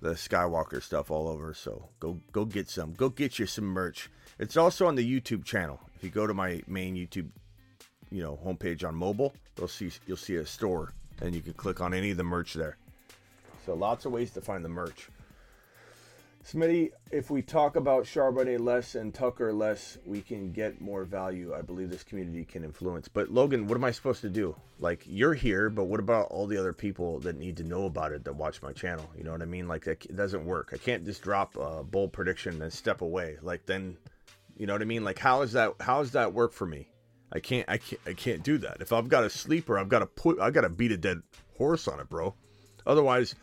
the 0.00 0.10
Skywalker 0.10 0.82
stuff 0.82 1.10
all 1.10 1.28
over. 1.28 1.52
So 1.54 1.88
go 2.00 2.18
go 2.32 2.44
get 2.44 2.68
some. 2.68 2.92
Go 2.94 3.08
get 3.08 3.38
you 3.38 3.46
some 3.46 3.64
merch. 3.64 4.10
It's 4.38 4.56
also 4.56 4.86
on 4.86 4.94
the 4.94 5.20
YouTube 5.20 5.44
channel. 5.44 5.80
If 5.96 6.04
you 6.04 6.10
go 6.10 6.26
to 6.26 6.34
my 6.34 6.62
main 6.66 6.94
YouTube, 6.94 7.28
you 8.10 8.22
know, 8.22 8.38
homepage 8.44 8.86
on 8.86 8.94
mobile, 8.94 9.34
you'll 9.58 9.68
see 9.68 9.90
you'll 10.06 10.16
see 10.16 10.36
a 10.36 10.46
store, 10.46 10.92
and 11.20 11.34
you 11.34 11.42
can 11.42 11.54
click 11.54 11.80
on 11.80 11.92
any 11.94 12.10
of 12.10 12.16
the 12.16 12.24
merch 12.24 12.54
there. 12.54 12.76
So 13.64 13.74
lots 13.74 14.04
of 14.04 14.12
ways 14.12 14.30
to 14.32 14.40
find 14.40 14.64
the 14.64 14.68
merch. 14.68 15.08
Smitty, 16.46 16.92
if 17.10 17.28
we 17.28 17.42
talk 17.42 17.74
about 17.74 18.04
Charbonnet 18.04 18.60
less 18.60 18.94
and 18.94 19.12
Tucker 19.12 19.52
less, 19.52 19.98
we 20.06 20.20
can 20.20 20.52
get 20.52 20.80
more 20.80 21.02
value. 21.04 21.52
I 21.52 21.60
believe 21.60 21.90
this 21.90 22.04
community 22.04 22.44
can 22.44 22.62
influence. 22.62 23.08
But 23.08 23.30
Logan, 23.30 23.66
what 23.66 23.74
am 23.74 23.82
I 23.82 23.90
supposed 23.90 24.20
to 24.20 24.28
do? 24.28 24.54
Like 24.78 25.02
you're 25.06 25.34
here, 25.34 25.68
but 25.70 25.86
what 25.86 25.98
about 25.98 26.28
all 26.30 26.46
the 26.46 26.56
other 26.56 26.72
people 26.72 27.18
that 27.20 27.36
need 27.36 27.56
to 27.56 27.64
know 27.64 27.86
about 27.86 28.12
it 28.12 28.22
that 28.24 28.36
watch 28.36 28.62
my 28.62 28.72
channel? 28.72 29.10
You 29.18 29.24
know 29.24 29.32
what 29.32 29.42
I 29.42 29.46
mean? 29.46 29.66
Like 29.66 29.84
that 29.86 30.06
it 30.06 30.14
doesn't 30.14 30.44
work. 30.44 30.70
I 30.72 30.76
can't 30.76 31.04
just 31.04 31.20
drop 31.20 31.56
a 31.56 31.82
bold 31.82 32.12
prediction 32.12 32.62
and 32.62 32.72
step 32.72 33.00
away. 33.00 33.38
Like 33.42 33.66
then, 33.66 33.96
you 34.56 34.68
know 34.68 34.72
what 34.72 34.82
I 34.82 34.86
mean? 34.86 35.02
Like 35.02 35.18
how 35.18 35.42
is 35.42 35.52
that? 35.54 35.74
How 35.80 35.98
does 35.98 36.12
that 36.12 36.32
work 36.32 36.52
for 36.52 36.66
me? 36.66 36.88
I 37.32 37.40
can't. 37.40 37.68
I 37.68 37.78
can't. 37.78 38.00
I 38.06 38.12
can't 38.12 38.44
do 38.44 38.58
that. 38.58 38.76
If 38.80 38.92
I've 38.92 39.08
got 39.08 39.24
a 39.24 39.30
sleeper, 39.30 39.80
I've 39.80 39.88
got 39.88 39.98
to 39.98 40.06
put. 40.06 40.38
I 40.38 40.50
got 40.52 40.60
to 40.60 40.70
beat 40.70 40.92
a 40.92 40.96
dead 40.96 41.22
horse 41.58 41.88
on 41.88 41.98
it, 41.98 42.08
bro. 42.08 42.36
Otherwise 42.86 43.34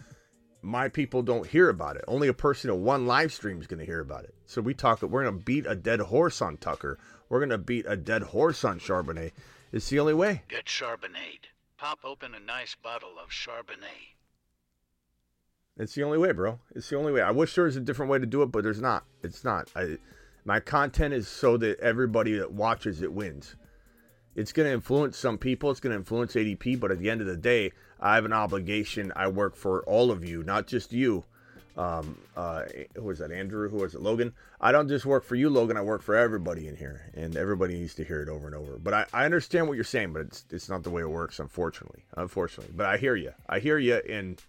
my 0.63 0.87
people 0.87 1.21
don't 1.21 1.45
hear 1.45 1.69
about 1.69 1.97
it. 1.97 2.05
Only 2.07 2.29
a 2.29 2.33
person 2.33 2.69
in 2.69 2.83
one 2.83 3.05
live 3.05 3.33
stream 3.33 3.59
is 3.59 3.67
going 3.67 3.79
to 3.79 3.85
hear 3.85 3.99
about 3.99 4.23
it. 4.23 4.33
So 4.45 4.61
we 4.61 4.73
talk. 4.73 5.01
We're 5.01 5.23
going 5.23 5.37
to 5.37 5.43
beat 5.43 5.65
a 5.67 5.75
dead 5.75 5.99
horse 5.99 6.41
on 6.41 6.57
Tucker. 6.57 6.97
We're 7.29 7.39
going 7.39 7.49
to 7.49 7.57
beat 7.57 7.85
a 7.87 7.97
dead 7.97 8.23
horse 8.23 8.63
on 8.63 8.79
Charbonnet. 8.79 9.31
It's 9.71 9.89
the 9.89 9.99
only 9.99 10.13
way. 10.13 10.43
Get 10.47 10.65
Charbonnet. 10.65 11.49
Pop 11.77 11.99
open 12.03 12.33
a 12.33 12.39
nice 12.39 12.75
bottle 12.75 13.15
of 13.21 13.29
Charbonnet. 13.29 14.13
It's 15.75 15.95
the 15.95 16.03
only 16.03 16.17
way, 16.17 16.31
bro. 16.31 16.59
It's 16.75 16.89
the 16.89 16.97
only 16.97 17.11
way. 17.11 17.21
I 17.21 17.31
wish 17.31 17.55
there 17.55 17.65
was 17.65 17.75
a 17.75 17.81
different 17.81 18.11
way 18.11 18.19
to 18.19 18.25
do 18.25 18.41
it, 18.43 18.51
but 18.51 18.63
there's 18.63 18.81
not. 18.81 19.05
It's 19.21 19.43
not. 19.43 19.69
I, 19.75 19.97
my 20.45 20.59
content 20.59 21.13
is 21.13 21.27
so 21.27 21.57
that 21.57 21.79
everybody 21.79 22.37
that 22.37 22.53
watches 22.53 23.01
it 23.01 23.11
wins. 23.11 23.55
It's 24.35 24.51
going 24.51 24.67
to 24.67 24.73
influence 24.73 25.17
some 25.17 25.37
people. 25.37 25.69
It's 25.71 25.79
going 25.79 25.91
to 25.91 25.97
influence 25.97 26.33
ADP, 26.33 26.79
but 26.79 26.91
at 26.91 26.99
the 26.99 27.09
end 27.09 27.21
of 27.21 27.27
the 27.27 27.37
day, 27.37 27.71
I 27.99 28.15
have 28.15 28.25
an 28.25 28.33
obligation. 28.33 29.13
I 29.15 29.27
work 29.27 29.55
for 29.55 29.83
all 29.83 30.11
of 30.11 30.25
you, 30.25 30.43
not 30.43 30.67
just 30.67 30.91
you. 30.91 31.23
Um, 31.75 32.17
uh, 32.37 32.63
who 32.95 33.03
was 33.03 33.19
that? 33.19 33.31
Andrew? 33.31 33.67
Who 33.69 33.77
was 33.77 33.95
it? 33.95 34.01
Logan? 34.01 34.33
I 34.61 34.71
don't 34.71 34.87
just 34.87 35.05
work 35.05 35.23
for 35.23 35.35
you, 35.35 35.49
Logan. 35.49 35.75
I 35.75 35.81
work 35.81 36.03
for 36.03 36.15
everybody 36.15 36.67
in 36.67 36.75
here, 36.75 37.11
and 37.15 37.35
everybody 37.35 37.73
needs 37.73 37.95
to 37.95 38.03
hear 38.03 38.21
it 38.21 38.29
over 38.29 38.45
and 38.45 38.55
over. 38.55 38.77
But 38.77 38.93
I, 38.93 39.05
I 39.11 39.25
understand 39.25 39.67
what 39.67 39.73
you're 39.73 39.83
saying, 39.83 40.13
but 40.13 40.21
it's 40.21 40.45
it's 40.51 40.69
not 40.69 40.83
the 40.83 40.91
way 40.91 41.01
it 41.01 41.09
works, 41.09 41.39
unfortunately. 41.39 42.05
Unfortunately, 42.15 42.73
but 42.75 42.85
I 42.85 42.97
hear 42.97 43.15
you. 43.15 43.31
I 43.49 43.59
hear 43.59 43.79
you, 43.79 43.95
and 44.07 44.39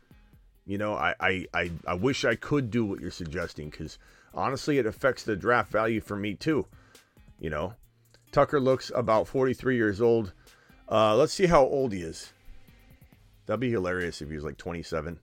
you 0.67 0.77
know, 0.77 0.95
I 0.95 1.15
I 1.19 1.47
I, 1.55 1.71
I 1.87 1.95
wish 1.95 2.27
I 2.27 2.35
could 2.35 2.71
do 2.71 2.85
what 2.85 3.01
you're 3.01 3.11
suggesting 3.11 3.71
because 3.71 3.99
honestly, 4.35 4.79
it 4.79 4.85
affects 4.85 5.23
the 5.23 5.37
draft 5.37 5.73
value 5.73 6.03
for 6.03 6.17
me 6.17 6.35
too. 6.35 6.67
You 7.41 7.49
know, 7.49 7.75
Tucker 8.35 8.59
looks 8.59 8.91
about 8.97 9.29
43 9.29 9.77
years 9.77 10.01
old. 10.01 10.33
Uh, 10.91 11.15
let's 11.15 11.33
see 11.33 11.47
how 11.47 11.63
old 11.63 11.93
he 11.93 12.03
is. 12.03 12.33
That'd 13.47 13.61
be 13.61 13.71
hilarious 13.71 14.21
if 14.21 14.29
he 14.29 14.35
was 14.35 14.43
like 14.43 14.57
27. 14.57 15.21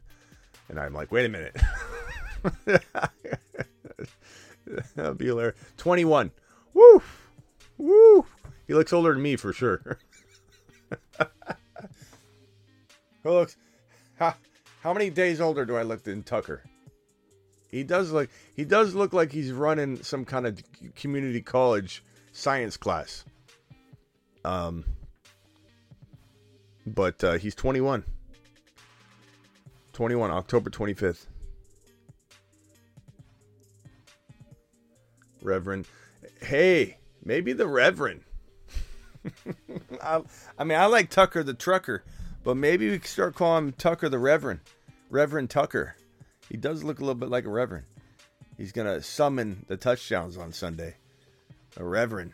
And 0.70 0.80
I'm 0.80 0.94
like, 0.94 1.12
wait 1.12 1.26
a 1.26 1.30
minute. 1.30 1.58
That'd 4.96 5.18
be 5.18 5.26
hilarious. 5.26 5.58
21. 5.76 6.32
Woo! 6.74 7.04
Woo! 7.78 8.26
He 8.66 8.74
looks 8.74 8.94
older 8.94 9.12
than 9.12 9.22
me 9.22 9.36
for 9.36 9.52
sure. 9.52 10.00
Who 13.24 13.30
looks? 13.30 13.58
How, 14.16 14.36
how 14.84 14.94
many 14.94 15.10
days 15.10 15.42
older 15.42 15.66
do 15.66 15.76
I 15.76 15.82
look 15.82 16.04
than 16.04 16.24
Tucker? 16.24 16.64
He 17.70 17.84
does 17.84 18.14
look. 18.14 18.30
He 18.56 18.64
does 18.64 18.96
look 18.96 19.12
like 19.12 19.34
he's 19.34 19.52
running 19.52 20.02
some 20.02 20.24
kind 20.24 20.48
of 20.48 20.64
community 20.96 21.42
college 21.42 22.06
science 22.32 22.78
class. 22.78 23.26
Um, 24.44 24.86
but 26.86 27.24
uh, 27.24 27.34
he's 27.34 27.56
21. 27.56 28.04
21, 29.94 30.32
October 30.32 30.70
25th. 30.70 31.26
Reverend. 35.42 35.88
Hey, 36.42 36.98
maybe 37.24 37.54
the 37.54 37.68
Reverend. 37.68 38.22
I, 40.02 40.22
I, 40.58 40.64
mean, 40.64 40.78
I 40.78 40.86
like 40.86 41.10
Tucker 41.10 41.44
the 41.44 41.54
Trucker, 41.54 42.04
but 42.44 42.58
maybe 42.58 42.90
we 42.90 43.00
could 43.00 43.10
start 43.10 43.36
calling 43.36 43.66
him 43.66 43.72
Tucker 43.74 44.10
the 44.10 44.20
Reverend. 44.20 44.62
Reverend 45.10 45.50
Tucker. 45.50 45.96
He 46.50 46.58
does 46.58 46.84
look 46.84 47.00
a 47.00 47.02
little 47.02 47.16
bit 47.16 47.30
like 47.30 47.46
a 47.46 47.50
Reverend. 47.50 47.86
He's 48.58 48.72
going 48.72 48.88
to 48.88 49.02
summon 49.02 49.66
the 49.68 49.78
touchdowns 49.78 50.38
on 50.38 50.52
Sunday. 50.52 50.96
A 51.78 51.84
Reverend. 51.84 52.34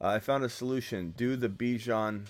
Uh, 0.00 0.08
I 0.08 0.18
found 0.18 0.44
a 0.44 0.48
solution. 0.48 1.14
Do 1.16 1.36
the 1.36 1.48
Bijan 1.48 2.26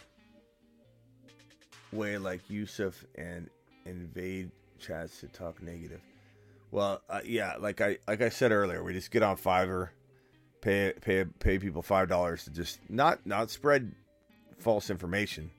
way 1.93 2.19
like 2.19 2.49
Yusuf 2.49 3.05
and 3.17 3.49
invade 3.85 4.51
chats 4.79 5.21
to 5.21 5.29
talk 5.29 5.63
negative. 5.63 6.01
Well, 6.71 7.03
uh, 7.09 7.21
yeah, 7.25 7.57
like 7.59 7.81
I 7.81 7.99
like 8.09 8.23
I 8.23 8.31
said 8.31 8.51
earlier, 8.51 8.83
we 8.83 8.93
just 8.93 9.11
get 9.11 9.23
on 9.23 9.37
Fiverr, 9.37 9.91
pay 10.61 10.95
pay 11.01 11.25
pay 11.25 11.59
people 11.59 11.83
five 11.83 12.09
dollars 12.09 12.45
to 12.45 12.51
just 12.51 12.81
not 12.89 13.25
not 13.27 13.51
spread 13.51 13.93
false 14.59 14.91
information, 14.91 15.51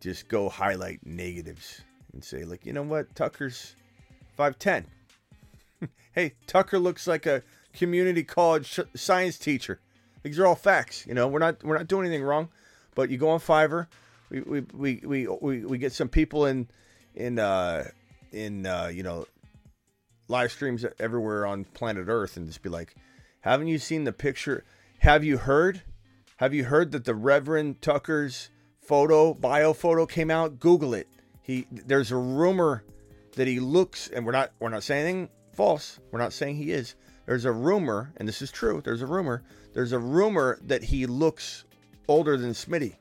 just 0.00 0.28
go 0.28 0.48
highlight 0.48 1.00
negatives 1.04 1.80
and 2.12 2.22
say 2.22 2.44
like, 2.44 2.66
you 2.66 2.72
know 2.72 2.82
what, 2.82 3.14
Tucker's 3.14 3.74
five 4.36 4.58
ten. 4.58 4.86
hey, 6.12 6.34
Tucker 6.46 6.78
looks 6.78 7.06
like 7.06 7.24
a 7.24 7.42
community 7.72 8.22
college 8.22 8.78
science 8.94 9.38
teacher. 9.38 9.80
These 10.30 10.38
are 10.38 10.46
all 10.46 10.54
facts. 10.54 11.06
You 11.06 11.14
know, 11.14 11.28
we're 11.28 11.38
not 11.38 11.62
we're 11.64 11.76
not 11.76 11.88
doing 11.88 12.06
anything 12.06 12.24
wrong. 12.24 12.48
But 12.94 13.10
you 13.10 13.18
go 13.18 13.30
on 13.30 13.40
Fiverr, 13.40 13.86
we 14.30 14.40
we 14.40 14.60
we 14.74 15.00
we, 15.04 15.28
we, 15.40 15.64
we 15.64 15.78
get 15.78 15.92
some 15.92 16.08
people 16.08 16.46
in 16.46 16.68
in 17.14 17.38
uh 17.38 17.84
in 18.32 18.66
uh, 18.66 18.90
you 18.92 19.02
know 19.02 19.26
live 20.28 20.52
streams 20.52 20.84
everywhere 20.98 21.46
on 21.46 21.64
planet 21.64 22.06
Earth 22.08 22.36
and 22.36 22.46
just 22.46 22.62
be 22.62 22.68
like, 22.68 22.94
haven't 23.40 23.68
you 23.68 23.78
seen 23.78 24.04
the 24.04 24.12
picture? 24.12 24.64
Have 24.98 25.24
you 25.24 25.38
heard? 25.38 25.82
Have 26.38 26.52
you 26.54 26.64
heard 26.64 26.92
that 26.92 27.04
the 27.04 27.14
Reverend 27.14 27.80
Tucker's 27.80 28.50
photo 28.80 29.34
bio 29.34 29.72
photo 29.72 30.06
came 30.06 30.30
out? 30.30 30.58
Google 30.58 30.94
it. 30.94 31.08
He 31.42 31.66
there's 31.70 32.10
a 32.10 32.16
rumor 32.16 32.84
that 33.36 33.46
he 33.46 33.60
looks, 33.60 34.08
and 34.08 34.26
we're 34.26 34.32
not 34.32 34.52
we're 34.58 34.68
not 34.68 34.82
saying 34.82 35.04
anything 35.04 35.28
false. 35.52 36.00
We're 36.10 36.18
not 36.18 36.32
saying 36.32 36.56
he 36.56 36.72
is. 36.72 36.94
There's 37.26 37.44
a 37.44 37.52
rumor, 37.52 38.12
and 38.16 38.26
this 38.26 38.42
is 38.42 38.50
true. 38.50 38.80
There's 38.84 39.02
a 39.02 39.06
rumor. 39.06 39.42
There's 39.78 39.92
a 39.92 39.98
rumor 40.00 40.58
that 40.66 40.82
he 40.82 41.06
looks 41.06 41.62
older 42.08 42.36
than 42.36 42.50
Smitty. 42.50 42.96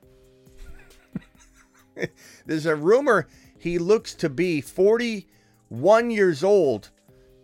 there's 2.45 2.67
a 2.67 2.75
rumor 2.75 3.27
he 3.57 3.79
looks 3.79 4.13
to 4.13 4.29
be 4.29 4.61
41 4.61 6.11
years 6.11 6.43
old 6.43 6.91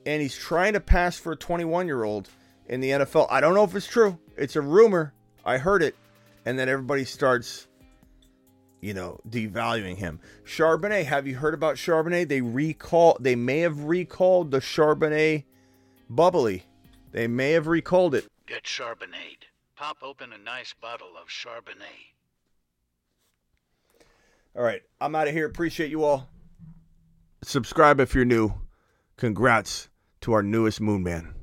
and 0.06 0.22
he's 0.22 0.36
trying 0.36 0.74
to 0.74 0.80
pass 0.80 1.18
for 1.18 1.32
a 1.32 1.36
21 1.36 1.88
year 1.88 2.04
old 2.04 2.30
in 2.68 2.80
the 2.80 2.92
NFL. 2.92 3.26
I 3.32 3.42
don't 3.42 3.56
know 3.56 3.64
if 3.64 3.74
it's 3.74 3.88
true. 3.88 4.20
It's 4.38 4.56
a 4.56 4.62
rumor. 4.62 5.16
I 5.44 5.58
heard 5.58 5.82
it. 5.82 5.96
And 6.46 6.60
then 6.60 6.70
everybody 6.70 7.04
starts, 7.04 7.66
you 8.82 8.94
know, 8.94 9.20
devaluing 9.28 9.98
him. 9.98 10.20
Charbonnet, 10.46 11.06
have 11.06 11.26
you 11.26 11.38
heard 11.38 11.56
about 11.56 11.78
Charbonnet? 11.78 12.28
They 12.28 12.42
recall, 12.42 13.18
they 13.20 13.36
may 13.36 13.62
have 13.62 13.86
recalled 13.86 14.52
the 14.52 14.60
Charbonnet 14.60 15.46
bubbly. 16.08 16.66
They 17.12 17.26
may 17.26 17.54
have 17.54 17.66
recalled 17.66 18.14
it. 18.14 18.28
Get 18.46 18.64
Charbonnet. 18.64 19.48
Pop 19.78 19.98
open 20.02 20.34
a 20.34 20.38
nice 20.38 20.74
bottle 20.74 21.12
of 21.20 21.30
Charbonnet. 21.30 22.12
All 24.56 24.64
right, 24.64 24.82
I'm 25.00 25.16
out 25.16 25.28
of 25.30 25.34
here. 25.34 25.46
Appreciate 25.46 25.90
you 25.90 26.04
all. 26.04 26.28
Subscribe 27.42 28.02
if 28.02 28.14
you're 28.14 28.26
new. 28.26 28.54
Congrats 29.16 29.88
to 30.22 30.34
our 30.34 30.44
newest 30.44 30.82
Moon 30.82 31.04
Man. 31.04 31.34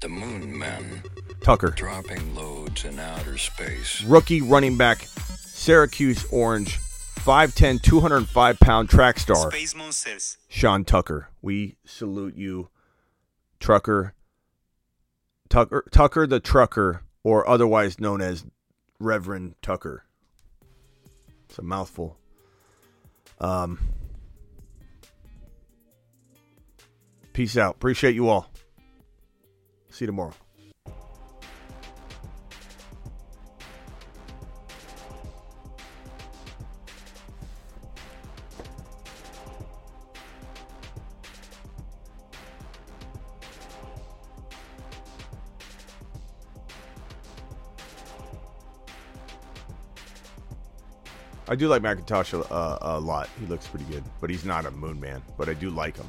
The 0.00 0.08
Moon 0.08 0.58
Man. 0.58 1.02
Tucker. 1.42 1.70
Dropping 1.70 2.34
loads 2.34 2.84
in 2.84 2.98
outer 2.98 3.38
space. 3.38 4.02
Rookie 4.02 4.42
running 4.42 4.76
back, 4.76 5.02
Syracuse 5.02 6.26
Orange, 6.32 6.78
5'10, 6.78 7.80
205 7.80 8.58
pound 8.58 8.90
track 8.90 9.20
star. 9.20 9.50
Space 9.50 9.76
Monsters. 9.76 10.38
Sean 10.48 10.84
Tucker. 10.84 11.30
We 11.40 11.76
salute 11.84 12.34
you, 12.36 12.68
Trucker. 13.60 14.12
Tucker, 15.48 15.84
Tucker 15.90 16.26
the 16.26 16.40
Trucker, 16.40 17.02
or 17.22 17.48
otherwise 17.48 18.00
known 18.00 18.20
as 18.20 18.44
Reverend 18.98 19.54
Tucker. 19.62 20.04
It's 21.48 21.58
a 21.58 21.62
mouthful. 21.62 22.18
Um, 23.40 23.78
peace 27.32 27.56
out. 27.56 27.76
Appreciate 27.76 28.14
you 28.14 28.28
all. 28.28 28.50
See 29.90 30.04
you 30.04 30.06
tomorrow. 30.06 30.34
I 51.56 51.58
do 51.58 51.68
like 51.68 51.80
McIntosh 51.80 52.38
a, 52.38 52.52
uh, 52.52 52.78
a 52.82 53.00
lot. 53.00 53.30
He 53.40 53.46
looks 53.46 53.66
pretty 53.66 53.86
good, 53.86 54.04
but 54.20 54.28
he's 54.28 54.44
not 54.44 54.66
a 54.66 54.70
Moon 54.70 55.00
Man. 55.00 55.22
But 55.38 55.48
I 55.48 55.54
do 55.54 55.70
like 55.70 55.96
him. 55.96 56.06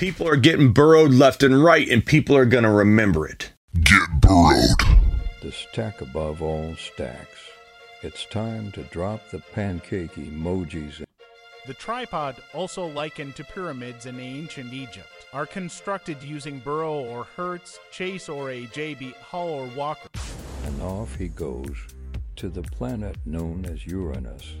People 0.00 0.26
are 0.26 0.36
getting 0.36 0.72
burrowed 0.72 1.12
left 1.12 1.42
and 1.42 1.62
right, 1.62 1.86
and 1.86 2.02
people 2.02 2.34
are 2.34 2.46
going 2.46 2.64
to 2.64 2.70
remember 2.70 3.26
it. 3.26 3.52
Get 3.82 4.08
burrowed. 4.18 4.80
The 5.42 5.52
stack 5.52 6.00
above 6.00 6.40
all 6.40 6.74
stacks. 6.76 7.36
It's 8.02 8.24
time 8.24 8.72
to 8.72 8.82
drop 8.84 9.28
the 9.28 9.40
pancake 9.40 10.14
emojis. 10.14 11.04
The 11.66 11.74
tripod, 11.74 12.36
also 12.54 12.86
likened 12.86 13.36
to 13.36 13.44
pyramids 13.44 14.06
in 14.06 14.18
ancient 14.18 14.72
Egypt, 14.72 15.26
are 15.34 15.44
constructed 15.44 16.22
using 16.22 16.60
Burrow 16.60 16.94
or 16.94 17.24
Hurts, 17.36 17.78
Chase 17.90 18.30
or 18.30 18.48
a 18.48 18.66
JB 18.68 19.14
Hull 19.16 19.50
or 19.50 19.66
Walker. 19.76 20.08
And 20.64 20.80
off 20.80 21.14
he 21.14 21.28
goes 21.28 21.76
to 22.36 22.48
the 22.48 22.62
planet 22.62 23.18
known 23.26 23.66
as 23.66 23.84
Uranus 23.84 24.54